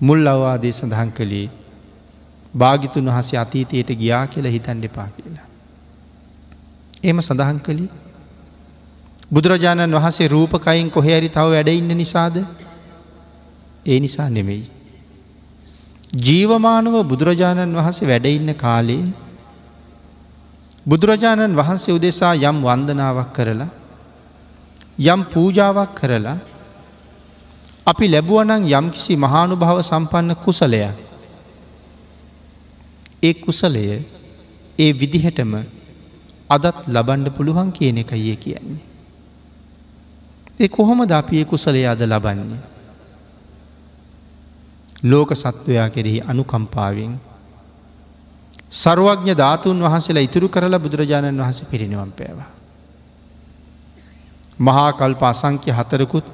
මුල් 0.00 0.26
අවවාදේ 0.26 0.72
සඳහන් 0.72 1.10
කළේ 1.10 1.48
භාගිතුන් 2.54 3.08
වහසේ 3.08 3.38
අතීතයට 3.38 3.90
ගියා 3.94 4.26
කියලා 4.26 4.52
හිතන් 4.52 4.82
දෙපා 4.82 5.08
කියලා. 5.08 5.46
එම 7.06 7.18
සඳහන් 7.20 7.58
කළේ 7.58 7.90
බුදුරජාණන් 9.30 9.92
වහන්සේ 9.92 10.28
රූපකයින් 10.28 10.90
කොහැරි 10.90 11.28
තව 11.28 11.46
වැඩඉන්න 11.50 11.92
නිසාද 11.94 12.36
ඒ 13.86 13.98
නිසා 14.00 14.28
නෙමෙයි. 14.28 14.64
ජීවමානව 16.18 16.94
බුදුරජාණන් 17.04 17.74
වහන්සේ 17.74 18.08
වැඩඉන්න 18.08 18.54
කාලේ 18.56 19.04
බුදුරජාණන් 20.86 21.56
වහන්සේ 21.56 21.94
උදෙසා 21.94 22.34
යම් 22.42 22.58
වන්දනාවක් 22.62 23.32
කරලා 23.32 23.70
යම් 25.06 25.20
පූජාවක් 25.26 25.90
කරලා 25.94 26.38
අපි 27.86 28.06
ලැබුවනං 28.08 28.68
යම්කිසි 28.70 29.16
මහානු 29.16 29.54
භාව 29.56 29.78
සම්පන්න 29.82 30.34
කුසලයක්. 30.36 30.96
ඒ 33.22 33.34
කුසලය 33.36 33.84
ඒ 34.78 34.92
විදිහටම 34.92 35.52
අදත් 36.50 36.76
ලබන්ඩ 36.88 37.28
පුළුවන් 37.30 37.72
කියන 37.72 37.98
එකයිය 37.98 38.36
කියන්නේ. 38.36 38.82
ඒ 40.58 40.68
කොහොම 40.68 41.00
ද 41.02 41.12
අපිය 41.12 41.44
කුසලේ 41.44 41.86
අද 41.86 42.00
ලබන්නේ. 42.02 42.60
ලෝක 45.04 45.30
සත්වයා 45.34 45.88
කෙරෙහි 45.90 46.20
අනුකම්පාවෙන් 46.22 47.18
සරුවඥ 48.72 49.34
ධාතුන් 49.34 49.80
වහන්සේලා 49.80 50.22
ඉතුරු 50.22 50.48
කරලා 50.48 50.78
බුදුරජාණන් 50.78 51.40
වහස 51.40 51.60
පිරිනිවම් 51.64 52.12
පෑවා. 52.12 52.50
මහා 54.58 54.90
කල්ප 54.92 55.22
අසංක්‍ය 55.24 55.70
හතරකුත් 55.70 56.26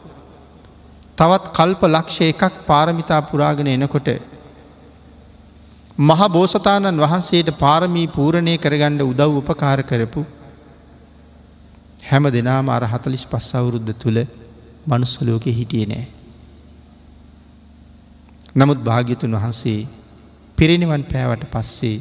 තවත් 1.18 1.44
කල්ප 1.52 1.82
ලක්ෂ 1.86 2.20
එකක් 2.22 2.54
පාරමිතා 2.66 3.22
පුරාගෙන 3.22 3.66
එනකොට 3.68 4.08
මහ 5.98 6.28
බෝසතාණන් 6.28 6.98
වහන්සේට 6.98 7.48
පාරමී 7.54 8.06
පූරණය 8.08 8.56
කරගණ්ඩ 8.56 9.02
උදව් 9.02 9.36
උපකාර 9.38 9.82
කරපු 9.82 10.24
හැම 12.02 12.24
දෙනාම 12.26 12.68
අර 12.68 12.84
හතලිස් 12.84 13.24
පස් 13.24 13.54
අවුරුද්ධ 13.54 13.92
තුළ 13.94 14.18
මනුස්සලෝක 14.86 15.44
හිටිය 15.44 15.86
නෑ. 15.86 16.06
නමුත් 18.56 18.80
භාග්‍යතුන් 18.80 19.32
වහන්සේ 19.32 19.88
පිරිනිවන් 20.58 21.04
පෑවට 21.04 21.44
පස්සේ 21.46 22.00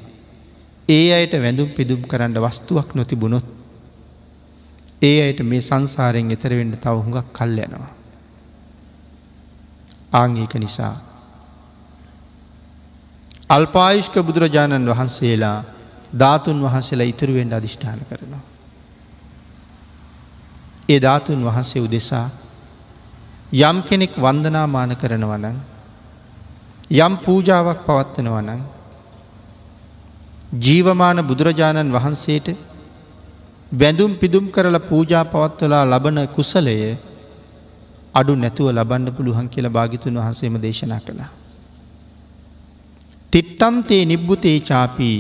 ඒ 0.90 1.08
අයට 1.12 1.34
වැඳුම් 1.36 1.70
පිදුම් 1.70 2.02
කරන්න 2.04 2.40
වස්තුවක් 2.40 2.96
නොතිබුණොත් 2.96 3.46
ඒ 5.02 5.18
අයට 5.22 5.40
මේ 5.44 5.62
සංසාරයෙන් 5.62 6.32
එතරවෙන්න 6.32 6.74
තව 6.74 6.96
හුඟක් 6.98 7.28
කල් 7.34 7.58
යනවා. 7.60 7.92
ආංගේක 10.14 10.54
නිසා. 10.56 11.11
අල්පායුෂ්ක 13.52 14.16
බුදුරජාණන් 14.20 14.90
වහන්සේලා 14.90 15.58
ධාතුන් 16.14 16.60
වහන්සේලා 16.62 17.08
ඉතුරුවෙන්ට 17.08 17.54
අධිෂ්ඨාන 17.54 18.00
කරනවා. 18.06 18.44
ඒ 20.90 21.00
ධාතුන් 21.00 21.42
වහන්සේ 21.42 21.82
උදෙසා 21.82 22.28
යම් 23.62 23.78
කෙනෙක් 23.84 24.14
වන්දනාමාන 24.18 24.92
කරනවනන් 24.96 25.58
යම් 26.98 27.14
පූජාවක් 27.20 27.80
පවත්වනවනන් 27.86 28.62
ජීවමාන 30.60 31.20
බුදුරජාණන් 31.24 31.92
වහන්සේට 31.92 32.48
බැඳුම් 33.72 34.16
පිදුම් 34.16 34.46
කරලා 34.50 34.80
පූජා 34.82 35.26
පවත්වලා 35.26 35.84
ලබන 35.86 36.18
කුසලය 36.30 36.78
අඩු 38.14 38.34
නැතුව 38.36 38.68
ලබන්න 38.70 39.08
පුළුවන් 39.12 39.48
කියල 39.50 39.68
භාගිතුන් 39.70 40.16
වහන්සේම 40.16 40.56
දේශනා 40.60 41.02
කළා. 41.02 41.41
තිට්ටන්තේ 43.34 44.04
නිබ්බුතේ 44.06 44.60
චාපී 44.62 45.20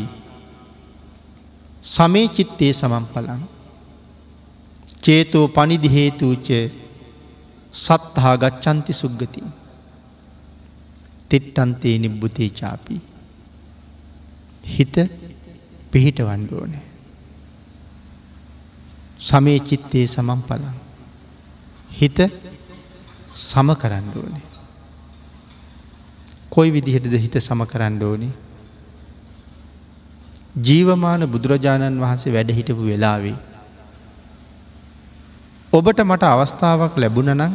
සමේ 1.86 2.28
චිත්තේ 2.28 2.74
සමම් 2.74 3.06
පලන් 3.14 3.42
චේතෝ 5.02 5.48
පනිදි 5.48 5.90
හේතුූච 5.90 6.48
සත්හා 7.74 8.36
ගච්චන්ති 8.38 8.94
සුග්ගති. 8.94 9.42
තෙට්ටන්තේ 11.30 11.96
නිබ්බුතේ 11.98 12.50
චාපි. 12.52 13.02
හිත 14.66 14.96
පිහිට 15.92 16.20
වන්ඩෝනේ. 16.20 16.86
සමේ 19.20 19.60
චිත්තේ 19.62 20.06
සමම් 20.08 20.42
පලන්. 20.42 20.78
හිත 21.92 22.20
සම 23.34 23.70
කරන්න 23.82 24.08
ඕනේ. 24.16 24.51
කොයි 26.52 26.72
විදිහටද 26.72 27.14
හිත 27.16 27.36
සම 27.40 27.62
කරන්න 27.66 28.02
ඕනේ. 28.04 28.34
ජීවමාන 30.60 31.24
බුදුරජාණන් 31.28 32.00
වහන්සේ 32.00 32.34
වැඩ 32.34 32.52
හිටපු 32.52 32.84
වෙලාවේ 32.84 33.38
ඔබට 35.74 36.00
මට 36.02 36.24
අවස්ථාවක් 36.26 36.96
ලැබුණනං 36.98 37.54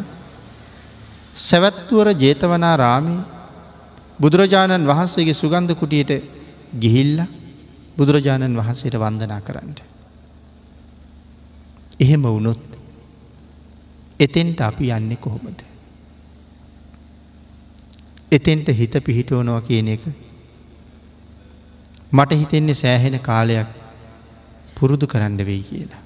සැවැත්තුවර 1.39 2.09
ජේතවනා 2.15 2.77
රාමී 2.77 3.21
බුදුරජාණන් 4.19 4.87
වහන්සේගේ 4.87 5.35
සුගන්ධ 5.35 5.75
කුටියට 5.75 6.13
ගිහිල්ල 6.75 7.21
බුදුරජාණන් 7.97 8.57
වහන්සේට 8.57 8.97
වන්දනා 8.97 9.41
කරන්න. 9.41 9.77
එහෙම 12.01 12.23
වුණොත් 12.25 12.63
එතෙන්ට 14.21 14.61
අපි 14.63 14.91
යන්නේ 14.91 15.17
කොහොමද. 15.19 15.61
එතෙන්ට 18.33 18.69
හිත 18.71 18.95
පිහිටෝනවා 19.01 19.61
කියන 19.63 19.89
එක 19.89 20.07
මට 22.13 22.31
හිතෙන්නේ 22.33 22.75
සෑහෙන 22.75 23.19
කාලයක් 23.21 23.69
පුරුදු 24.75 25.07
කරන්න 25.07 25.39
වෙයි 25.41 25.63
කියලා. 25.63 26.03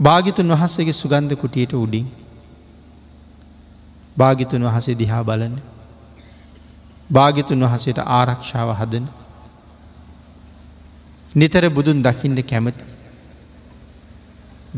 භාගිතුන් 0.00 0.50
වහන්සේගේ 0.50 0.92
සුගන්ධ 0.94 1.36
කුටියට 1.36 1.72
උඩින් 1.74 2.06
භාගිතුන් 4.16 4.62
වහසේ 4.64 4.96
දිහා 4.96 5.22
බලන 5.24 5.56
භාගිතුන් 7.10 7.64
වහසට 7.64 7.98
ආරක්ෂාව 8.10 8.74
හදන 8.74 9.08
නිතර 11.34 11.70
බුදුන් 11.70 12.02
දකිින්ට 12.02 12.42
කැමති 12.44 12.84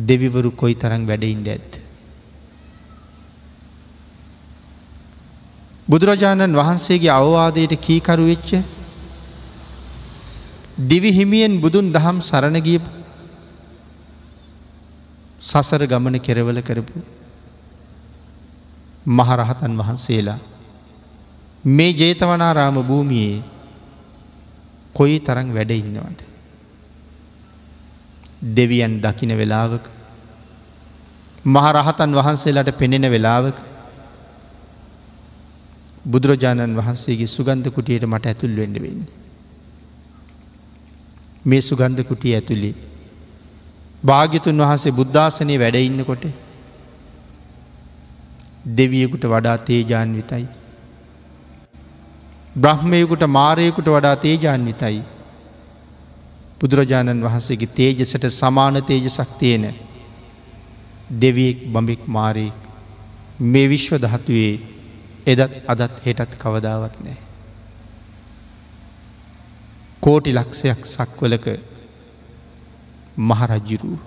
දෙවිවරු 0.07 0.51
කොයි 0.53 0.75
තරං 0.75 1.07
වැඩඉන්ඩ 1.07 1.49
ඇත්ත. 1.49 1.80
බුදුරජාණන් 5.91 6.55
වහන්සේගේ 6.55 7.13
අවවාදයට 7.13 7.75
කීකරු 7.79 8.25
වෙච්ච 8.27 8.51
දිවි 10.83 11.11
හිමියෙන් 11.13 11.61
බුදුන් 11.61 11.93
දහම් 11.93 12.19
සරණගිය 12.23 12.81
සසර 15.43 15.83
ගමන 15.87 16.17
කෙරවල 16.19 16.61
කරපු 16.63 16.99
මහරහතන් 19.11 19.73
වහන්සේලා 19.77 20.39
මේ 21.65 21.93
ජේතවනාරාම 21.93 22.77
භූමියයේ 22.83 23.43
කොයි 24.95 25.17
තරං 25.21 25.49
වැඩ 25.51 25.71
ඉන්නවද. 25.73 26.21
දෙවියන් 28.51 29.01
දකින 29.01 29.33
වෙලාවක 29.35 29.85
මහරහතන් 31.47 32.15
වහන්සේලාට 32.15 32.71
පෙනෙන 32.75 33.11
වෙලාවක 33.11 33.57
බුදුරජාණන් 36.05 36.77
වහන්සේගේ 36.77 37.27
සුගන්ධ 37.29 37.71
කුටියට 37.71 38.05
මට 38.05 38.27
ඇතුල් 38.27 38.55
වෙන්න 38.57 38.77
වෙන්න. 38.77 39.03
මේ 41.45 41.61
සුගන්ධ 41.63 42.05
කුටිය 42.05 42.35
ඇතුළි. 42.35 42.73
භාගිතුන් 44.05 44.59
වහන්සේ 44.59 44.93
බුද්ධාසනය 44.93 45.59
වැඩඉන්නකොට 45.59 46.25
දෙවියකුට 48.73 49.25
වඩා 49.27 49.59
තේජාන්විතයි. 49.61 50.47
බ්‍රහ්මයකුට 52.57 53.23
මාරයකුට 53.29 53.89
වඩා 53.89 54.17
තේජාන්විතයි. 54.17 55.03
බුදුරජාණන් 56.61 57.23
වහන්සේගේ 57.23 57.75
තේජසට 57.75 58.25
සමාන 58.31 58.83
තේජසක් 58.83 59.39
තියෙන 59.39 59.65
දෙවියෙක් 61.13 61.59
බඹෙක් 61.67 62.03
මාරයෙක් 62.09 62.57
මේ 63.43 63.69
විශ්ව 63.69 63.97
දහතුවේ 63.99 64.70
එදත් 65.31 65.43
අදත් 65.67 65.97
හෙටත් 66.05 66.33
කවදාවත් 66.37 66.95
නෑ. 67.05 67.19
කෝටි 70.03 70.33
ලක්ෂයක් 70.33 70.81
සක්වලක 70.87 71.47
මහරජ්ජිරූ. 73.21 73.99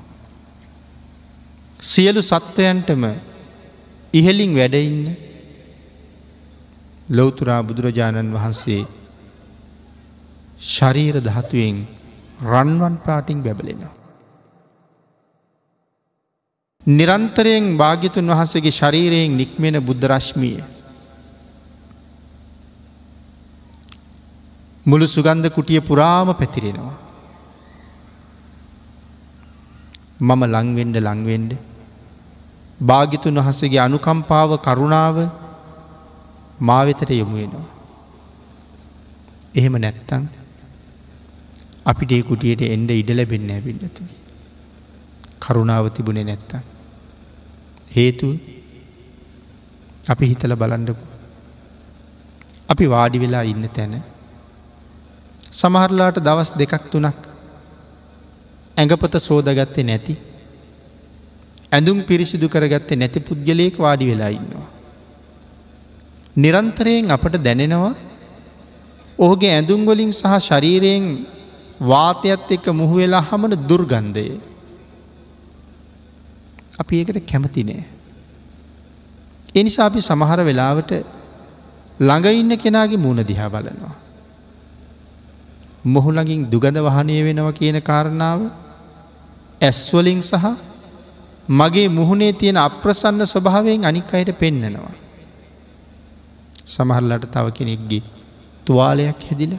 සියලු 1.79 2.21
සත්වයන්ටම 2.23 3.03
ඉහලින් 4.13 4.51
වැඩඉන්න 4.55 5.05
ලොවතුරා 7.09 7.61
බුදුරජාණන් 7.63 8.33
වහන්සේ 8.33 8.83
ශරීර 10.65 11.15
දහතුවෙන් 11.21 11.77
රන්වන් 12.43 12.95
පාටිං 13.05 13.43
බැබලෙනවා. 13.43 13.93
නිරන්තරයෙන් 16.87 17.65
භාගිතුන් 17.77 18.27
වහන්සේගේ 18.27 18.71
ශරීරයෙන් 18.71 19.37
නික්මෙන 19.37 19.75
බුද්ධරශ්මිය 19.79 20.57
මුළු 24.85 25.05
සුගන්ධ 25.07 25.49
කුටිය 25.49 25.81
පුරාම 25.81 26.29
පැතිරෙනවා. 26.33 26.95
මම 30.19 30.41
ලංවෙන්ඩ 30.45 30.97
ලංවෙන්ඩ 30.99 31.51
භාගිතුන් 32.81 33.39
වහසගේ 33.39 33.79
අනුකම්පාව 33.79 34.51
කරුණාව 34.57 35.17
මාවෙතට 36.59 37.11
යොමුවෙනවා. 37.11 37.67
එහෙම 39.55 39.75
නැත්තං 39.77 40.23
අපිට 41.85 42.11
ඒ 42.11 42.23
කුටියට 42.23 42.61
එන්ඩ 42.67 42.91
ඉඩ 42.91 43.09
ලැබෙන්න 43.11 43.49
ඇබින්නතුනි. 43.49 44.15
කරුණාව 45.39 45.85
තිබුණේ 45.95 46.23
නැත්තං. 46.23 46.63
හේතු 47.95 48.27
අපි 50.09 50.25
හිතල 50.25 50.55
බලන්ඩකු. 50.55 51.05
අපි 52.69 52.85
වාඩි 52.87 53.23
වෙලා 53.23 53.43
ඉන්න 53.43 53.67
තැන 53.69 53.93
සමහරලාට 55.53 56.17
දවස් 56.19 56.51
දෙකක් 56.53 56.83
තුනක් 56.91 57.19
ඇඟපත 58.77 59.15
සෝදගත්තේ 59.19 59.83
නැති 59.83 60.13
ඇඳුම් 61.71 61.99
පිරිසිදු 62.03 62.47
කරගත්තේ 62.49 62.97
නැති 62.97 63.19
පුද්ගලයෙක් 63.19 63.75
වාඩි 63.77 64.05
වෙලා 64.05 64.31
ඉන්නවා. 64.31 64.67
නිරන්තරයෙන් 66.35 67.11
අපට 67.11 67.35
දැනෙනවා 67.39 67.93
ඔහුගේ 69.19 69.53
ඇඳුම්ගොලින් 69.53 70.11
සහ 70.11 70.33
ශරීරයෙන් 70.39 71.05
වාතයත් 71.81 72.51
එක්ක 72.51 72.67
මුහ 72.71 72.91
වෙලා 72.93 73.21
හමන 73.21 73.53
දුර්ගන්ධය. 73.67 74.27
අපි 76.79 76.93
ඒකට 76.95 77.19
කැමති 77.27 77.63
නෑ. 77.63 77.83
එනිසා 79.55 79.85
අපි 79.85 80.01
සමහර 80.01 80.39
වෙලාවට 80.41 80.91
ළඟඉන්න 81.99 82.57
කෙනාගේ 82.57 82.97
මූුණ 82.97 83.23
දිහා 83.23 83.49
බලනවා. 83.49 83.95
මොහුළඟින් 85.85 86.49
දුගඳ 86.49 86.77
වහනය 86.79 87.15
වෙනවා 87.21 87.51
කියන 87.51 87.77
කාරණාව 87.81 88.39
ඇස්වලින් 89.61 90.21
සහ 90.21 90.45
මගේ 91.51 91.87
මුහුණේ 91.89 92.33
තියෙන 92.33 92.57
අප්‍රසන්න 92.57 93.25
ස්වභාවයෙන් 93.25 93.85
අනික් 93.85 94.13
අයට 94.13 94.31
පෙන්නනවා. 94.33 94.93
සමහරලට 96.65 97.27
තව 97.27 97.45
කෙනෙක්ගේ 97.51 98.03
තුවාලයක් 98.65 99.19
හැදිල 99.21 99.53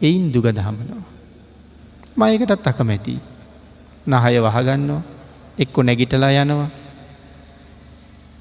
එයින් 0.00 0.32
දුගද 0.32 0.58
හමනවා. 0.58 1.02
මයකටත් 2.16 2.66
අකමැති. 2.66 3.14
නහය 4.06 4.36
වහගන්නවා 4.40 5.02
එක්කො 5.58 5.82
නැගිටලා 5.82 6.32
යනවා 6.34 6.70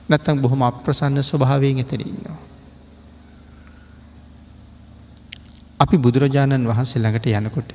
නැත්තම් 0.10 0.38
බොහොම 0.40 0.62
අප්‍රසන්න 0.64 1.22
ස්වභාවයෙන් 1.22 1.80
එතර 1.80 2.02
ඉන්නවා. 2.02 2.47
අපි 5.80 5.98
බුදුරජාණන් 5.98 6.66
වහන්සේ 6.66 7.00
ළඟට 7.00 7.28
යනකොට. 7.32 7.70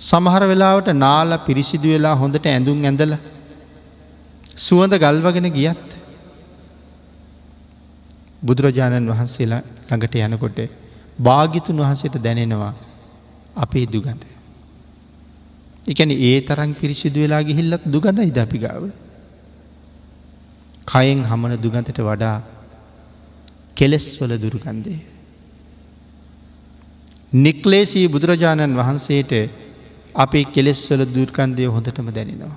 සමහර 0.00 0.42
වෙලාවට 0.42 0.88
නාල 0.96 1.30
පිරිසිදු 1.38 1.88
වෙලා 1.88 2.14
හොඳට 2.14 2.46
ඇඳුම් 2.46 2.78
ඇඳල 2.84 3.12
සුවඳ 4.56 4.94
ගල්වගෙන 4.96 5.48
ගියත් 5.50 5.88
බුදුරජාණන් 8.42 9.10
වහන්සේලා 9.10 9.62
ළඟට 9.88 10.14
යනකොට 10.20 10.58
භාගිතුන් 11.18 11.76
වහන්සේට 11.78 12.16
දැනෙනවා 12.18 12.72
අපේ 13.56 13.86
දුගඳ. 13.86 14.22
එකන 15.86 16.10
ඒ 16.10 16.40
තරන් 16.40 16.72
පිරිසිදු 16.74 17.20
වෙලා 17.20 17.42
ගිහිල්ලත් 17.42 17.84
දුගඳ 17.86 18.18
ඉදපිගාව. 18.22 18.82
කයෙන් 20.86 21.20
හමන 21.24 21.54
දුගඳට 21.58 21.98
වඩා 22.00 22.36
කෙලෙස්වල 23.76 24.32
දුරුගන්දේ. 24.36 25.11
නික්ලේසී 27.32 28.08
බුදුරජාණන් 28.08 28.76
වහන්සේට 28.76 29.32
අපේ 30.14 30.44
කෙලෙස්වල 30.46 31.02
දුර්කන්දය 31.06 31.64
හොඳටම 31.66 32.08
දැනෙනවා. 32.10 32.56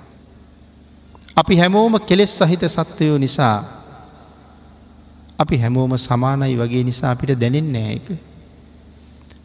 අපි 1.36 1.56
හැමෝම 1.56 1.98
කෙලෙස් 2.00 2.38
සහිත 2.38 2.62
සත්වයෝ 2.66 3.18
නිසා 3.18 3.56
අපි 5.38 5.56
හැමෝම 5.56 5.92
සමානයි 5.98 6.56
වගේ 6.56 6.84
නිසා 6.84 7.10
අපිට 7.10 7.32
දැනෙන් 7.34 7.72
නෑ 7.72 7.94
එක. 7.94 8.08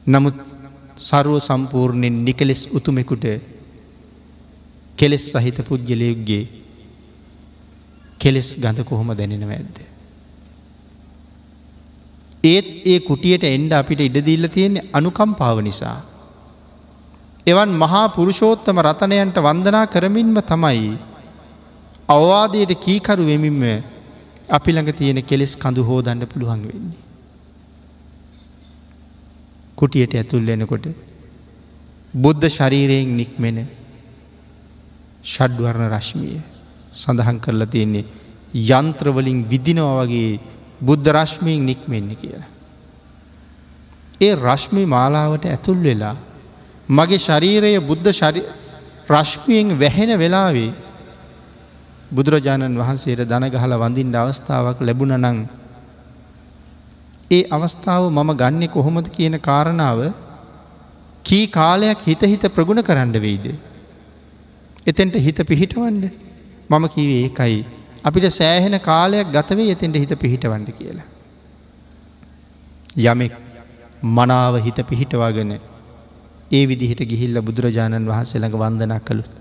නමුත් 0.07 0.35
සරුව 0.99 1.39
සම්පූර්ණයෙන් 1.39 2.25
නිකලෙස් 2.25 2.67
උතුමෙකුට 2.69 3.25
කෙලෙස් 4.97 5.31
සහිත 5.33 5.57
පුද්ගලයුක්ගේ 5.61 6.43
කෙලෙස් 8.19 8.49
ගඳ 8.55 8.83
කොහොම 8.83 9.15
දැනෙනව 9.15 9.49
ඇද්ද. 9.49 9.90
ඒත් 12.43 12.67
ඒ 12.85 12.99
කුටියට 12.99 13.43
එන්ඩ 13.45 13.73
අපිට 13.73 14.01
ඉඩදීල්ල 14.07 14.47
තියෙන්නේ 14.47 14.87
අනුකම්පාව 14.93 15.57
නිසා. 15.61 15.99
එවන් 17.47 17.71
මහා 17.83 18.05
පුරුෂෝත්තම 18.15 18.79
රතනයන්ට 18.85 19.37
වන්දනා 19.39 19.85
කරමින්ම 19.85 20.37
තමයි 20.51 20.91
අවවාදයට 22.09 22.73
කීකරු 22.85 23.23
වෙමින්ම 23.25 23.61
අපි 24.49 24.71
ළඟ 24.71 24.97
තියෙන 24.97 25.19
කෙලෙස් 25.23 25.53
කඳු 25.55 25.81
හෝදන්න 25.83 26.23
පුළුවන් 26.27 26.61
වෙන්නේ. 26.67 26.99
කුටියට 29.77 30.13
ඇතුල් 30.13 30.45
වෙනකොට 30.45 30.85
බුද්ධ 32.13 32.47
ශරීරයෙන් 32.49 33.11
නික්මෙන 33.17 33.59
ෂඩ්වර්ණ 35.23 35.93
රශ්මිය 35.93 36.39
සඳහන් 36.93 37.37
කරලා 37.39 37.71
තියෙන්නේ 37.73 38.05
යන්ත්‍රවලින් 38.71 39.39
විදිනව 39.51 39.87
වගේ 39.99 40.39
බුද්ධ 40.81 41.07
රශ්මයෙන් 41.09 41.65
නික්මෙන්න 41.65 42.09
කියලා. 42.15 42.49
ඒ 44.21 44.33
රශ්මි 44.35 44.83
මාලාවට 44.85 45.45
ඇතුල් 45.45 45.79
වෙලා 45.79 46.15
මගේ 46.89 47.17
ශරීරය 47.17 47.73
බුද්ධ 47.81 48.09
රශ්මියෙන් 49.09 49.79
වැහෙන 49.79 50.11
වෙලාවේ 50.19 50.71
බුදුරජාණන් 52.11 52.77
වහන්සේට 52.77 53.23
දනගහල 53.25 53.73
වඳින්ට 53.75 54.15
අවස්ථාවක් 54.15 54.79
ලැබුණ 54.81 55.15
නං 55.17 55.39
ඒ 57.31 57.43
අවස්ථාව 57.49 58.03
මම 58.09 58.31
ගන්න 58.33 58.63
කොහොමද 58.67 59.07
කියන 59.07 59.35
කාරණාව 59.39 59.99
කී 61.25 61.45
කාලයක් 61.49 61.99
හිත 61.99 62.23
හිත 62.23 62.43
ප්‍රගුණ 62.47 62.83
කරන්න 62.83 63.13
වෙයිද. 63.17 63.45
එතෙන්ට 64.87 65.15
හිත 65.17 65.39
පිහිටවන්ඩ 65.43 66.03
මම 66.69 66.85
කිවේ 66.87 67.21
ඒකයි 67.21 67.59
අපිට 68.03 68.27
සෑහෙන 68.31 68.75
කාලයක් 68.81 69.27
ගතවේ 69.29 69.71
එතෙන්ට 69.71 69.95
හිත 69.95 70.13
පිහිටවන්ඩ 70.15 70.69
කියලා. 70.77 71.07
යමෙක් 73.03 73.33
මනාව 74.11 74.55
හිත 74.65 74.79
පිහිටවාගෙන 74.89 75.51
ඒ 76.51 76.63
විදිහට 76.67 77.01
ගිහිල්ල 77.11 77.41
බුදුරජාණන් 77.41 78.07
වහන්සේ 78.07 78.39
ළඟ 78.39 78.57
වන්දනා 78.57 79.01
කළුත්. 79.01 79.35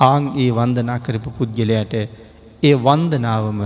ආං 0.00 0.24
ඒ 0.36 0.50
වන්දනා 0.50 0.98
කරපු 0.98 1.30
පුද්ගලයට 1.30 1.94
ඒ 2.62 2.74
වන්දනාවම 2.78 3.60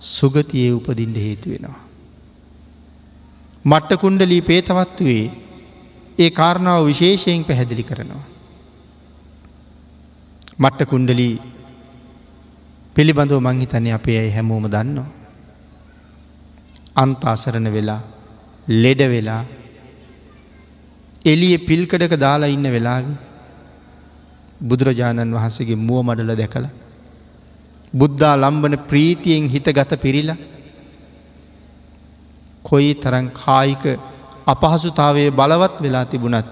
සුගතියේ 0.00 0.76
උපදින්ට 0.78 1.18
හේතු 1.18 1.50
වෙනවා. 1.50 1.80
මට්ට 3.64 4.00
කුණ්ඩලී 4.02 4.42
පේතවත්වේ 4.42 5.22
ඒ 6.18 6.30
කාරණාව 6.30 6.86
විශේෂයෙන් 6.86 7.44
පැහැදිලි 7.44 7.82
කරනවා. 7.82 8.24
මට්ට 10.58 10.90
කුණ්ඩලී 10.92 11.34
පිළිබඳව 12.96 13.38
මංහිතන්නේ 13.40 13.92
අපේ 13.92 14.18
ඇයි 14.18 14.32
හැමෝම 14.32 14.66
දන්නවා. 14.66 15.08
අන්තාසරණ 16.96 17.68
වෙලා 17.72 18.00
ලෙඩ 18.74 19.00
වෙලා 19.06 19.42
එලිය 21.24 21.56
පිල්කඩක 21.60 22.14
දාලා 22.16 22.48
ඉන්න 22.48 22.66
වෙලාග 22.70 23.06
බුදුරජාණන් 24.60 25.36
වහන්සේගේ 25.36 25.78
මුව 25.78 26.00
මඩල 26.02 26.32
දැකළ. 26.34 26.68
බුද්ධා 27.92 28.34
ලම්බන 28.36 28.76
ප්‍රීතියෙන් 28.88 29.48
හිත 29.48 29.68
ගත 29.70 29.98
පිරිල 29.98 30.30
කොයි 32.64 32.92
තරන් 32.96 33.26
කායික 33.34 33.84
අපහසුතාවයේ 34.46 35.30
බලවත් 35.32 35.76
වෙලා 35.80 36.04
තිබුණත් 36.04 36.48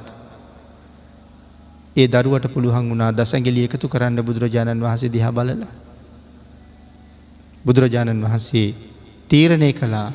ඒ 1.97 2.07
දරුවට 2.09 2.47
පුළුවන් 2.49 2.91
වුණා 2.91 3.11
දසැගලි 3.13 3.67
එකතු 3.69 3.89
කරන්න 3.89 4.21
බුදුරජාණන් 4.23 4.85
වහන්සේ 4.85 5.13
දිහා 5.17 5.33
බලලා. 5.33 5.84
බුදුරජාණන් 7.65 8.25
වහන්සේ 8.25 8.69
තීරණය 9.31 9.73
කළා 9.73 10.09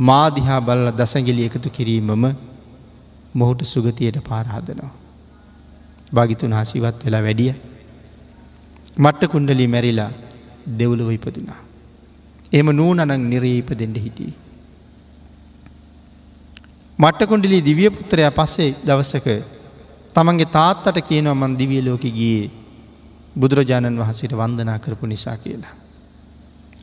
මාදිහා 0.00 0.60
බල්ල 0.60 0.88
දසැගිලි 0.92 1.46
එකතු 1.46 1.70
කිරීමම 1.70 2.24
මොහුට 3.34 3.62
සුගතියට 3.64 4.18
පාරහදනවා. 4.22 4.92
භාගිතුන් 6.12 6.52
හසිවත් 6.52 7.04
වෙලා 7.04 7.22
වැඩිය 7.22 7.52
මට්ට 8.96 9.30
කුණ්ඩලි 9.30 9.66
මැරිලා 9.66 10.10
දෙවුලව 10.78 11.10
ඉපදුනා. 11.10 11.60
එම 12.52 12.66
නූනනං 12.70 13.12
නිරේප 13.24 13.68
දෙෙන්ට 13.72 13.98
හිටිය. 13.98 14.32
මට්ටකොඩිලි 16.98 17.58
දිවිය 17.60 17.90
පුත්‍රය 17.90 18.22
පස්සේ 18.30 18.74
දවසක 18.86 19.26
තමන්ගේ 20.16 20.46
තාත්තට 20.48 20.98
කියනවා 21.02 21.34
මන් 21.34 21.58
දිවිය 21.58 21.82
ලෝක 21.82 22.04
ගියේ 22.10 22.50
බුදුරජාණන් 23.36 23.98
වහන්සේට 23.98 24.32
වන්දනා 24.32 24.78
කරපු 24.78 25.06
නිසා 25.06 25.36
කියලා. 25.36 25.83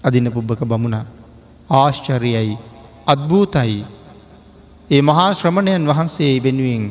අදින්න 0.04 0.30
පුබ්බක 0.30 0.62
බමුණ 0.64 0.97
ආශ්චර්යයි 1.70 2.58
අත්භූතයි 3.08 3.80
ඒ 4.89 5.02
මහා 5.02 5.30
ශ්‍රමණයන් 5.34 5.86
වහන්සේ 5.88 6.34
වෙනුවෙන් 6.39 6.86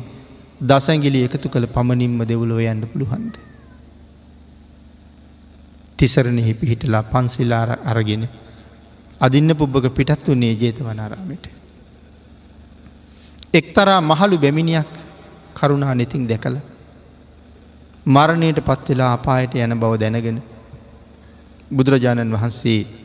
දසැගිලි 0.61 1.23
එකතු 1.23 1.49
කළ 1.49 1.67
පමණින්ම 1.67 2.19
දෙවුලව 2.23 2.59
යන්න 2.63 2.83
පුළුහන්ද. 2.83 3.33
තිසරණෙහි 5.99 6.53
පිහිටලා 6.53 7.03
පන්සිලාර 7.05 7.69
අරගෙන 7.85 8.23
අදින්න 9.21 9.51
පුබ්බක 9.53 9.85
පිටත් 9.91 10.27
වන්නේ 10.27 10.53
ජේත 10.55 10.79
වනාරාමට. 10.81 11.45
එක්තරා 13.53 13.99
මහළු 14.01 14.37
බැමිණියක් 14.37 14.91
කරුණා 15.55 15.93
නෙතින් 15.93 16.23
දැකළ 16.25 16.57
මරණයට 18.05 18.59
පත්වෙලා 18.61 19.11
අපායට 19.13 19.53
යන 19.57 19.75
බව 19.75 19.93
දැනගෙන 19.97 20.39
බුදුරජාණන් 21.71 22.33
වහන්සේ 22.33 23.00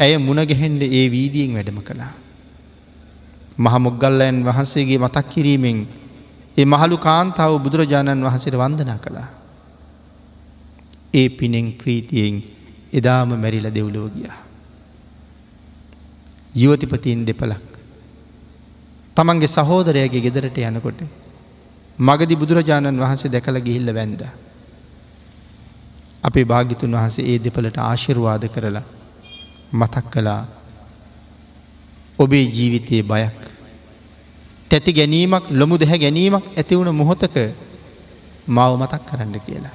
ඇය 0.00 0.16
මුණගැහෙන්ඩ 0.18 0.82
ඒ 0.82 1.06
වීදියෙන් 1.10 1.54
වැඩම 1.54 1.78
කළා. 1.80 2.12
මහමොග්ගල්ලයන් 3.58 4.38
වහන්සේගේ 4.44 4.98
මතක් 4.98 5.28
කිරීමෙන් 5.28 5.78
ඒ 6.56 6.64
මහළු 6.64 6.96
කාන්තාව 6.98 7.52
බුදුරජාණන් 7.58 8.26
වහසට 8.26 8.54
වන්දනා 8.54 8.98
කළා. 8.98 9.28
ඒ 11.14 11.28
පිනෙන් 11.30 11.68
ප්‍රීතියෙන් 11.72 12.42
එදාම 12.92 13.30
මැරිල 13.34 13.68
දෙව්ලෝ 13.70 14.08
ගියා. 14.08 14.38
යුවතිපතියෙන් 16.54 17.22
දෙපලක්. 17.26 17.62
තමන්ගේ 19.16 19.48
සහෝදරයගේ 19.48 20.20
ගෙදරට 20.20 20.58
යනකොට. 20.60 21.00
මගදි 21.98 22.36
බුදුරජාණන් 22.36 23.00
වහන්සේ 23.00 23.30
දැකළ 23.30 23.60
ගිහිල්ල 23.60 23.94
වැන්ද. 23.94 24.20
අපේ 26.24 26.44
භාගිතුන් 26.44 26.92
වහන්සේ 26.92 27.26
ඒ 27.26 27.38
දෙපලට 27.38 27.78
ආශිර්වාද 27.80 28.44
කරලා 28.48 28.84
මතක් 29.76 30.06
කළා 30.10 30.42
ඔබේ 32.18 32.44
ජීවිතයේ 32.46 33.02
බයක්. 33.04 33.40
තැති 34.70 34.92
ගැනීමක් 34.92 35.50
ලොමු 35.52 35.78
දෙහැ 35.78 35.98
ගැනීමක් 35.98 36.44
ඇතිවුණ 36.56 36.92
මොහොතක 36.92 37.36
මව 38.48 38.70
මතක් 38.76 39.02
කරන්න 39.04 39.40
කියලා. 39.40 39.74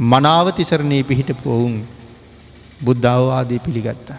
මනාව 0.00 0.52
තිසරණයේ 0.52 1.02
පිහිටපු 1.02 1.50
ඔවුන් 1.50 1.76
බුද්ධවවාදී 2.80 3.58
පිළිගත්තා. 3.58 4.18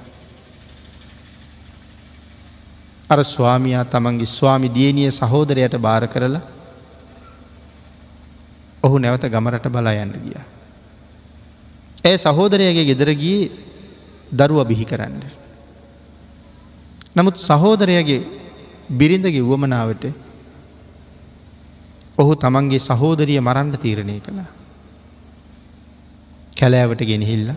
අර 3.09 3.23
ස්වාමයා 3.25 3.85
තමන්ගේ 3.85 4.25
ස්වාමි 4.27 4.69
දියණිය 4.69 5.11
සහෝදරයට 5.11 5.75
භාර 5.77 6.07
කරලා 6.07 6.41
ඔහු 8.83 8.97
නැවත 8.97 9.23
ගමරට 9.25 9.65
බලා 9.67 9.95
යන්න 9.95 10.13
ගිය. 10.15 10.37
ඇය 12.03 12.17
සහෝදරයගේ 12.17 12.85
ගෙදරගී 12.85 13.41
දරුව 14.31 14.67
බිහි 14.67 14.85
කරන්න. 14.85 15.21
නමුත් 17.15 17.37
සහෝදරයගේ 17.39 18.21
බිරිඳගේ 18.89 19.41
වුවමනාවට 19.41 20.03
ඔහු 22.17 22.33
තමන්ගේ 22.35 22.79
සහෝදරිය 22.79 23.39
මරන්න 23.39 23.75
තීරණය 23.77 24.19
කළ. 24.19 24.39
කැලෑවට 26.57 27.01
ගෙනහිල්ල 27.09 27.49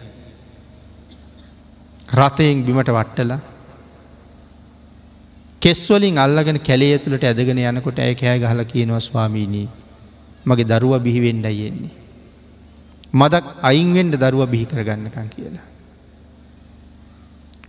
රථයෙන් 2.13 2.65
බිමට 2.67 2.91
වට්ටලා 2.91 3.41
කෙස්වලින් 5.63 6.19
අල්ලගෙන 6.19 6.59
කැලේ 6.61 6.93
ඇතුළට 6.95 7.25
ඇදගෙන 7.25 7.61
යනකොට 7.63 7.99
ඇය 7.99 8.15
කෑ 8.15 8.39
ගහල 8.39 8.63
කියනවා 8.73 9.01
ස්වාමීනී 9.01 9.69
මගේ 10.47 10.71
දරුව 10.71 10.95
බිහිවෙන්ඩ 11.07 11.47
යෙන්නේ. 11.53 11.93
මදක් 13.15 13.45
අයින්වෙන්ඩ 13.63 14.15
දරුව 14.17 14.49
බිහි 14.49 14.67
කරගන්නකන් 14.67 15.29
කියලා. 15.29 15.72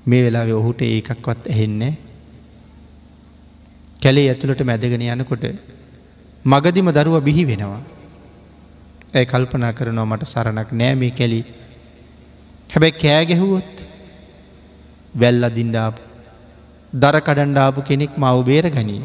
මේ 0.05 0.23
වෙලාවෙ 0.25 0.53
ඔහුට 0.53 0.81
ඒකක්වත් 0.83 1.47
ඇහෙන්නේ 1.47 1.93
කැලේ 4.01 4.27
ඇතුළට 4.29 4.61
මැදගෙන 4.69 5.03
යනකොට 5.07 5.45
මගදිම 6.45 6.89
දරුව 6.91 7.15
බිහි 7.23 7.43
වෙනවා. 7.45 7.81
ඇය 9.15 9.25
කල්පනා 9.25 9.73
කරනවා 9.73 10.05
මට 10.05 10.25
සරණක් 10.25 10.69
නෑ 10.73 10.95
මේ 10.95 11.11
කැලි 11.11 11.39
හැබැයි 12.73 12.99
කෑගැහුවොත් 13.01 13.73
වැල් 15.15 15.43
අදින්ඩාපු 15.43 16.01
දර 16.93 17.17
කඩන්ඩාපු 17.27 17.85
කෙනෙක් 17.89 18.17
මව 18.17 18.37
බේර 18.49 18.65
ගනී 18.69 19.03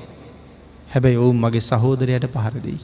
හැබැයි 0.92 1.20
ඔවුන් 1.24 1.38
මගේ 1.44 1.60
සහෝදරයට 1.60 2.26
පහරදී. 2.34 2.78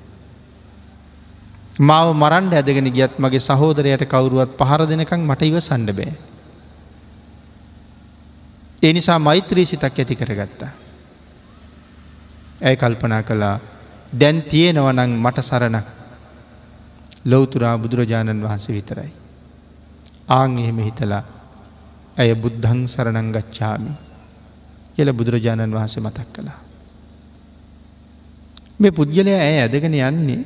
මාව 1.80 2.08
මරන්ඩ 2.14 2.54
ඇදගෙන 2.54 2.90
ගියත් 2.96 3.18
මගේ 3.18 3.46
සහෝදරයට 3.48 4.04
කවරුවත් 4.06 4.52
පහර 4.60 4.80
දෙනකං 4.86 5.26
මට 5.30 5.50
ඉව 5.50 5.58
සණ්ඩ 5.60 5.96
බෑ. 5.98 6.14
ඒ 8.84 8.92
නිසා 8.92 9.18
මෛත්‍රී 9.18 9.66
සිතක් 9.66 9.98
ඇති 9.98 10.16
කරගත්තා. 10.16 10.72
ඇය 12.60 12.76
කල්පනා 12.76 13.22
කළා 13.22 13.56
දැන් 14.12 14.42
තියෙනවනං 14.42 15.12
මට 15.16 15.38
සරණක් 15.40 15.86
ලොවතුරා 17.24 17.78
බුදුරජාණන් 17.78 18.42
වහන්සේ 18.42 18.74
විතරයි. 18.74 19.12
ආං 20.30 20.58
එහෙම 20.58 20.78
හිතලා 20.78 21.22
ඇය 22.16 22.34
බුද්ධං 22.34 22.82
සරණං 22.86 23.32
ගච්ඡාමි 23.32 23.92
කියල 24.96 25.12
බුදුරජාණන් 25.12 25.74
වහන්සේ 25.74 26.02
මතක් 26.02 26.28
කළා. 26.32 26.58
මේ 28.80 28.90
පුද්ගලය 28.90 29.34
ඇය 29.38 29.56
ඇදගෙන 29.60 29.96
යන්නේ 30.02 30.40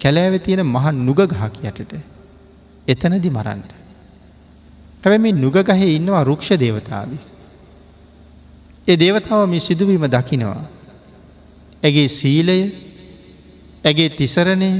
කැලෑව 0.00 0.38
තියෙන 0.42 0.64
මහ 0.66 0.86
නුගගහක් 0.98 1.32
යටට 1.62 1.92
එතනදි 2.88 3.30
මරන්ට. 3.30 3.70
හැබැ 5.02 5.18
මේ 5.18 5.32
නුගගහේ 5.34 5.90
ඉන්නවා 5.96 6.24
රුක්ෂ 6.24 6.52
දේවතාවී. 6.56 7.37
ඒ 8.88 8.96
දේවතාව 8.96 9.42
මේ 9.46 9.60
සිදුවීම 9.60 10.04
දකිනවා. 10.06 10.60
ඇගේ 11.82 12.08
සීලය 12.10 12.58
ඇගේ 13.84 14.08
තිසරණය 14.10 14.70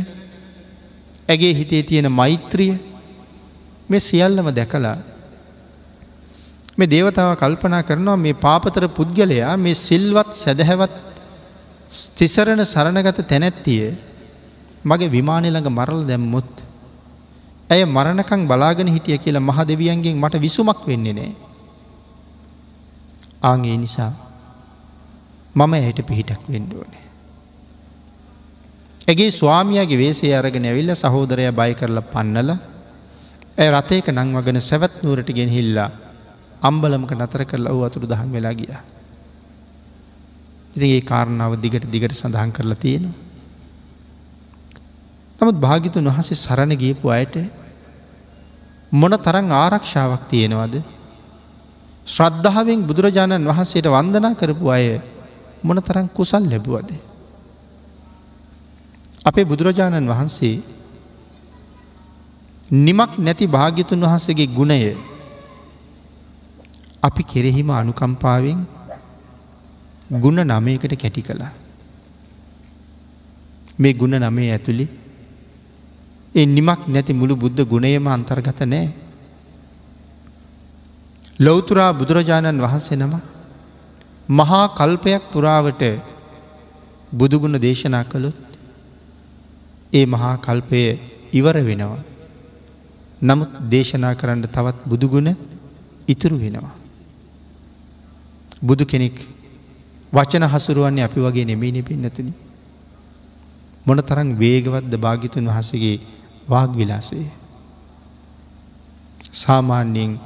ඇගේ 1.28 1.52
හිතේ 1.54 1.82
තියෙන 1.82 2.08
මෛත්‍රිය 2.10 2.72
මේ 3.88 4.00
සියල්ලම 4.00 4.48
දැකලා 4.50 4.96
මේ 6.76 6.86
දේවතාව 6.86 7.30
කල්පනා 7.36 7.82
කරනවා 7.82 8.16
මේ 8.16 8.34
පාපතර 8.36 8.84
පුද්ගලයා 8.90 9.56
මේ 9.56 9.74
සිල්වත් 9.78 10.30
සැදැහැවත් 10.34 10.94
තිසරණ 12.16 12.62
සරණගත 12.64 13.20
තැනැත්තිය 13.24 13.84
මගේ 14.84 15.08
විමානළඟ 15.08 15.68
මරල 15.70 16.00
දැම්මුත් 16.04 16.50
ඇය 17.70 17.84
මරණකං 17.86 18.42
බලාගෙන 18.46 18.88
හිටිය 18.88 19.18
කියලා 19.18 19.40
මහ 19.40 19.58
දෙවියන්ගෙන් 19.64 20.16
මට 20.16 20.34
විසුමක් 20.38 20.80
වෙන්නේ 20.86 21.12
නෑ. 21.12 21.47
ආගේ 23.42 23.76
නිසා 23.76 24.12
මම 25.54 25.72
ඇයට 25.74 26.00
පිහිටක් 26.02 26.42
වෙන්ඩ 26.48 26.72
ඕනේ. 26.72 27.04
ඇගේ 29.08 29.30
ස්වාමියගේ 29.30 29.98
වේසේ 29.98 30.34
අරගෙන 30.34 30.64
ඇවිල්ල 30.64 30.94
සහෝදරය 30.94 31.46
බය 31.52 31.72
කරලා 31.74 32.10
පන්නල 32.12 32.50
ඇ 33.58 33.68
රථයක 33.70 34.08
නංවගෙන 34.10 34.60
සැවත් 34.60 35.02
නූරට 35.02 35.30
ගෙන 35.30 35.48
හිල්ලා 35.48 35.90
අම්බලමක 36.62 37.12
නතර 37.14 37.44
කරලා 37.44 37.72
වූ 37.72 37.84
අතුරු 37.84 38.06
දහන් 38.06 38.32
වෙලා 38.32 38.54
ගිය. 38.54 38.74
ඉති 40.76 40.86
ඒ 40.96 41.00
කාරණාව 41.02 41.54
දිගට 41.56 41.86
දිගට 41.86 42.12
සඳහන් 42.12 42.52
කරලා 42.52 42.76
තියෙනවා. 42.76 43.16
නමුත් 45.40 45.56
භාගිතුන් 45.56 46.10
වහසේ 46.10 46.34
සරණ 46.36 46.74
ගියපු 46.76 47.06
අයට 47.08 47.36
මොන 48.92 49.14
තරං 49.16 49.52
ආරක්ෂාවක් 49.54 50.22
තියෙනවද 50.30 50.97
ශ්‍රද්ධාවෙන් 52.08 52.80
බුදුරජාණන් 52.86 53.48
වහන්සේට 53.48 53.86
වන්දනා 53.88 54.34
කරපු 54.34 54.66
අය 54.68 54.86
මොන 55.64 55.78
තරම් 55.78 56.08
කුසල් 56.08 56.44
ලැබුවද. 56.44 56.90
අපේ 59.24 59.44
බුදුරජාණන් 59.44 60.08
වහන්සේ 60.08 60.56
නිමක් 62.70 63.12
නැති 63.18 63.46
භාග්‍යතුන් 63.46 64.00
වහන්සගේ 64.00 64.48
ගුණය 64.48 64.96
අපි 67.02 67.22
කෙරෙහිම 67.22 67.70
අනුකම්පාවෙන් 67.72 68.60
ගුණ 70.14 70.40
නමයකට 70.42 70.94
කැටි 70.94 71.22
කළා. 71.22 71.52
මේ 73.78 73.92
ගුණ 73.92 74.14
නමේ 74.20 74.48
ඇතුළි 74.50 74.86
ඒ 76.34 76.46
නිමක් 76.46 76.80
නැති 76.86 77.12
මුළු 77.12 77.34
බුද්ධ 77.36 77.62
ගුණයම 77.64 78.08
අන්තර්ගත 78.08 78.60
නෑ 78.64 79.07
ලොවතුරා 81.40 81.92
බුදුරජාණන් 81.92 82.62
වහන්සේ 82.62 82.96
නම 82.96 83.14
මහා 84.28 84.64
කල්පයක් 84.70 85.22
පුරාවට 85.32 85.82
බුදුගුණ 87.12 87.56
දේශනා 87.58 88.04
කළොත් 88.04 88.38
ඒ 89.92 90.06
මහා 90.06 90.34
කල්පය 90.38 90.80
ඉවර 91.32 91.56
වෙනවා. 91.60 92.02
නමුත් 93.22 93.50
දේශනා 93.70 94.14
කරන්න 94.14 94.42
තවත් 94.46 94.78
බුදුගුණ 94.86 95.30
ඉතුරු 96.08 96.36
වෙනවා. 96.38 96.74
බුදු 98.62 98.84
කෙනෙක් 98.84 99.16
වචන 100.12 100.44
හසුරුවන්නේ 100.44 101.04
අපි 101.04 101.20
වගේ 101.20 101.44
නෙමීනි 101.44 101.82
පින්නතුනි. 101.82 102.32
මොන 103.86 103.98
තරන් 104.00 104.30
වේගවත්ද 104.38 104.94
භාගිතුන් 104.96 105.46
වහසගේ 105.46 105.96
වාග් 106.48 106.70
විලාසේ. 106.72 107.26
සාමාන්‍යයෙන් 109.32 110.18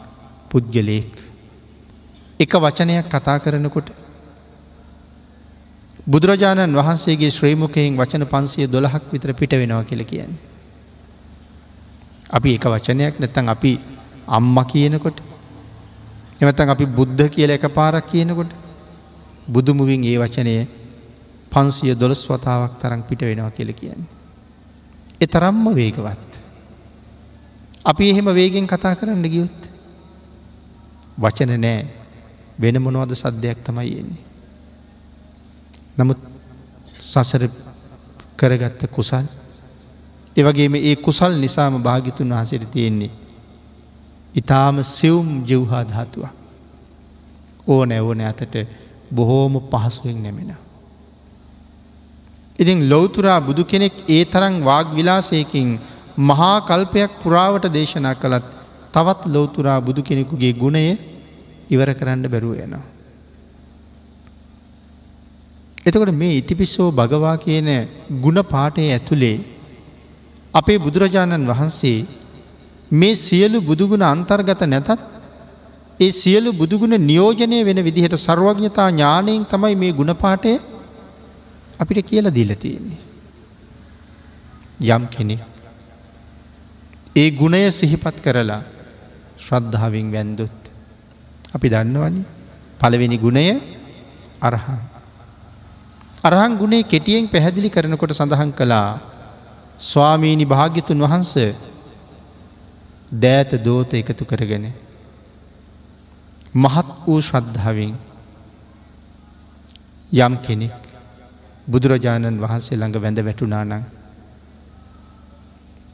පුද්ගලයෙක් 0.53 1.13
එක 2.41 2.53
වචනයක් 2.57 3.07
කතා 3.09 3.39
කරනකොට 3.39 3.89
බුදුරජාණන් 6.05 6.75
වහන්සේගේ 6.75 7.31
ශ්‍රීමුකයෙන් 7.31 7.97
වචන 7.97 8.25
පන්සිය 8.27 8.67
දොළහක් 8.67 9.05
විතර 9.13 9.33
පිට 9.33 9.53
වෙනවා 9.53 9.85
කියල 9.85 10.03
කියන්නේ. 10.05 10.41
අපි 12.31 12.55
එක 12.55 12.65
වචනයක් 12.67 13.21
නැත්තන් 13.21 13.49
අපි 13.49 13.73
අම්ම 14.29 14.57
කියනකොට 14.65 15.19
එමතන් 16.41 16.71
අපි 16.71 16.87
බුද්ධ 16.89 17.29
කියල 17.29 17.51
එක 17.51 17.67
පාරක් 17.71 18.07
කියනකොට 18.09 18.51
බුදුමුවින් 19.47 20.05
ඒ 20.05 20.19
වචනය 20.19 20.57
පන්සිය 21.53 21.95
දොළස් 21.95 22.27
වතාවක් 22.27 22.79
තරම් 22.81 23.03
පිට 23.03 23.23
වෙනවා 23.23 23.51
කියල 23.51 23.73
කියන්නේ. 23.73 24.11
එ 25.21 25.27
තරම්ම 25.27 25.65
වේගවත්. 25.73 26.31
අපි 27.85 28.11
එහෙම 28.11 28.29
වේගෙන් 28.33 28.67
කතා 28.67 28.95
කරන්න 28.95 29.23
ගියොත් 29.25 29.72
වචන 31.17 31.53
නෑ 31.59 31.87
වෙන 32.59 32.79
මොනවද 32.79 33.15
සද්ධයක් 33.15 33.59
තමයි 33.65 33.93
එන්නේ. 33.95 34.25
නමුත් 35.97 36.19
සසර 37.03 37.49
කරගත්ත 38.37 38.87
කුසල් 38.89 39.27
එවගේම 40.37 40.75
ඒ 40.77 40.97
කුසල් 40.97 41.33
නිසාම 41.37 41.83
භාගිතුන් 41.83 42.31
වහසට 42.31 42.71
තියෙන්නේ. 42.71 43.11
ඉතාම 44.35 44.83
සිවුම් 44.87 45.29
ජවහා 45.45 45.85
ධාතුව. 45.85 46.25
ඕ 47.67 47.85
නැවන 47.85 48.21
අතට 48.23 48.55
බොහෝම 49.11 49.55
පහසුවෙන් 49.63 50.23
නැමෙන. 50.23 50.53
ඉතින් 52.59 52.89
ලොවතුරා 52.89 53.41
බුදු 53.41 53.65
කෙනෙක් 53.65 53.95
ඒ 54.09 54.25
තරං 54.25 54.55
වාග් 54.63 54.87
විලාසයකින් 54.95 55.69
මහා 56.21 56.57
කල්පයක් 56.63 57.13
පුරාවට 57.23 57.67
දේශනා 57.69 58.15
කළත් 58.15 58.62
තවත් 58.95 59.21
ලෝතුරා 59.27 59.81
බුදු 59.81 60.01
කෙනෙකුගේ 60.03 60.53
ගුණය 60.53 60.85
ඉවර 61.71 61.91
කරන්න 61.93 62.27
බැරුව 62.29 62.55
යනවා. 62.57 62.85
එතකොට 65.87 66.13
මේ 66.15 66.35
ඉතිපිස්සෝ 66.37 66.89
භගවා 66.91 67.37
කියන 67.37 67.71
ගුණ 68.21 68.41
පාටය 68.45 68.83
ඇතුළේ 68.89 69.37
අපේ 70.55 70.79
බුදුරජාණන් 70.79 71.49
වහන්සේ 71.49 71.99
මේ 72.91 73.15
සියලු 73.17 73.59
බුදුගුණ 73.61 74.05
අන්තර්ගත 74.05 74.63
නැතත් 74.65 74.91
ඒ 76.01 76.11
සියලු 76.13 76.51
බුදුගුණ 76.53 76.97
නියෝජනය 77.03 77.59
වෙන 77.65 77.81
විදිහට 77.85 78.17
සර්වඥතා 78.17 78.91
ඥානයෙන් 78.91 79.45
තමයි 79.45 79.75
මේ 79.75 79.93
ගුණපාටය 79.93 80.53
අපිට 81.81 82.07
කියල 82.07 82.27
දීල 82.31 82.53
තියෙන්නේ. 82.57 83.01
යම් 84.89 85.05
කෙනෙ. 85.07 85.37
ඒ 87.17 87.31
ගුණය 87.31 87.63
සිහිපත් 87.71 88.17
කරලා 88.25 88.63
ශ්‍රද්ධාවෙන් 89.45 90.09
වැන්දුත්. 90.15 90.57
අපි 91.55 91.67
දන්නවනි 91.69 92.23
පළවෙනි 92.81 93.19
ගුණය 93.19 93.47
අරහන්. 94.41 94.81
අරහන් 96.25 96.53
ගුණේ 96.59 96.83
කෙටියෙන් 96.85 97.29
පැහැදිලි 97.29 97.71
කරනකොට 97.71 98.13
සඳහන් 98.13 98.53
කළා 98.53 99.01
ස්වාමීණි 99.81 100.47
භාග්‍යතුන් 100.47 101.03
වහන්ස 101.05 101.35
දෑත 103.13 103.51
දෝත 103.65 103.91
එකතු 103.95 104.25
කරගෙන. 104.25 104.65
මහත් 106.55 106.89
වූ 107.07 107.21
ශ්‍රද්ධාවෙන් 107.21 107.95
යම් 110.13 110.35
කෙනෙක් 110.45 110.75
බුදුරජාණන් 111.67 112.41
වහන්සේ 112.41 112.77
ළඟ 112.77 113.03
වැඳ 113.03 113.19
වැටුනානං. 113.21 113.85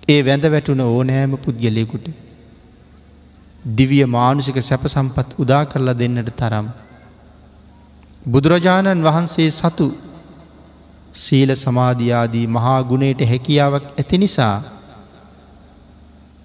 ඒ 0.09 0.21
වැඳ 0.23 0.45
වැටුන 0.55 0.81
ඕනෑම 0.83 1.33
පුද්ගලයකුට 1.37 2.07
දිවිය 3.69 4.05
මානුසික 4.07 4.59
සැප 4.61 4.85
සම්පත් 4.87 5.37
උදා 5.39 5.65
කරලා 5.65 5.95
දෙන්නට 5.95 6.31
තරම්. 6.33 6.67
බුදුරජාණන් 8.27 9.03
වහන්සේ 9.03 9.51
සතු 9.51 9.89
සීල 11.15 11.51
සමාධයාදී 11.57 12.47
මහා 12.49 12.81
ගුණයට 12.83 13.21
හැකියාවක් 13.25 13.87
ඇති 13.93 14.19
නිසා 14.19 14.57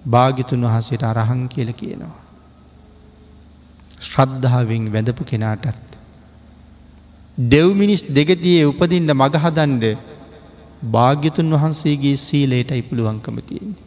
භාගිතුන් 0.06 0.66
වහසට 0.66 1.02
අරහන් 1.04 1.42
කියල 1.48 1.72
කියනවා. 1.72 2.14
ශ්‍රද්ධාවෙන් 4.00 4.92
වැඳපු 4.92 5.24
කෙනාටත්. 5.24 5.90
දෙව්මිනිස් 7.38 8.02
දෙගතියේ 8.10 8.64
උපදින්න 8.64 9.10
මගහදන්ඩ 9.14 9.84
භාග්‍යතුන් 10.90 11.54
වහන්සේගේ 11.54 12.16
සීලයට 12.18 12.70
ඉපුළුවන්කම 12.72 13.36
තියෙන්නේ. 13.42 13.82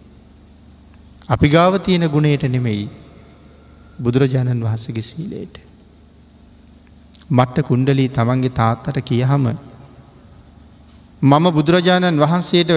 අපි 1.29 1.47
ගාව 1.49 1.73
තියෙන 1.79 2.05
ගුණයට 2.09 2.43
නෙමෙයි 2.49 2.87
බුදුරජාණන් 3.99 4.63
වහන්සගේ 4.63 5.01
සීලයට. 5.03 5.55
මට්ට 7.29 7.67
කුණ්ඩලී 7.67 8.09
තමන්ගේ 8.09 8.49
තාත්තට 8.51 8.97
කියහම 9.01 9.45
මම 11.21 11.45
බුදුරජාණන් 11.51 12.19
වහන්සේට 12.19 12.71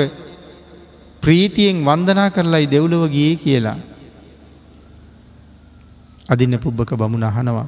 ප්‍රීතියෙන් 1.23 1.85
වන්දනා 1.85 2.31
කරලයි 2.31 2.67
දෙව්ලව 2.67 3.03
ගිය 3.09 3.37
කියලා. 3.37 3.79
අදින්න 6.29 6.59
පුබ්බක 6.59 6.95
බමුණ 6.95 7.25
අහනවා. 7.25 7.67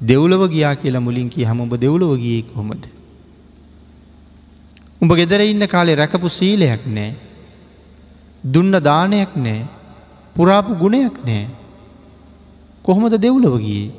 දෙව්ලව 0.00 0.42
ගියා 0.48 0.74
කියලා 0.76 1.00
මුලින් 1.00 1.30
කිය 1.30 1.44
හම 1.44 1.60
ඔබ 1.60 1.74
දෙව්ලව 1.76 2.12
ගිය 2.18 2.42
කොමද. 2.44 2.84
උඹ 5.00 5.12
ගෙදර 5.12 5.40
ඉන්න 5.42 5.66
කාලේ 5.66 5.96
රැකපු 5.96 6.28
සීලයක් 6.30 6.84
නෑ. 6.88 7.14
දුන්න 8.44 8.76
දානයක් 8.80 9.32
නෑ 9.36 9.62
පුරාපු 10.36 10.74
ගුණයක් 10.74 11.16
නෑ. 11.20 11.46
කොහොමද 12.84 13.14
දෙව්ලව 13.16 13.54
ගියේ. 13.58 13.92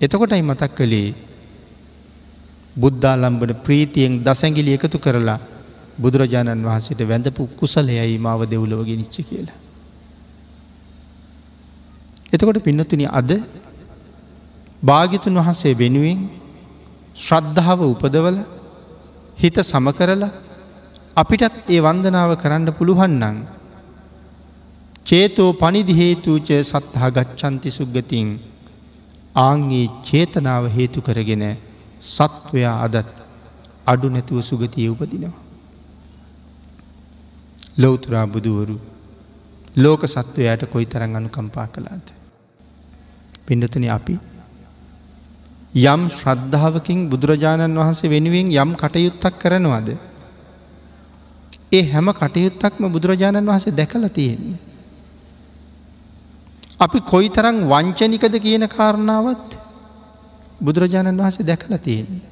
එතකොටයි 0.00 0.42
මතක් 0.42 0.72
කළේ 0.74 1.14
බුද්ධාලම්බන 2.76 3.52
ප්‍රීතියෙන් 3.64 4.14
දසැගිලි 4.20 4.76
එකතු 4.76 4.98
කරලා 4.98 5.40
බුදුරජාණන් 5.98 6.64
වහන්සේට 6.64 7.02
වැඳපු 7.04 7.42
කුසලයයි 7.58 8.18
මාව 8.18 8.40
දෙව්ලව 8.46 8.80
ගෙනනිච්ච 8.82 9.16
කියලා. 9.22 9.58
එතකොට 12.32 12.58
පින්නතුනි 12.60 13.06
අද 13.10 13.30
භාගිතුන් 14.82 15.36
වහන්සේ 15.36 15.74
වෙනුවෙන් 15.74 16.20
ශ්‍රද්ධාව 17.16 17.80
උපදවල 17.84 18.38
හිත 19.38 19.56
සමකරලා 19.62 20.32
අපිටත් 21.16 21.54
ඒ 21.68 21.80
වන්දනාව 21.80 22.30
කරන්න 22.34 22.68
පුළුවන්නන් 22.72 23.36
චේතෝ 25.06 25.50
පනිදිහේතුූච 25.52 26.48
සත්හා 26.62 27.10
ගච්ඡන්ති 27.10 27.70
සුග්ගතින් 27.70 28.28
ආංගේ 29.36 29.86
චේතනාව 30.04 30.64
හේතු 30.68 31.00
කරගෙන 31.00 31.44
සත්වයා 32.08 32.76
අදත් 32.82 33.10
අඩු 33.86 34.08
නැතුව 34.08 34.38
සුගතිය 34.42 34.88
උපදිනවා. 34.88 35.34
ලොවතුරා 37.78 38.26
බුදුවරු 38.26 38.76
ලෝක 39.76 40.02
සත්වයට 40.06 40.62
කොයි 40.66 40.86
තරන් 40.86 41.16
අනුකම්පා 41.16 41.66
කළාද. 41.66 42.06
පිඩතුන 43.46 43.84
අපි 43.88 44.14
යම් 45.74 46.02
ශ්‍රද්ධාවකින් 46.10 47.08
බුදුරජාණන් 47.08 47.78
වහන්සේ 47.78 48.10
වෙනුවෙන් 48.10 48.48
යම් 48.54 48.70
කටයුත්තක් 48.74 49.38
කරනවාද. 49.38 49.88
ඒ 51.72 51.82
හැම 51.84 52.06
කටයුත්තක්ම 52.12 52.84
බුදුරජාණන් 52.88 53.48
වහන්සේ 53.48 53.72
දැකල 53.72 54.06
තියෙන්නේ. 54.10 54.71
අපි 56.80 56.98
කොයි 57.02 57.28
තරං 57.28 57.56
වංචනිකද 57.68 58.34
කියන 58.38 58.68
කාරණාවත් 58.68 59.58
බුදුරජාණන් 60.60 61.18
වහන්සේ 61.18 61.46
දැකල 61.46 61.76
තියෙන්නේ. 61.78 62.22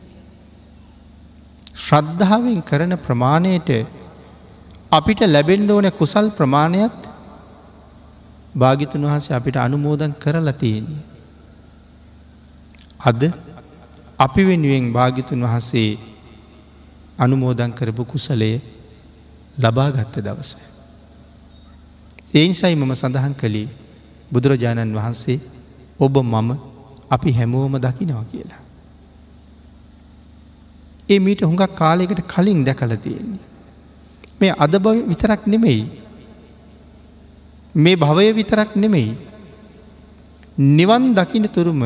ශ්‍රද්ධාවෙන් 1.76 2.62
කරන 2.62 2.96
ප්‍රමාණයට 2.98 3.70
අපිට 4.92 5.20
ලැබෙන්ඩ 5.26 5.70
ඕන 5.70 5.90
කුසල් 5.92 6.30
ප්‍රමාණයත් 6.30 6.98
භාගිතුන් 8.54 9.04
වහසේ 9.04 9.36
අපිට 9.36 9.56
අනුමෝදන් 9.56 10.14
කරලා 10.14 10.52
තියෙන්නේ. 10.54 11.02
අද 13.00 13.22
අපි 14.18 14.42
වෙනුවෙන් 14.44 14.92
භාගිතුන් 14.92 15.42
වහන්සේ 15.42 15.98
අනුමෝදන් 17.18 17.72
කරපු 17.72 18.04
කුසලය 18.04 18.52
ලබාගත්ත 19.56 20.14
දවස. 20.18 20.56
එයින්සයි 22.34 22.74
මම 22.74 22.92
සඳහන් 22.94 23.34
කළේ 23.34 23.68
බුදුරජාණන් 24.32 24.96
වහන්සේ 24.96 25.38
ඔබ 26.00 26.14
මම 26.22 26.50
අපි 27.10 27.30
හැමෝම 27.32 27.74
දකිනවා 27.78 28.24
කියලා. 28.24 28.62
ඒ 31.08 31.18
මීට 31.18 31.42
හුඟක් 31.42 31.72
කාලයකට 31.74 32.20
කලින් 32.26 32.60
දැකල 32.64 32.92
තියෙන්නේ. 32.96 33.44
මේ 34.40 34.52
අද 34.56 34.74
බව 34.76 34.96
විතරක් 35.08 35.42
නෙමෙයි. 35.46 35.82
මේ 37.74 37.96
භවය 37.96 38.32
විතරක් 38.32 38.76
නෙමෙයි. 38.76 39.16
නිවන් 40.58 41.14
දකින 41.14 41.48
තුරුම 41.48 41.82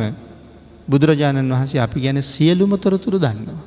බුදුරජාණන් 0.89 1.53
වහන්සේ 1.53 1.81
අපි 1.81 2.01
ගැන 2.01 2.23
සියලුම 2.25 2.73
තොරතුරු 2.77 3.19
දන්නවා. 3.19 3.63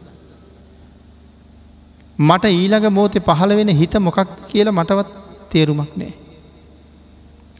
මට 2.20 2.46
ඊළඟ 2.52 2.88
මෝතේ 2.90 3.22
පහළ 3.22 3.52
වෙන 3.56 3.70
හිත 3.72 3.94
මොකක් 3.98 4.20
කියලා 4.50 4.74
මටවත් 4.74 5.10
තේරුමක් 5.52 5.92
නෑ. 5.96 6.14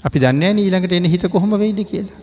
අපි 0.04 0.18
දන්න 0.20 0.60
ඊළඟට 0.60 0.92
එන 0.92 1.06
හිත 1.06 1.26
කොහොම 1.28 1.52
වෙයිද 1.56 1.80
කියලා. 1.84 2.20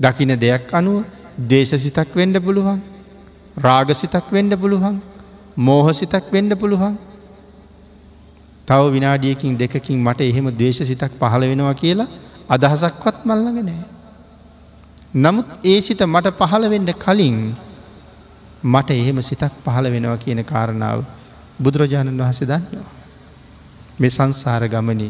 දකින 0.00 0.32
දෙයක් 0.36 0.72
අනුව 0.72 1.04
දේශසිතක් 1.48 2.10
වෙන්ඩ 2.14 2.38
පුළුවන් 2.38 2.80
රාගසිතක් 3.58 4.26
වෙන්ඩ 4.30 4.54
පුළුවන් 4.54 4.96
මෝහසිතක් 5.58 6.26
වෙන්ඩ 6.32 6.54
පුළුවන් 6.54 6.96
තව 8.68 8.80
විනාඩියකින් 8.92 9.54
දෙකකින් 9.56 9.98
මට 9.98 10.20
එහෙම 10.22 10.46
දේශ 10.54 10.80
සිතක් 10.82 11.12
පහළ 11.20 11.44
වෙනවා 11.44 11.74
කියලා 11.74 12.08
අදහසක්වත් 12.48 13.16
මල්ලඟ 13.24 13.60
නෑ. 13.60 13.84
නමුත් 15.16 15.48
ඒ 15.64 15.80
සිත 15.80 16.00
මට 16.04 16.36
පහළ 16.40 16.64
වෙන්ඩ 16.68 16.90
කලින් 16.96 17.38
මට 18.64 18.90
එහෙම 18.92 19.18
සිතක් 19.22 19.54
පහළ 19.64 19.86
වෙනවා 19.86 20.16
කියන 20.16 20.40
කාරණාව 20.44 21.00
බුදුරජාණන් 21.58 22.20
වහස 22.20 22.40
දන්නවා. 22.42 22.88
මේ 24.00 24.10
සංසාර 24.10 24.62
ගමනි 24.68 25.08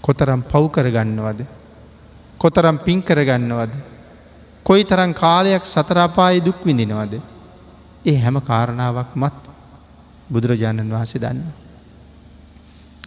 කොතරම් 0.00 0.42
පව් 0.42 0.64
කරගන්නවද. 0.70 1.40
කොතරම් 2.38 2.76
පින් 2.78 3.02
කරගන්නවද. 3.02 3.72
කොයි 4.64 4.84
තරම් 4.84 5.12
කාලයක් 5.14 5.64
සතරාපායි 5.64 6.44
දුක් 6.44 6.58
විඳිනවද. 6.64 7.20
ඒ 8.04 8.16
හැම 8.16 8.36
කාරණාවක් 8.40 9.10
මත් 9.14 9.36
බුදුරජාණන් 10.30 10.92
වහසේ 10.92 11.20
දන්න. 11.20 11.40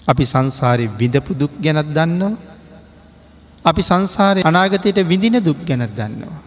අපි 0.07 0.23
සංසාරය 0.25 0.85
විඳපු 0.99 1.31
දුක් 1.33 1.53
ගැනත් 1.59 1.89
දන්නවා. 1.89 2.37
අපි 3.65 3.81
සංසාරය 3.81 4.41
අනාගතයට 4.43 4.99
විඳින 5.07 5.37
දුක් 5.39 5.59
ගැනත් 5.65 5.93
දන්නවා. 5.95 6.39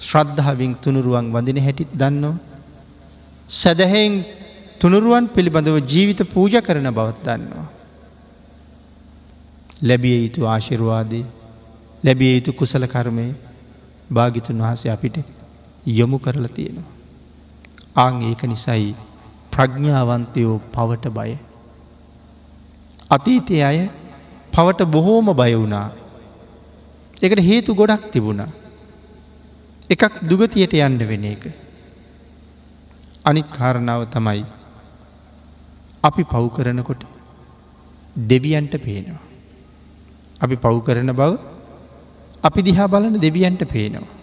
ශ්‍රද්ධාවින් 0.00 0.72
තුනුරුවන් 0.76 1.26
වඳින 1.34 1.58
හැටිත් 1.58 1.90
දන්නවා. 1.92 2.36
සැදහෙන් 3.50 4.12
තුනුරුවන් 4.80 5.24
පිළිබඳව 5.28 5.78
ජීවිත 5.84 6.20
පූජ 6.26 6.54
කරන 6.60 6.88
බවත් 6.90 7.18
දන්නවා. 7.24 7.66
ලැබිය 9.82 10.16
යුතු 10.22 10.46
ආශිරවාදී 10.46 11.24
ලැබිය 12.04 12.34
යුතු 12.34 12.52
කුසල 12.52 12.86
කර්මය 12.86 13.26
භාගිතුන් 14.10 14.62
වහසේ 14.62 14.90
අපිට 14.90 15.16
යොමු 15.86 16.18
කරලා 16.18 16.48
තියෙනවා. 16.48 16.92
ආං 17.96 18.22
ඒක 18.22 18.42
නිසයි 18.44 18.94
ප්‍රඥ්ඥාවන්තයෝ 19.52 20.56
පවට 20.72 21.06
බය. 21.08 21.32
අතීතය 23.10 23.62
අය 23.62 23.78
පවට 24.52 24.84
බොහෝම 24.86 25.28
බය 25.32 25.52
වුණා. 25.54 25.88
එකට 27.22 27.40
හේතු 27.40 27.74
ගොඩක් 27.74 28.10
තිබුණා. 28.12 28.50
එකක් 29.90 30.14
දුගතියට 30.22 30.74
යන්න 30.78 30.98
වෙන 31.02 31.24
එක. 31.24 31.44
අනිත් 33.24 33.48
කාරණාව 33.50 34.02
තමයි 34.10 34.44
අපි 36.04 36.22
පව් 36.24 36.44
කරනකොට 36.50 37.02
දෙවියන්ට 38.16 38.74
පේනවා. 38.78 39.25
අපි 40.40 40.56
පව් 40.56 40.76
කරන 40.86 41.10
බව 41.12 41.32
අපි 42.44 42.60
දිහා 42.62 42.88
බලන 42.88 43.16
දෙවියන්ට 43.20 43.62
පේනවා. 43.66 44.14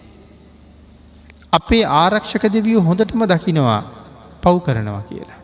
අපේ 1.52 1.84
ආරක්ෂක 2.02 2.44
දෙවියෝ 2.56 2.86
හොඳටම 2.88 3.22
දකිනවා 3.26 3.80
පව් 4.42 4.56
කරනවා 4.66 5.02
කියලා. 5.02 5.40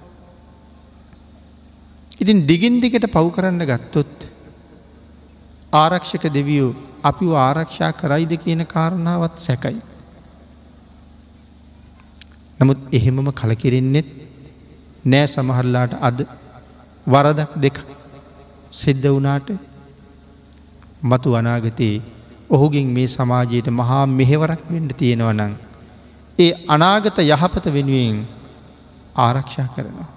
ඉතින් 2.21 2.47
දිගින් 2.47 2.81
දිගට 2.83 3.07
පව් 3.07 3.27
කරන්න 3.37 3.63
ගත්තොත් 3.71 4.17
ආරක්ෂක 5.73 6.25
දෙවියෝ 6.39 6.77
අපි 7.03 7.27
ආරක්ෂා 7.47 7.93
කරයිද 7.93 8.33
කියන 8.43 8.63
කාරණාවත් 8.67 9.37
සැකයි. 9.39 9.79
නමුත් 12.61 12.81
එහෙමම 12.93 13.29
කලකිරෙන්නෙත් 13.33 14.11
නෑ 15.05 15.27
සමහරලාට 15.27 15.93
අද 16.01 16.19
වරදක් 17.07 17.53
දෙක 17.57 17.77
සිද්ධ 18.73 19.09
වනාට 19.09 19.49
මතු 21.03 21.35
අනාගතයේ 21.35 22.03
ඔහුගෙන් 22.51 22.87
මේ 22.87 23.07
සමාජයට 23.07 23.69
මහා 23.71 24.07
මෙහෙවරක් 24.07 24.63
වෙන්ඩ 24.73 24.93
තියෙනවනං. 24.93 25.53
ඒ 26.39 26.53
අනාගත 26.69 27.19
යහපත 27.19 27.67
වෙනුවෙන් 27.75 28.19
ආරක්ෂා 29.17 29.69
කරනවා. 29.77 30.11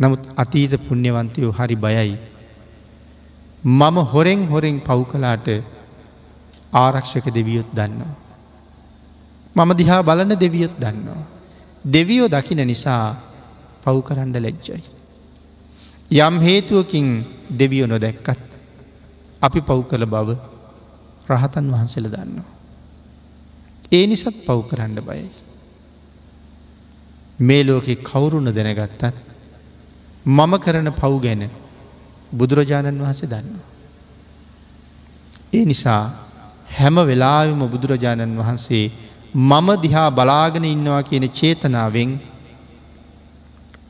නමුත් 0.00 0.22
අතීත 0.36 0.74
පුුණ්‍යවන්තයෝ 0.88 1.52
හරි 1.52 1.76
බයයි. 1.76 2.16
මම 3.64 3.96
හොරෙන් 4.12 4.48
හොරෙන් 4.48 4.78
පව් 4.80 5.00
කලාට 5.10 5.48
ආරක්ෂක 6.72 7.26
දෙවියොත් 7.34 7.68
දන්නවා. 7.74 8.14
මම 9.56 9.70
දිහා 9.76 10.02
බලන 10.02 10.40
දෙවියොත් 10.40 10.74
දන්නවා. 10.80 11.22
දෙවියෝ 11.92 12.28
දකින 12.28 12.66
නිසා 12.66 13.16
පව් 13.84 13.96
කරන්න 14.02 14.42
ලැජ්ජයි. 14.42 14.82
යම් 16.10 16.34
හේතුවකින් 16.40 17.06
දෙවියෝ 17.58 17.86
නොදැක්කත් 17.86 18.51
අපි 19.42 19.60
පව් 19.60 19.80
කළ 19.90 20.04
බව 20.06 20.28
රහතන් 21.28 21.66
වහන්සල 21.72 22.06
දන්නවා. 22.06 22.50
ඒ 23.92 24.04
නිසත් 24.06 24.36
පව් 24.46 24.58
කරන්න 24.68 24.98
බයයි. 25.00 25.28
මේ 27.40 27.62
ලෝකෙ 27.62 27.94
කවුරුණ 28.00 28.48
දැනගත්තත් 28.50 29.02
මම 30.28 30.52
කරන 30.58 30.90
පව් 30.92 31.14
ගැන 31.20 31.42
බුදුරජාණන් 32.32 33.00
වහන්සේ 33.00 33.28
දන්නවා. 33.28 33.68
ඒ 35.52 35.64
නිසා 35.64 36.02
හැම 36.70 36.96
වෙලාවිම 37.02 37.64
බුදුරජාණන් 37.66 38.38
වහන්සේ 38.38 38.86
මම 39.34 39.68
දිහා 39.78 40.08
බලාගෙන 40.10 40.64
ඉන්නවා 40.66 41.02
කියන 41.02 41.26
චේතනාවෙන් 41.30 42.10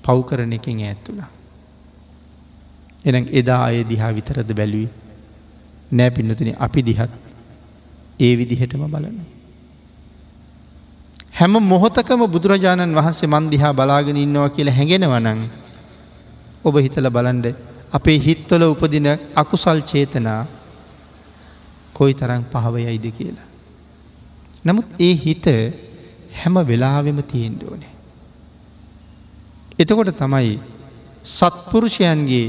පව්කරන 0.02 0.52
එකින් 0.52 0.82
ඇත්තුලා. 0.82 1.30
එන 3.04 3.14
එදා 3.32 3.62
අය 3.64 3.78
දිහා 3.84 4.12
විතරද 4.12 4.50
බැලුවී 4.52 5.01
නෑ 5.92 6.10
පින්නතුන 6.10 6.50
අපි 6.58 6.80
දිහත් 6.82 7.12
ඒ 8.20 8.32
විදිහටම 8.36 8.84
බලන. 8.86 9.18
හැම 11.32 11.54
මොහොතකම 11.64 12.22
බුදුරජාණන් 12.26 12.96
වහන්සේ 12.98 13.28
මන්දිහා 13.28 13.72
බලාගෙන 13.72 14.16
ඉන්නවා 14.16 14.48
කියලා 14.48 14.76
හැඟෙනවනං 14.78 15.40
ඔබ 16.64 16.74
හිතල 16.84 17.08
බලන්ඩ 17.08 17.46
අපේ 17.92 18.18
හිත්වල 18.18 18.62
උපදින 18.64 19.08
අකුසල් 19.34 19.80
චේතනා 19.82 20.42
කොයි 21.92 22.14
තරං 22.14 22.44
පහවයයිද 22.52 23.06
කියලා. 23.12 23.48
නමුත් 24.64 24.86
ඒ 25.00 25.14
හිත 25.16 25.46
හැම 26.32 26.54
වෙලාවෙම 26.70 27.18
තියෙන්ට 27.22 27.62
ඕනේ. 27.62 27.92
එතකොට 29.78 30.12
තමයි 30.14 30.52
සත්පුරුෂයන්ගේ 31.24 32.46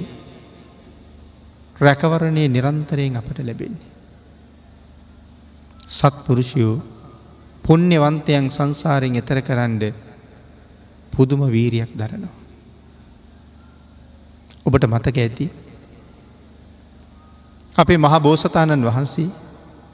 රැකවරණය 1.83 2.47
නිරන්තරයෙන් 2.47 3.17
අපට 3.17 3.39
ලැබෙන්නේ. 3.39 3.91
සත්පුරුෂයෝ 5.89 6.75
පුුණ්‍යවන්තයන් 7.63 8.47
සංසාරයෙන් 8.49 9.15
එතර 9.15 9.39
කරන්න 9.41 9.81
පුදුම 11.11 11.41
වීරයක් 11.47 11.91
දරනවා. 11.93 12.35
ඔබට 14.65 14.85
මතක 14.85 15.17
ඇති 15.17 15.47
අපේ 17.75 17.97
මහ 17.97 18.15
බෝසතාණන් 18.19 18.85
වහන්සේ 18.85 19.29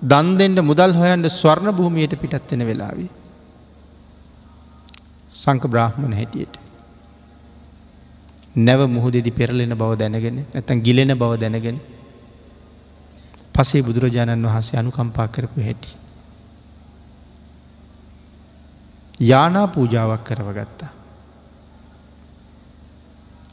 දන් 0.01 0.27
දෙෙන්ට 0.37 0.61
මුදල් 0.61 0.93
හොයන්ට 0.93 1.31
ස්වර්ණ 1.31 1.73
භූමියයට 1.73 2.15
පිටත්වෙන 2.15 2.65
වෙලාවේ. 2.65 3.09
සංක 5.33 5.63
බ්‍රාහ්මණ 5.65 6.13
හැටියට. 6.13 6.58
නැව 8.55 8.81
මුහුදෙදි 8.87 9.31
පෙරලෙන 9.31 9.73
බව 9.73 9.91
දැනගෙන 9.95 10.45
ඇතන් 10.53 10.81
ගිලෙන 10.81 11.13
බව 11.13 11.37
දැනගෙන 11.37 11.79
පසේ 13.55 13.81
බුදුරජාණන් 13.81 14.45
වහන්සේ 14.45 14.79
අනුකම්පා 14.79 15.27
කරපු 15.27 15.61
හැටි. 15.61 15.89
යානා 19.21 19.67
පූජාවක් 19.67 20.23
කරව 20.23 20.49
ගත්තා. 20.53 20.89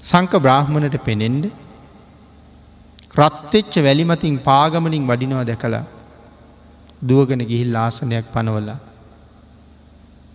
සංක 0.03 0.33
බ්‍රාහ්මණට 0.37 0.97
පෙනෙන්ඩ 1.01 1.45
රත්වෙච්ච 3.15 3.75
වැලිමතින් 3.79 4.39
පාගමනින් 4.41 5.07
වඩිනවා 5.07 5.45
දැකලා 5.45 5.85
දුවගෙන 7.03 7.43
ගිහිල් 7.43 7.77
ආසනයක් 7.77 8.27
පනවලා. 8.33 8.79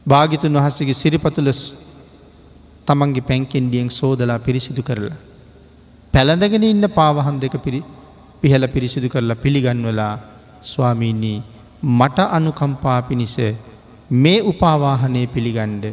භාගිතුන් 0.05 0.53
වහසගේ 0.55 0.93
සිරිපතුල 0.93 1.49
තමන්ගේ 2.87 3.27
පැංකෙන්ඩියෙන් 3.29 3.89
සෝදලා 3.89 4.39
පිරිසිදු 4.39 4.81
කරලා. 4.81 5.17
පැළඳගෙන 6.13 6.63
ඉන්න 6.63 6.85
පාවහන් 6.97 7.39
දෙක 7.39 7.55
පිරි 7.65 7.81
පිහල 8.43 8.63
පිරිසිදු 8.67 9.09
කරලා 9.09 9.41
පිළිගන්වලා 9.43 10.13
ස්වාමීනී 10.63 11.37
මට 11.83 12.19
අනුකම්පා 12.37 12.99
පිණිස 13.01 13.35
මේ 14.23 14.39
උපාවාහනය 14.43 15.23
පිළිගණ්ඩ 15.27 15.85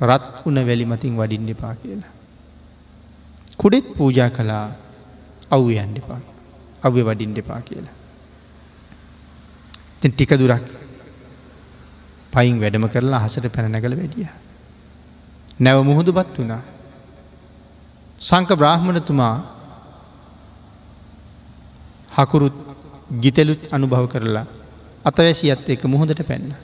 රත් 0.00 0.24
වුණ 0.44 0.58
වැලිමතින් 0.68 1.18
වඩින්න 1.18 1.52
එපා 1.54 1.74
කියලා. 1.74 2.12
කුඩෙත් 3.58 3.86
පූජා 3.96 4.30
කලා 4.30 4.64
අව්ව 5.50 5.68
යන්න 5.74 6.00
එපා 6.02 6.20
අව්‍ය 6.82 7.02
වඩින්ට 7.02 7.38
එපා 7.38 7.60
කියලා. 7.60 7.94
තින් 10.00 10.12
ටික 10.12 10.32
දුරක් 10.40 10.66
පයින් 12.32 12.60
වැඩම 12.60 12.86
කරලා 12.88 13.22
හසට 13.24 13.48
පැනනැගල 13.54 13.96
වැඩිය. 13.96 14.28
නැව 15.60 15.82
මුහුදු 15.82 16.12
බත් 16.12 16.38
වුණා. 16.38 16.62
සංක 18.20 18.50
බ්‍රාහ්මණතුමා 18.52 19.36
හකුරුත් 22.10 22.56
ගිතෙලුත් 23.20 23.62
අනුභව 23.72 24.06
කරලා 24.08 24.46
අතවැසි 25.04 25.50
අත් 25.50 25.68
එක 25.68 25.84
මුහොදට 25.84 26.20
පැන්න. 26.22 26.54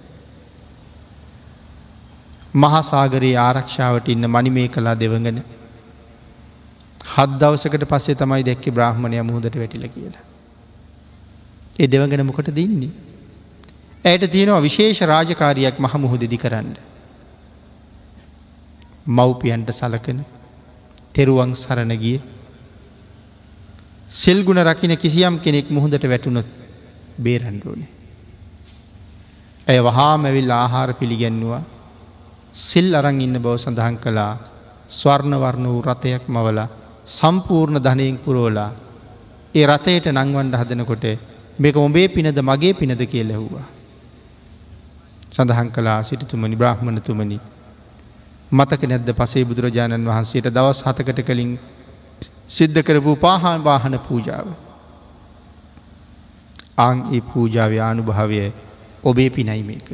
මහාසාගරයේ 2.55 3.37
ආරක්ෂාවට 3.39 4.09
ඉන්න 4.09 4.27
මනිමේ 4.27 4.69
කලා 4.69 4.95
දෙවඟන 4.95 5.41
හත් 7.07 7.31
දවසකට 7.39 7.85
පස්සේ 7.85 8.15
තමයි 8.15 8.43
දැක්ක 8.43 8.67
බ්‍රහ්මණය 8.71 9.23
මුහදට 9.23 9.57
වැටිල 9.57 9.89
කියලා. 9.89 10.25
ඒ 11.79 11.87
දෙවගෙන 11.87 12.27
මොකට 12.27 12.55
දින්නේ. 12.55 12.93
ඇයට 14.05 14.31
තියෙනවා 14.31 14.61
විශේෂ 14.61 15.01
රාජකාරයක් 15.03 15.79
මහ 15.79 15.95
මුහුදදි 15.97 16.39
කරන්න. 16.39 16.92
මව්පියන්ට 19.07 19.71
සලකන 19.71 20.19
තෙරුවන් 21.13 21.55
සරණ 21.55 21.93
ගිය 21.99 22.21
සෙල්ගුණ 24.11 24.61
රකින 24.61 24.97
කිසියම් 24.97 25.41
කෙනෙක් 25.41 25.71
මුහොදට 25.71 26.05
වැටුනොත් 26.05 26.47
බේරන්ඩුවනේ. 27.19 27.89
ඇය 29.67 29.81
වහා 29.81 30.17
මැවිල් 30.19 30.51
ආහාර 30.53 30.95
පිළිගැන්නවා 30.95 31.63
සිල් 32.55 32.95
අරං 32.95 33.21
ඉන්න 33.21 33.37
බව 33.37 33.57
සඳහන් 33.57 33.97
කළා 33.99 34.39
ස්වර්ණවර්ණ 34.91 35.67
වූ 35.67 35.83
රථයක් 35.83 36.25
මවලා 36.29 36.69
සම්පූර්ණ 37.09 37.83
ධනයෙන් 37.83 38.19
පුරෝලා 38.19 38.71
ඒ 39.55 39.67
රථයට 39.67 40.07
නංවන්ඩ 40.09 40.55
හදනකොට 40.55 41.05
මේක 41.59 41.77
ඔබේ 41.77 42.09
පිනද 42.09 42.39
මගේ 42.41 42.75
පිනද 42.75 43.03
කිය 43.05 43.25
ලැහුවා. 43.25 43.67
සඳහන් 45.33 45.69
කලා 45.71 46.03
සිටිතුමනි 46.03 46.57
බ්‍රහ්මණතුමනි 46.57 47.39
මතක 48.53 48.83
නැද්ද 48.85 49.09
පසේ 49.15 49.45
බුදුරජාණන් 49.45 50.07
වහන්සේට 50.07 50.49
දවස් 50.49 50.83
හතකට 50.85 51.21
කලින් 51.23 51.53
සිද්ධ 52.49 52.83
කරපු 52.83 53.17
පාහන් 53.17 53.65
වාහන 53.65 53.99
පූජාව. 53.99 54.47
අං 56.79 56.97
ඒ 57.13 57.21
පූජාව 57.23 57.73
ආනුභාවය 57.81 58.41
ඔබේ 59.05 59.31
පිනයි 59.31 59.63
මේක. 59.63 59.89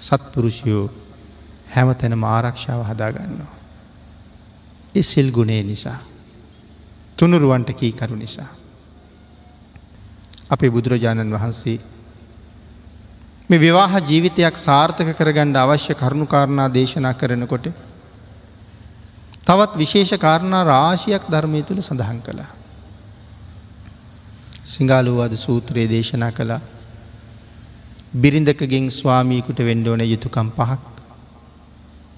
සත්පුරුෂයෝ 0.00 0.84
හැම 1.68 1.94
තැනම 1.94 2.24
ආරක්ෂාව 2.26 2.80
හදාගන්නවා. 2.84 3.52
ඉසිල් 4.94 5.28
ගුණේ 5.32 5.62
නිසා. 5.62 5.98
තුනුරුවන්ට 7.18 7.70
කීකරු 7.72 8.16
නිසා. 8.16 8.50
අපේ 10.50 10.70
බුදුරජාණන් 10.70 11.32
වහන්සේ 11.32 11.78
මේ 13.50 13.58
විවාහ 13.58 13.92
ජීවිතයක් 14.00 14.56
සාර්ථක 14.56 15.08
කරගණ්ඩ 15.12 15.56
අවශ්‍ය 15.56 15.94
කරුණුකාරණා 15.94 16.68
දේශනා 16.68 17.12
කරනකොට 17.12 17.66
තවත් 19.46 19.72
විශේෂ 19.76 20.12
කාරණා 20.18 20.62
රාශියක් 20.64 21.24
ධර්මය 21.28 21.60
තුළ 21.62 21.80
සඳහන් 21.80 22.20
කළා. 22.20 22.50
සිංහලුවද 24.64 25.36
සූත්‍රයේ 25.36 25.88
දේශනා 25.88 26.32
කළා 26.32 26.60
බිරිඳකගෙන් 28.14 28.88
ස්වාමීකුට 28.90 29.58
වෙන්ඩෝන 29.60 30.00
යුතුකම් 30.04 30.48
පහක් 30.50 30.82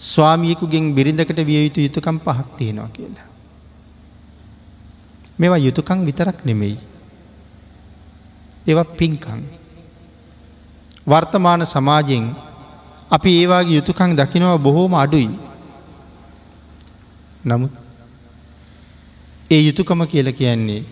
ස්වාමියකුගෙන් 0.01 0.95
බිරිඳකට 0.95 1.39
විය 1.43 1.61
යුතු 1.65 1.81
යුතුකම් 1.81 2.19
පහක් 2.21 2.57
තියෙනවා 2.57 2.89
කියලා. 2.89 3.29
මෙවා 5.39 5.59
යුතුකං 5.59 6.07
විතරක් 6.07 6.45
නෙමෙයි. 6.45 6.79
ඒව 8.67 8.79
පින්කං. 8.95 9.66
වර්තමාන 11.07 11.67
සමාජයෙන් 11.67 12.25
අපි 13.11 13.31
ඒවාගේ 13.41 13.79
යුතුකං 13.79 14.17
දකිනවා 14.17 14.59
බොහෝම 14.59 14.95
අඩුයි. 14.95 15.31
නමුත් 17.45 17.73
ඒ 19.51 19.61
යුතුකම 19.61 20.01
කියල 20.13 20.33
කියන්නේ 20.33 20.83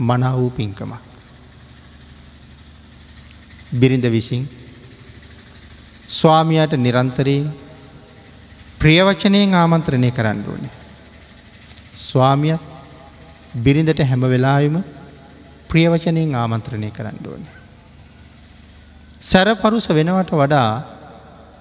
මනා 0.00 0.36
වූ 0.36 0.50
පින්කමක්. 0.50 0.92
බිරිඳ 3.80 4.06
විසින් 4.14 4.44
ස්වාමියයට 6.08 6.72
නිරන්තරයෙන් 6.76 7.46
ප්‍රියවචනයෙන් 8.78 9.54
ආමන්ත්‍රණය 9.54 10.10
කරන්න 10.10 10.44
ඕනේ. 10.48 10.74
ස්වාමියත් 11.94 12.60
බිරිඳට 13.64 14.00
හැම 14.10 14.22
වෙලාවිම 14.24 14.76
ප්‍රියවචනයෙන් 15.68 16.34
ආමන්ත්‍රණය 16.34 16.90
කරන්න 16.90 17.26
ඕනේ. 17.26 17.61
සැරපරුස 19.22 19.86
වෙනවට 19.88 20.30
වඩා 20.32 20.70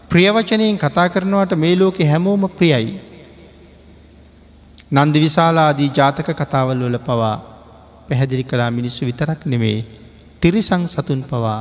ප්‍රියවචනයෙන් 0.10 0.78
කතා 0.78 1.08
කරනවට 1.08 1.54
මේ 1.56 1.76
ලෝකෙ 1.76 2.04
හැමෝම 2.04 2.44
ප්‍රියයි. 2.50 3.00
නන්දි 4.92 5.20
විශාලාදී 5.20 5.92
ජාතක 5.98 6.30
කතාවල් 6.34 6.82
වල 6.86 6.98
පවා 7.00 7.36
පැහැදිලි 8.08 8.44
කලා 8.44 8.72
මිනිස්සු 8.72 9.06
විතරක් 9.06 9.46
නෙමේ 9.46 9.78
තිරිසං 10.42 10.84
සතුන් 10.86 11.22
පවා 11.24 11.60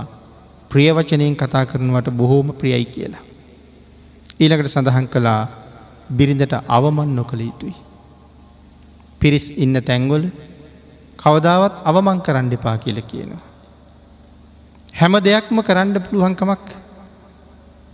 ප්‍රියවචනයෙන් 0.70 1.36
කතා 1.36 1.64
කරනවට 1.66 2.08
බොහෝම 2.12 2.48
ප්‍රියයි 2.52 2.86
කියලා. 2.86 3.24
ඊළඟට 4.40 4.72
සඳහන් 4.72 5.06
කළා 5.06 5.42
බිරිඳට 6.10 6.54
අවමන් 6.68 7.10
නොකළ 7.16 7.42
යුතුයි. 7.42 7.76
පිරිස් 9.20 9.46
ඉන්න 9.56 9.76
තැංගොල 9.82 10.24
කවදාවත් 11.18 11.74
අවමං 11.84 12.18
කරන්න 12.20 12.52
එපා 12.52 12.76
කියල 12.78 13.00
කියනවා. 13.02 13.49
හැම 14.94 15.14
දෙයක්ම 15.20 15.58
කරන්න 15.62 15.96
පුළුවන්කමක් 16.06 16.64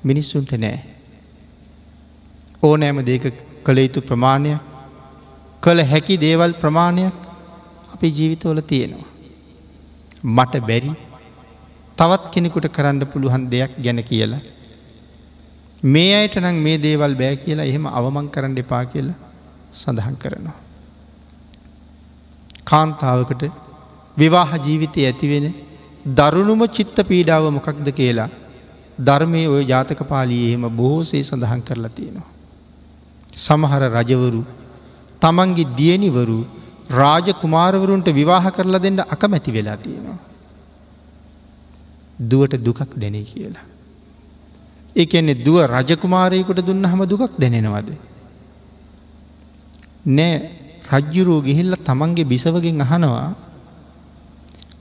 මිනිස්සුන්ට 0.04 0.52
නෑ. 0.54 0.78
ඕනෑම 2.62 2.98
දෙක 3.08 3.24
කළ 3.66 3.78
යුතු 3.84 4.00
ප්‍රමාණයක් 4.00 4.60
කළ 5.62 5.80
හැකි 5.92 6.16
දේවල් 6.18 6.52
ප්‍රමාණයක් 6.62 7.16
අපි 7.94 8.08
ජීවිතවල 8.18 8.60
තියෙනවා. 8.70 9.10
මට 10.36 10.54
බැරි 10.68 10.92
තවත් 11.98 12.24
කෙනෙකුට 12.32 12.68
කරන්න 12.76 13.02
පුළුවන් 13.12 13.44
දෙයක් 13.52 13.72
ගැන 13.84 14.00
කියලා 14.10 14.42
මේ 15.82 16.12
අයට 16.20 16.36
නම් 16.42 16.56
මේ 16.66 16.78
දේවල් 16.78 17.14
බෑ 17.20 17.36
කියලා 17.44 17.68
එහෙම 17.70 17.86
අවමං 17.98 18.32
කරන්න 18.34 18.58
එපා 18.62 18.84
කියලා 18.92 19.18
සඳහන් 19.72 20.16
කරනවා. 20.22 20.56
කාන්තාවකට 22.64 23.42
විවාහ 24.16 24.50
ජීවිතය 24.66 25.06
ඇතිවෙන 25.06 25.46
දරුණුම 26.06 26.66
චිත්ත 26.68 26.98
පීඩාව 27.02 27.50
මොකක්ද 27.50 27.88
කියලා 27.90 28.30
ධර්මය 28.98 29.46
ඔය 29.46 29.64
ජාතක 29.64 30.00
පාලී 30.08 30.48
එහෙම 30.48 30.68
බොහෝසේ 30.70 31.22
සඳහන් 31.22 31.60
කරලා 31.60 31.88
තියෙනවා. 31.88 32.30
සමහර 33.36 33.82
රජවරු 33.90 34.42
තමන්ගේ 35.20 35.72
දියනිවරු 35.76 36.38
රාජ 36.90 37.28
කුමාරවරුන්ට 37.32 38.08
විවාහ 38.08 38.44
කරලා 38.50 38.78
දෙන්න 38.78 39.00
අකමැති 39.00 39.52
වෙලා 39.52 39.76
තියෙනවා. 39.76 40.18
දුවට 42.20 42.54
දුකක් 42.56 42.80
දැනේ 42.96 43.24
කියලා. 43.24 43.66
ඒ 44.96 45.06
එන්නේ 45.12 45.34
දුව 45.34 45.58
රජකුමාරයකුට 45.68 46.60
දුන්න 46.66 46.84
හම 46.84 47.02
දුකක් 47.04 47.34
දැනෙනවද. 47.38 47.90
නෑ 50.06 50.32
රජ්ජුරූ 50.92 51.42
ගිහිල්ල 51.42 51.74
තමන්ගේ 51.84 52.24
බිසවගෙන් 52.24 52.80
අහනවා 52.80 53.34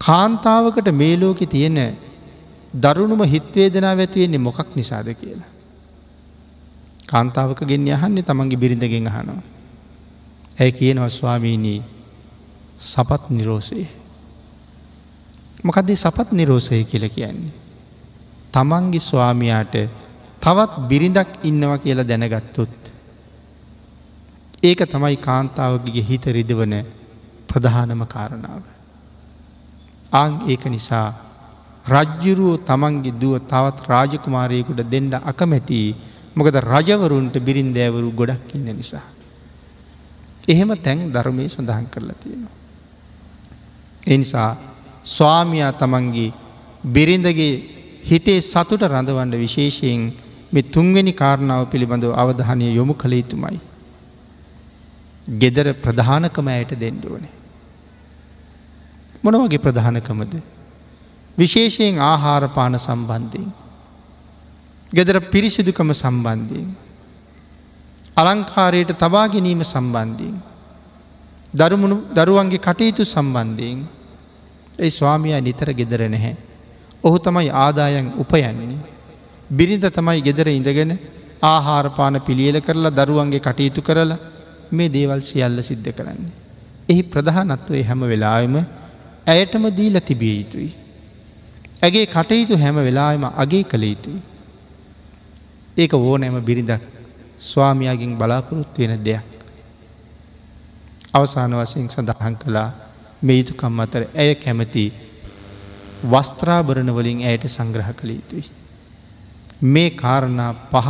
කාන්තාවකට 0.02 0.92
මේ 0.92 1.20
ලෝකෙ 1.20 1.46
තියෙන 1.46 1.98
දරුණුම 2.74 3.24
හිත්වේදනා 3.26 3.96
ඇතිවෙන්නේ 3.96 4.40
මොකක් 4.40 4.76
නිසාද 4.76 5.08
කියලා. 5.14 5.50
කාන්තාවක 7.08 7.60
ගෙන් 7.62 7.88
යහන්නේ 7.88 8.24
තමන්ගේ 8.24 8.58
බිරිඳගෙන් 8.58 9.08
අහනවා. 9.08 9.44
ඇය 10.60 10.72
කියනවා 10.72 11.10
ස්වාමීනී 11.10 11.84
සපත් 12.82 13.30
නිරෝසයේ. 13.30 13.88
මොකදේ 15.64 15.96
සපත් 15.96 16.32
නිරෝසය 16.32 16.84
කියල 16.84 17.10
කියන්නේ. 17.10 17.54
තමන්ගේ 18.54 19.00
ස්වාමයාට 19.02 19.76
තවත් 20.42 20.74
බිරිඳක් 20.90 21.30
ඉන්නවා 21.44 21.78
කියලා 21.78 22.08
දැනගත්තොත්. 22.08 22.76
ඒක 24.64 24.80
තමයි 24.86 25.18
කාන්තාවගේ 25.18 26.08
හිත 26.10 26.26
රිදවන 26.28 26.74
ප්‍රධානම 27.48 28.02
කාරණාව. 28.06 28.75
ආං 30.12 30.32
ඒක 30.48 30.66
නිසා 30.68 31.08
රජ්ජුරුවෝ 31.86 32.58
තමන්ගේ 32.60 33.12
දුව 33.14 33.34
තවත් 33.44 33.88
රාජකුමාරයකුට 33.88 34.82
දෙන්ඩ 34.90 35.14
අකමැති 35.24 35.80
මොකද 36.36 36.56
රජවරුන්ට 36.66 37.36
බිරින්දෑවරු 37.40 38.10
ගොඩක් 38.12 38.56
ඉන්න 38.56 38.70
නිසා. 38.72 39.06
එහෙම 40.48 40.72
තැන් 40.78 41.12
ධර්මය 41.12 41.46
සඳහන් 41.48 41.86
කරලා 41.86 42.18
තියෙනවා. 42.22 42.56
එනිසා 44.08 44.52
ස්වාමයා 45.06 45.72
තමන්ගේ 45.74 46.34
බිරිඳගේ 46.86 47.54
හිතේ 48.04 48.42
සතුට 48.42 48.84
රඳවන්න 48.84 49.32
විශේෂයෙන් 49.36 50.02
මෙ 50.54 50.62
තුන්වෙනි 50.66 51.14
කාරණාව 51.14 51.64
පිළිබඳව 51.70 52.12
අවධානය 52.14 52.68
යොමු 52.74 52.94
කළ 52.94 53.14
යුතුමයි. 53.14 53.60
ගෙදර 55.28 55.68
ප්‍රධානකම 55.76 56.48
ඇයට 56.48 56.74
දෙන්ඩුවනේ. 56.80 57.34
මොන 59.26 59.36
වගේ 59.42 59.58
ප්‍රධානකමද. 59.58 60.34
විශේෂයෙන් 61.38 61.98
ආහාරපාන 62.00 62.78
සම්බන්ධයෙන්. 62.78 63.48
ගෙදර 64.94 65.18
පිරිසිදුකම 65.34 65.90
සම්බන්ධයෙන්. 65.94 66.68
අලංකාරයට 68.18 68.92
තබා 68.96 69.28
ගැනීම 69.28 69.64
සම්බන්ධයෙන්. 69.64 70.36
දරුමුණු 71.54 71.98
දරුවන්ගේ 72.14 72.64
කටයුතු 72.68 73.04
සම්බන්ධයෙන් 73.06 73.80
ඒ 74.80 74.90
ස්වාමයා 74.90 75.42
නිතර 75.42 75.70
ගෙදර 75.74 76.02
නැහැ. 76.10 76.36
ඔහු 77.04 77.18
තමයි 77.18 77.50
ආදායන් 77.56 78.08
උපයන්නේ. 78.18 78.80
බිරිඳ 79.52 79.86
තමයි 79.90 80.22
ගෙදර 80.22 80.48
ඉඳගෙන 80.50 80.94
ආහාරපාන 81.44 82.22
පිළියල 82.22 82.58
කරලා 82.60 82.96
දරුවන්ගේ 83.00 83.40
කටයුතු 83.40 83.82
කරලා 83.82 84.22
මේ 84.72 84.90
දේවල් 84.90 85.22
සියල්ල 85.22 85.60
සිද්ධ 85.62 85.92
කරන්නේ. 85.92 86.34
එහි 86.90 87.02
ප්‍රධානත්වය 87.04 87.84
හැම 87.84 88.02
වෙලාම 88.12 88.56
ඇයටම 89.28 89.66
දීල 89.72 90.00
තිබිය 90.02 90.36
යුතුයි. 90.38 90.72
ඇගේ 91.82 92.06
කටයුතු 92.08 92.58
හැම 92.58 92.76
වෙලාම 92.78 93.24
අගේ 93.36 93.64
කළ 93.64 93.84
යුතුයි. 93.84 94.20
ඒක 95.78 95.94
ඕනෑම 95.94 96.38
බිරිඳක් 96.42 96.84
ස්වාමයාගෙන් 97.40 98.18
බලාපොරොත්තු 98.18 98.82
වෙන 98.82 98.94
දෙයක්. 99.00 99.24
අවසාන 101.14 101.54
වසයෙන් 101.54 101.90
සඳහන් 101.90 102.36
කළා 102.36 102.70
මේ 103.22 103.38
යුතුකම් 103.38 103.80
අතර 103.80 104.02
ඇය 104.14 104.36
කැමති 104.36 104.86
වස්ත්‍රාභරණ 106.04 106.92
වලින් 106.92 107.20
ඇයට 107.22 107.46
සංග්‍රහ 107.48 107.90
කළ 107.94 108.12
යුතුයි. 108.12 108.46
මේ 109.64 109.90
කාරණා 109.92 110.54
පහ 110.72 110.88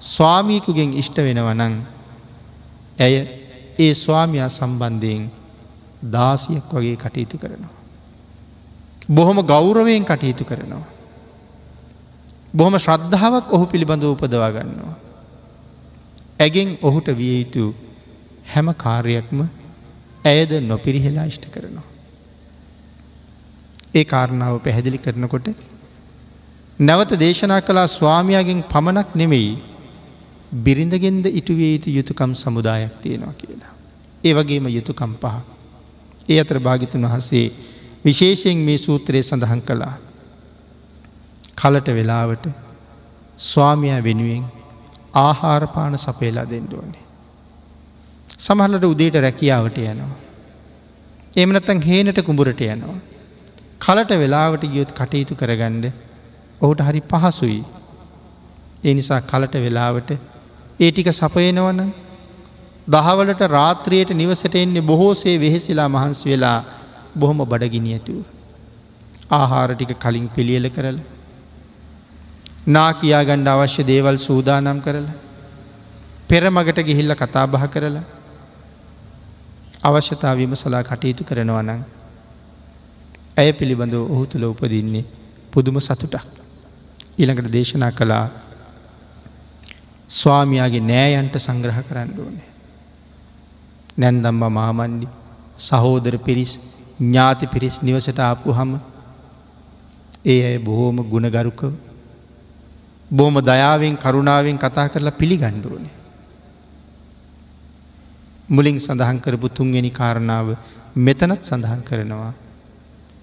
ස්වාමීකුගෙන් 0.00 0.92
ඉෂ්ට 0.94 1.16
වෙනවනං 1.18 1.74
ඇය 2.98 3.14
ඒ 3.78 3.94
ස්වාමයා 3.94 4.48
සම්බන්ධයෙන් 4.50 5.22
දාසියක් 6.10 6.68
වගේ 6.72 6.96
කටයුතු 6.96 7.38
කරනවා. 7.38 7.74
බොහොම 9.08 9.38
ගෞරවයෙන් 9.44 10.04
කටයුතු 10.04 10.44
කරනවා. 10.44 10.84
බොහොම 12.54 12.78
ශ්‍රද්ධාවක් 12.78 13.52
ඔහු 13.52 13.66
පිළිබඳ 13.66 14.04
උපදවා 14.04 14.50
ගන්නවා. 14.50 14.94
ඇගෙන් 16.40 16.78
ඔහුට 16.82 17.08
විය 17.12 17.34
යුතු 17.40 17.74
හැම 18.46 18.68
කාර්යයක්ම 18.74 19.38
ඇයද 20.24 20.52
නොපිරිහෙලා 20.62 21.26
ඉෂ්ට 21.26 21.46
කරනවා. 21.50 21.86
ඒ 23.94 24.04
කාරණාව 24.04 24.60
පැහැදිලි 24.60 24.98
කරනකොට 24.98 25.48
නැවත 26.78 27.12
දේශනා 27.18 27.60
කලා 27.60 27.86
ස්වාමයාගෙන් 27.88 28.60
පමණක් 28.64 29.10
නෙමෙයි 29.14 29.52
බිරිඳගෙන්ද 30.64 31.26
ඉටුවේ 31.30 31.72
යුතු 31.74 31.90
යුතුකම් 31.90 32.32
සමුදායක් 32.34 32.94
තියෙනවා 33.02 33.34
කියලා. 33.34 33.72
ඒ 34.24 34.34
වගේම 34.34 34.66
යුතුකම් 34.68 35.12
පහ. 35.14 35.55
ඒ 36.28 36.38
අතර 36.40 36.58
භාගිතුන් 36.58 37.06
වහසේ 37.06 37.46
විශේෂයෙන් 38.04 38.58
මේ 38.58 38.78
සූත්‍රය 38.78 39.22
සඳහන් 39.22 39.62
කළා. 39.62 39.94
කලට 41.56 41.88
වෙලාවට 41.90 42.46
ස්වාමයා 43.40 44.00
වෙනුවෙන් 44.02 44.44
ආහාරපාන 45.14 45.98
සපේලා 45.98 46.46
දෙෙන්ඩුවනේ. 46.50 47.04
සමහලට 48.38 48.84
උදේට 48.84 49.16
රැකියාවට 49.16 49.78
යනවා. 49.84 50.14
එමනත්තන් 51.36 51.80
හේනට 51.82 52.18
කුඹුරට 52.22 52.60
යනවා. 52.66 52.98
කලට 53.80 54.12
වෙලාවට 54.14 54.64
ගියොත් 54.66 54.92
කටයුතු 54.92 55.34
කරගණ්ඩ 55.34 55.86
ඔහුට 56.60 56.80
හරි 56.80 57.02
පහසුයි. 57.02 57.60
ඒ 58.84 58.94
නිසා 58.94 59.20
කලට 59.22 59.54
වෙලාවට 59.56 60.10
ඒ 60.80 60.90
ටික 60.90 61.08
සපයනවන 61.12 61.80
දහවලට 62.88 63.42
රාත්‍රයට 63.48 64.10
නිවසට 64.12 64.54
එන්නේ 64.54 64.82
බොහෝසේ 64.82 65.36
වෙහෙසිලා 65.40 65.88
මහන්ස් 65.88 66.20
වෙලා 66.24 66.58
බොහොම 67.16 67.38
බඩගිනි 67.44 67.94
ඇතුව. 67.94 68.22
ආහාර 69.30 69.74
ටික 69.74 69.92
කලින් 69.96 70.28
පිළියල 70.28 70.68
කරල. 70.70 70.98
නා 72.66 72.90
කියාගණ්ඩ 72.94 73.48
අවශ්‍ය 73.48 73.82
දේවල් 73.84 74.18
සූදානම් 74.18 74.80
කරලා. 74.80 75.18
පෙරමගට 76.28 76.78
ගිහිල්ල 76.82 77.14
කතා 77.14 77.46
බහ 77.48 77.66
කරලා. 77.68 78.06
අවශ්‍යතා 79.82 80.34
විමසලා 80.34 80.82
කටයුතු 80.84 81.24
කරනවනං. 81.24 81.84
ඇය 83.36 83.52
පිළිබඳව 83.52 84.02
ඔහු 84.04 84.24
තුළ 84.26 84.44
උපදින්නේ 84.44 85.06
පුදුම 85.52 85.80
සතුටක්. 85.80 86.26
ඊළඟට 87.18 87.52
දේශනා 87.52 87.92
කළා 87.92 88.26
ස්වාමයාගේ 90.10 90.80
නෑයන්ට 90.82 91.34
සංග්‍රහ 91.38 91.80
කරන්න 91.82 92.10
ඕනේ. 92.18 92.55
නැන්දම්ම 93.98 94.42
මාමණ්ඩි 94.50 95.08
සහෝදර 95.58 96.16
පිරිස් 96.18 96.52
ඥාති 97.00 97.46
පිරිස් 97.46 97.76
නිවසට 97.82 98.18
ආපු 98.20 98.52
හම 98.52 98.72
ඒ 100.24 100.40
අය 100.44 100.58
බොහෝම 100.58 100.96
ගුණගරුකව 101.04 101.72
බෝම 103.10 103.34
දයාවෙන් 103.40 103.96
කරුණාවෙන් 103.96 104.58
කතා 104.58 104.88
කරලා 104.88 105.12
පිළිගණ්ඩුවනේ. 105.12 105.94
මුලින් 108.48 108.78
සඳහන් 108.78 109.20
කරපු 109.20 109.48
තුන්වෙනි 109.48 109.90
කාරණාව 109.90 110.56
මෙතනත් 110.96 111.42
සඳහන් 111.42 111.82
කරනවා. 111.82 112.32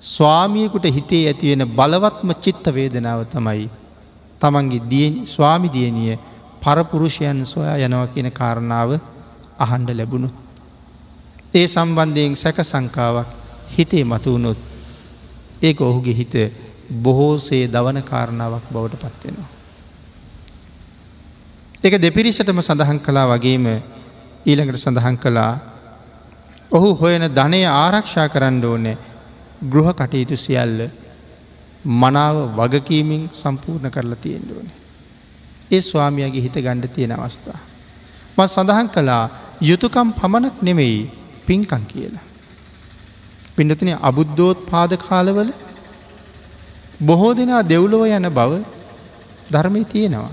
ස්වාමියකුට 0.02 0.86
හිතේ 0.88 1.28
ඇතිවෙන 1.28 1.68
බලවත්ම 1.70 2.30
චිත්ත 2.36 2.66
වේදනාව 2.68 3.26
තමයි 3.26 3.70
තමන්ගේ 4.42 5.26
ස්වාමිදියනිය 5.26 6.20
පරපුරුෂයන් 6.62 7.46
සොයා 7.46 7.78
යනව 7.80 8.04
කියන 8.14 8.32
කාරණාව 8.32 8.90
අහන්ඩ 9.58 9.90
ලැබුණු. 9.92 10.30
ඒ 11.54 11.68
සම්බන්ධයෙන් 11.68 12.36
සැක 12.36 12.58
සංකාවක් 12.62 13.28
හිතේ 13.70 14.04
මතුවුණොත් 14.04 14.58
ඒක 15.62 15.82
ඔහුගේ 15.82 16.14
හිත 16.14 16.34
බොහෝසේ 16.94 17.68
දවන 17.68 18.04
කාරණාවක් 18.04 18.66
බවට 18.70 19.04
පත්වෙනවා. 19.04 19.50
එක 21.84 21.94
දෙපිරිසටම 21.98 22.60
සඳහන් 22.60 23.00
කලා 23.00 23.28
වගේම 23.30 23.66
ඊළඟට 24.46 24.78
සඳහන් 24.78 25.18
කළා 25.18 25.54
ඔහු 26.72 26.90
හොයන 26.96 27.26
ධනය 27.30 27.62
ආරක්ෂා 27.68 28.28
කරන්න 28.30 28.64
ඕනෑ 28.64 28.98
ගෘහ 29.64 29.90
කටයුතු 29.94 30.38
සියල්ල 30.38 30.80
මනාව 31.86 32.38
වගකීමින් 32.58 33.30
සම්පූර්ණ 33.32 33.92
කරලා 33.92 34.16
තියෙන්ට 34.18 34.52
ඕනේ. 34.52 34.78
ඒ 35.72 35.82
ස්වාමියගේ 35.82 36.42
හිත 36.42 36.56
ගණ්ඩ 36.56 36.88
තියෙන 36.90 37.14
අවස්ථා. 37.14 37.60
මත් 38.38 38.50
සඳහන් 38.50 38.90
කළා 38.90 39.26
යුතුකම් 39.62 40.14
පමණක් 40.14 40.62
නෙමෙයි 40.62 41.23
පින්කං 41.48 41.84
කියලා. 41.86 42.26
පිඩතින 43.56 43.92
අබුද්ධෝත් 44.02 44.60
පාද 44.66 44.92
කාලවල 44.98 45.50
බොහෝ 47.02 47.34
දෙනා 47.34 47.64
දෙව්ලොව 47.64 48.04
යන 48.08 48.30
බව 48.30 48.52
ධර්මය 49.52 49.84
තියෙනවා. 49.86 50.32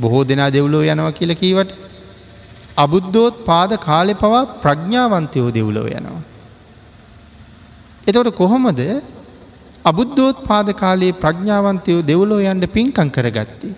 බොහෝ 0.00 0.24
දෙනා 0.24 0.50
දෙව්ලෝ 0.50 0.82
යනවා 0.84 1.12
කියල 1.12 1.32
කීවට 1.34 1.72
අබුද්ධෝත් 2.76 3.44
පාද 3.44 3.70
කාලෙ 3.78 4.14
පවා 4.14 4.44
ප්‍රඥාවන්තයෝ 4.62 5.50
දෙව්ලොව 5.50 5.86
යනවා. 5.88 6.22
එතවට 8.06 8.34
කොහොමද 8.34 8.80
අබුද්ධෝත් 9.84 10.36
පාද 10.46 10.68
කාලයේ 10.72 11.12
ප්‍රඥාවන්තයෝ 11.12 12.02
දෙව්ලෝ 12.02 12.40
යන්ට 12.42 12.66
පින්කං 12.72 13.10
කරගත්තේ. 13.10 13.74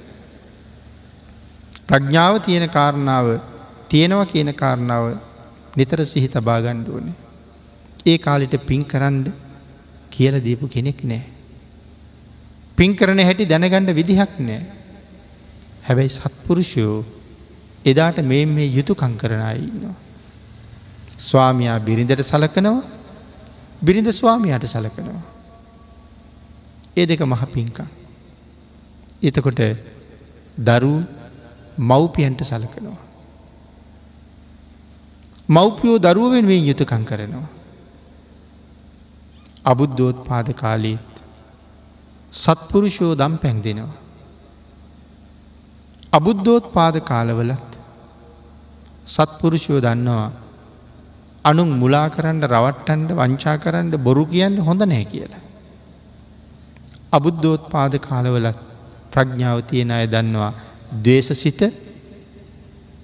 ප්‍රඥාව 1.88 2.34
තියෙන 2.38 2.66
කාරණාව 2.68 3.26
තියෙනවා 3.88 4.26
කියන 4.26 4.50
කාරණාව 4.54 5.04
නිතර 5.76 6.04
සිහි 6.04 6.28
තබා 6.28 6.60
ගණ්ඩුවනේ. 6.60 7.14
ඒ 8.06 8.18
කාලිට 8.18 8.54
පින් 8.66 8.84
කරන්ඩ 8.84 9.26
කියල 10.10 10.36
දීපු 10.40 10.68
කෙනෙක් 10.68 11.04
නෑ. 11.04 11.22
පින් 12.76 12.96
කරන 12.96 13.20
හැටි 13.20 13.46
දැනගණ්ඩ 13.46 13.90
විදිහක් 13.90 14.34
නෑ. 14.40 14.62
හැබැයි 15.86 16.08
සත්පුරුෂයෝ 16.08 17.04
එදාට 17.84 18.18
මේ 18.22 18.44
මේ 18.46 18.68
යුතුකං 18.68 19.14
කරනයි 19.16 19.54
ඉන්නවා. 19.60 19.96
ස්වාමයා 21.18 21.78
බිරිඳට 21.80 22.22
සලකනවා 22.22 22.82
බිරිඳ 23.82 24.08
ස්වාමයාට 24.10 24.66
සලකනවා. 24.66 25.22
ඒ 26.96 27.06
දෙක 27.06 27.20
මහ 27.22 27.42
පින්කං. 27.46 27.88
එතකොට 29.22 29.60
දරු 30.58 30.94
මව්පියන්ට 31.80 32.40
සලකනවා. 32.42 32.98
මව්පියෝ 35.48 35.98
දරුවෙන් 35.98 36.46
වෙන් 36.46 36.66
යුතුකං 36.66 37.04
කරනවා. 37.04 37.48
අබුද්ධෝත් 39.64 40.24
පාද 40.24 40.48
කාලීත් 40.54 41.14
සත්පුරුෂෝ 42.32 43.12
දම් 43.14 43.34
පැන් 43.38 43.62
දෙෙනවා. 43.62 43.92
අබුද්ධෝත් 46.12 46.72
පාද 46.72 46.96
කාලවලත් 47.02 47.70
සත්පුරුෂයෝ 49.06 49.80
දන්නවා 49.80 50.32
අනුන් 51.44 51.70
මුලා 51.80 52.08
කරන්න 52.08 52.40
රවට්ටන්ඩ 52.44 53.10
වංචා 53.12 53.56
කරන්න 53.58 53.90
බොරු 53.98 54.24
කියන්න 54.26 54.58
හොඳ 54.58 54.82
නෑ 54.82 55.04
කියලා. 55.04 55.42
අබුද්ධෝත් 57.12 57.68
පාද 57.70 57.92
කාලවලත් 58.00 58.58
ප්‍රඥාව 59.12 59.58
තියෙන 59.62 59.90
අය 59.90 60.06
දන්නවා 60.06 60.52
දේශ 61.04 61.32
සිත 61.34 61.60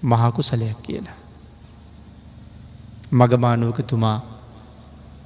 මහකුසලයක් 0.03 0.79
කියලා. 0.83 1.20
මගමානුවකතුමා 3.13 4.19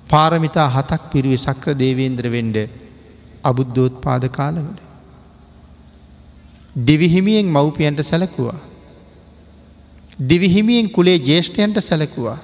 පාරමිතා 0.09 0.69
හතක් 0.69 1.03
පිරුවේ 1.13 1.37
සක්‍ර 1.37 1.75
දේවේන්ද්‍ර 1.75 2.27
වෙන්ඩ 2.31 2.57
අබුද්ධෝත් 3.45 3.95
පාද 4.01 4.25
කාලවල. 4.29 4.79
දිවිහිමියෙන් 6.77 7.47
මව්පියන්ට 7.47 8.01
සැලකුවා. 8.03 8.61
දිවිහිමියෙන් 10.21 10.91
කුලේ 10.91 11.19
ජේෂ්ඨයන්ට 11.21 11.79
සැලකුවා. 11.81 12.39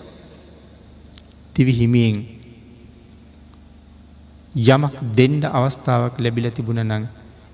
දිවිහිමියෙන් 1.56 2.16
යමක් 4.54 4.94
දෙන්ඩ 5.16 5.44
අවස්ථාවක් 5.50 6.16
ලැබිල 6.18 6.50
තිබුණ 6.50 6.82
නං 6.82 7.04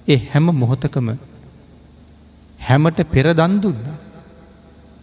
ඒ 0.09 0.19
හැම 0.33 0.47
මොහොතකම 0.55 1.09
හැමට 2.61 2.99
පෙරදන් 3.07 3.61
දුන්න. 3.63 3.83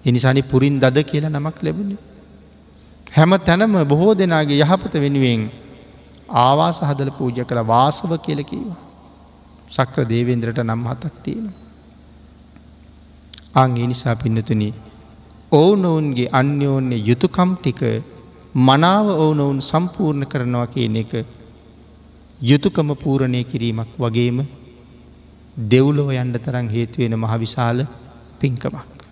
එනිසානි 0.06 0.42
පුරින් 0.44 0.80
දද 0.80 0.98
කියලා 1.04 1.30
නමක් 1.32 1.58
ලැබුණේ. 1.62 2.13
හැම 3.14 3.34
තැනම 3.40 3.76
බොහෝ 3.86 4.14
දෙනාගේ 4.14 4.62
යහපත 4.62 4.94
වෙනුවෙන් 4.98 5.42
ආවාස 6.38 6.80
හදල 6.82 7.12
පූජ 7.12 7.38
කළ 7.42 7.62
වාසව 7.66 8.12
කියලකීව. 8.20 8.70
සක්‍ර 9.72 10.06
දේවේන්ද්‍රට 10.06 10.60
නම් 10.62 10.82
හතක් 10.86 11.14
තියෙන. 11.24 11.46
අං 13.54 13.78
එනිසා 13.78 14.16
පින්නතුන 14.16 14.64
ඔවුනොවුන්ගේ 15.52 16.32
අන්‍යෝන්‍ය 16.32 16.98
යුතුකම් 17.02 17.52
ටික 17.56 17.82
මනාව 18.62 19.08
ඕනොවුන් 19.18 19.60
සම්පූර්ණ 19.62 20.26
කරනවා 20.26 20.68
කියන 20.68 20.96
එක 20.96 21.14
යුතුකම 22.42 22.90
පූරණය 22.96 23.44
කිරීමක් 23.44 23.92
වගේම 23.98 24.40
දෙව්ලෝ 25.68 26.10
යන්ඩ 26.14 26.38
තරන් 26.40 26.68
හේතුවෙන 26.70 27.16
මහවිශාල 27.18 27.80
පින්කමක්. 28.40 28.93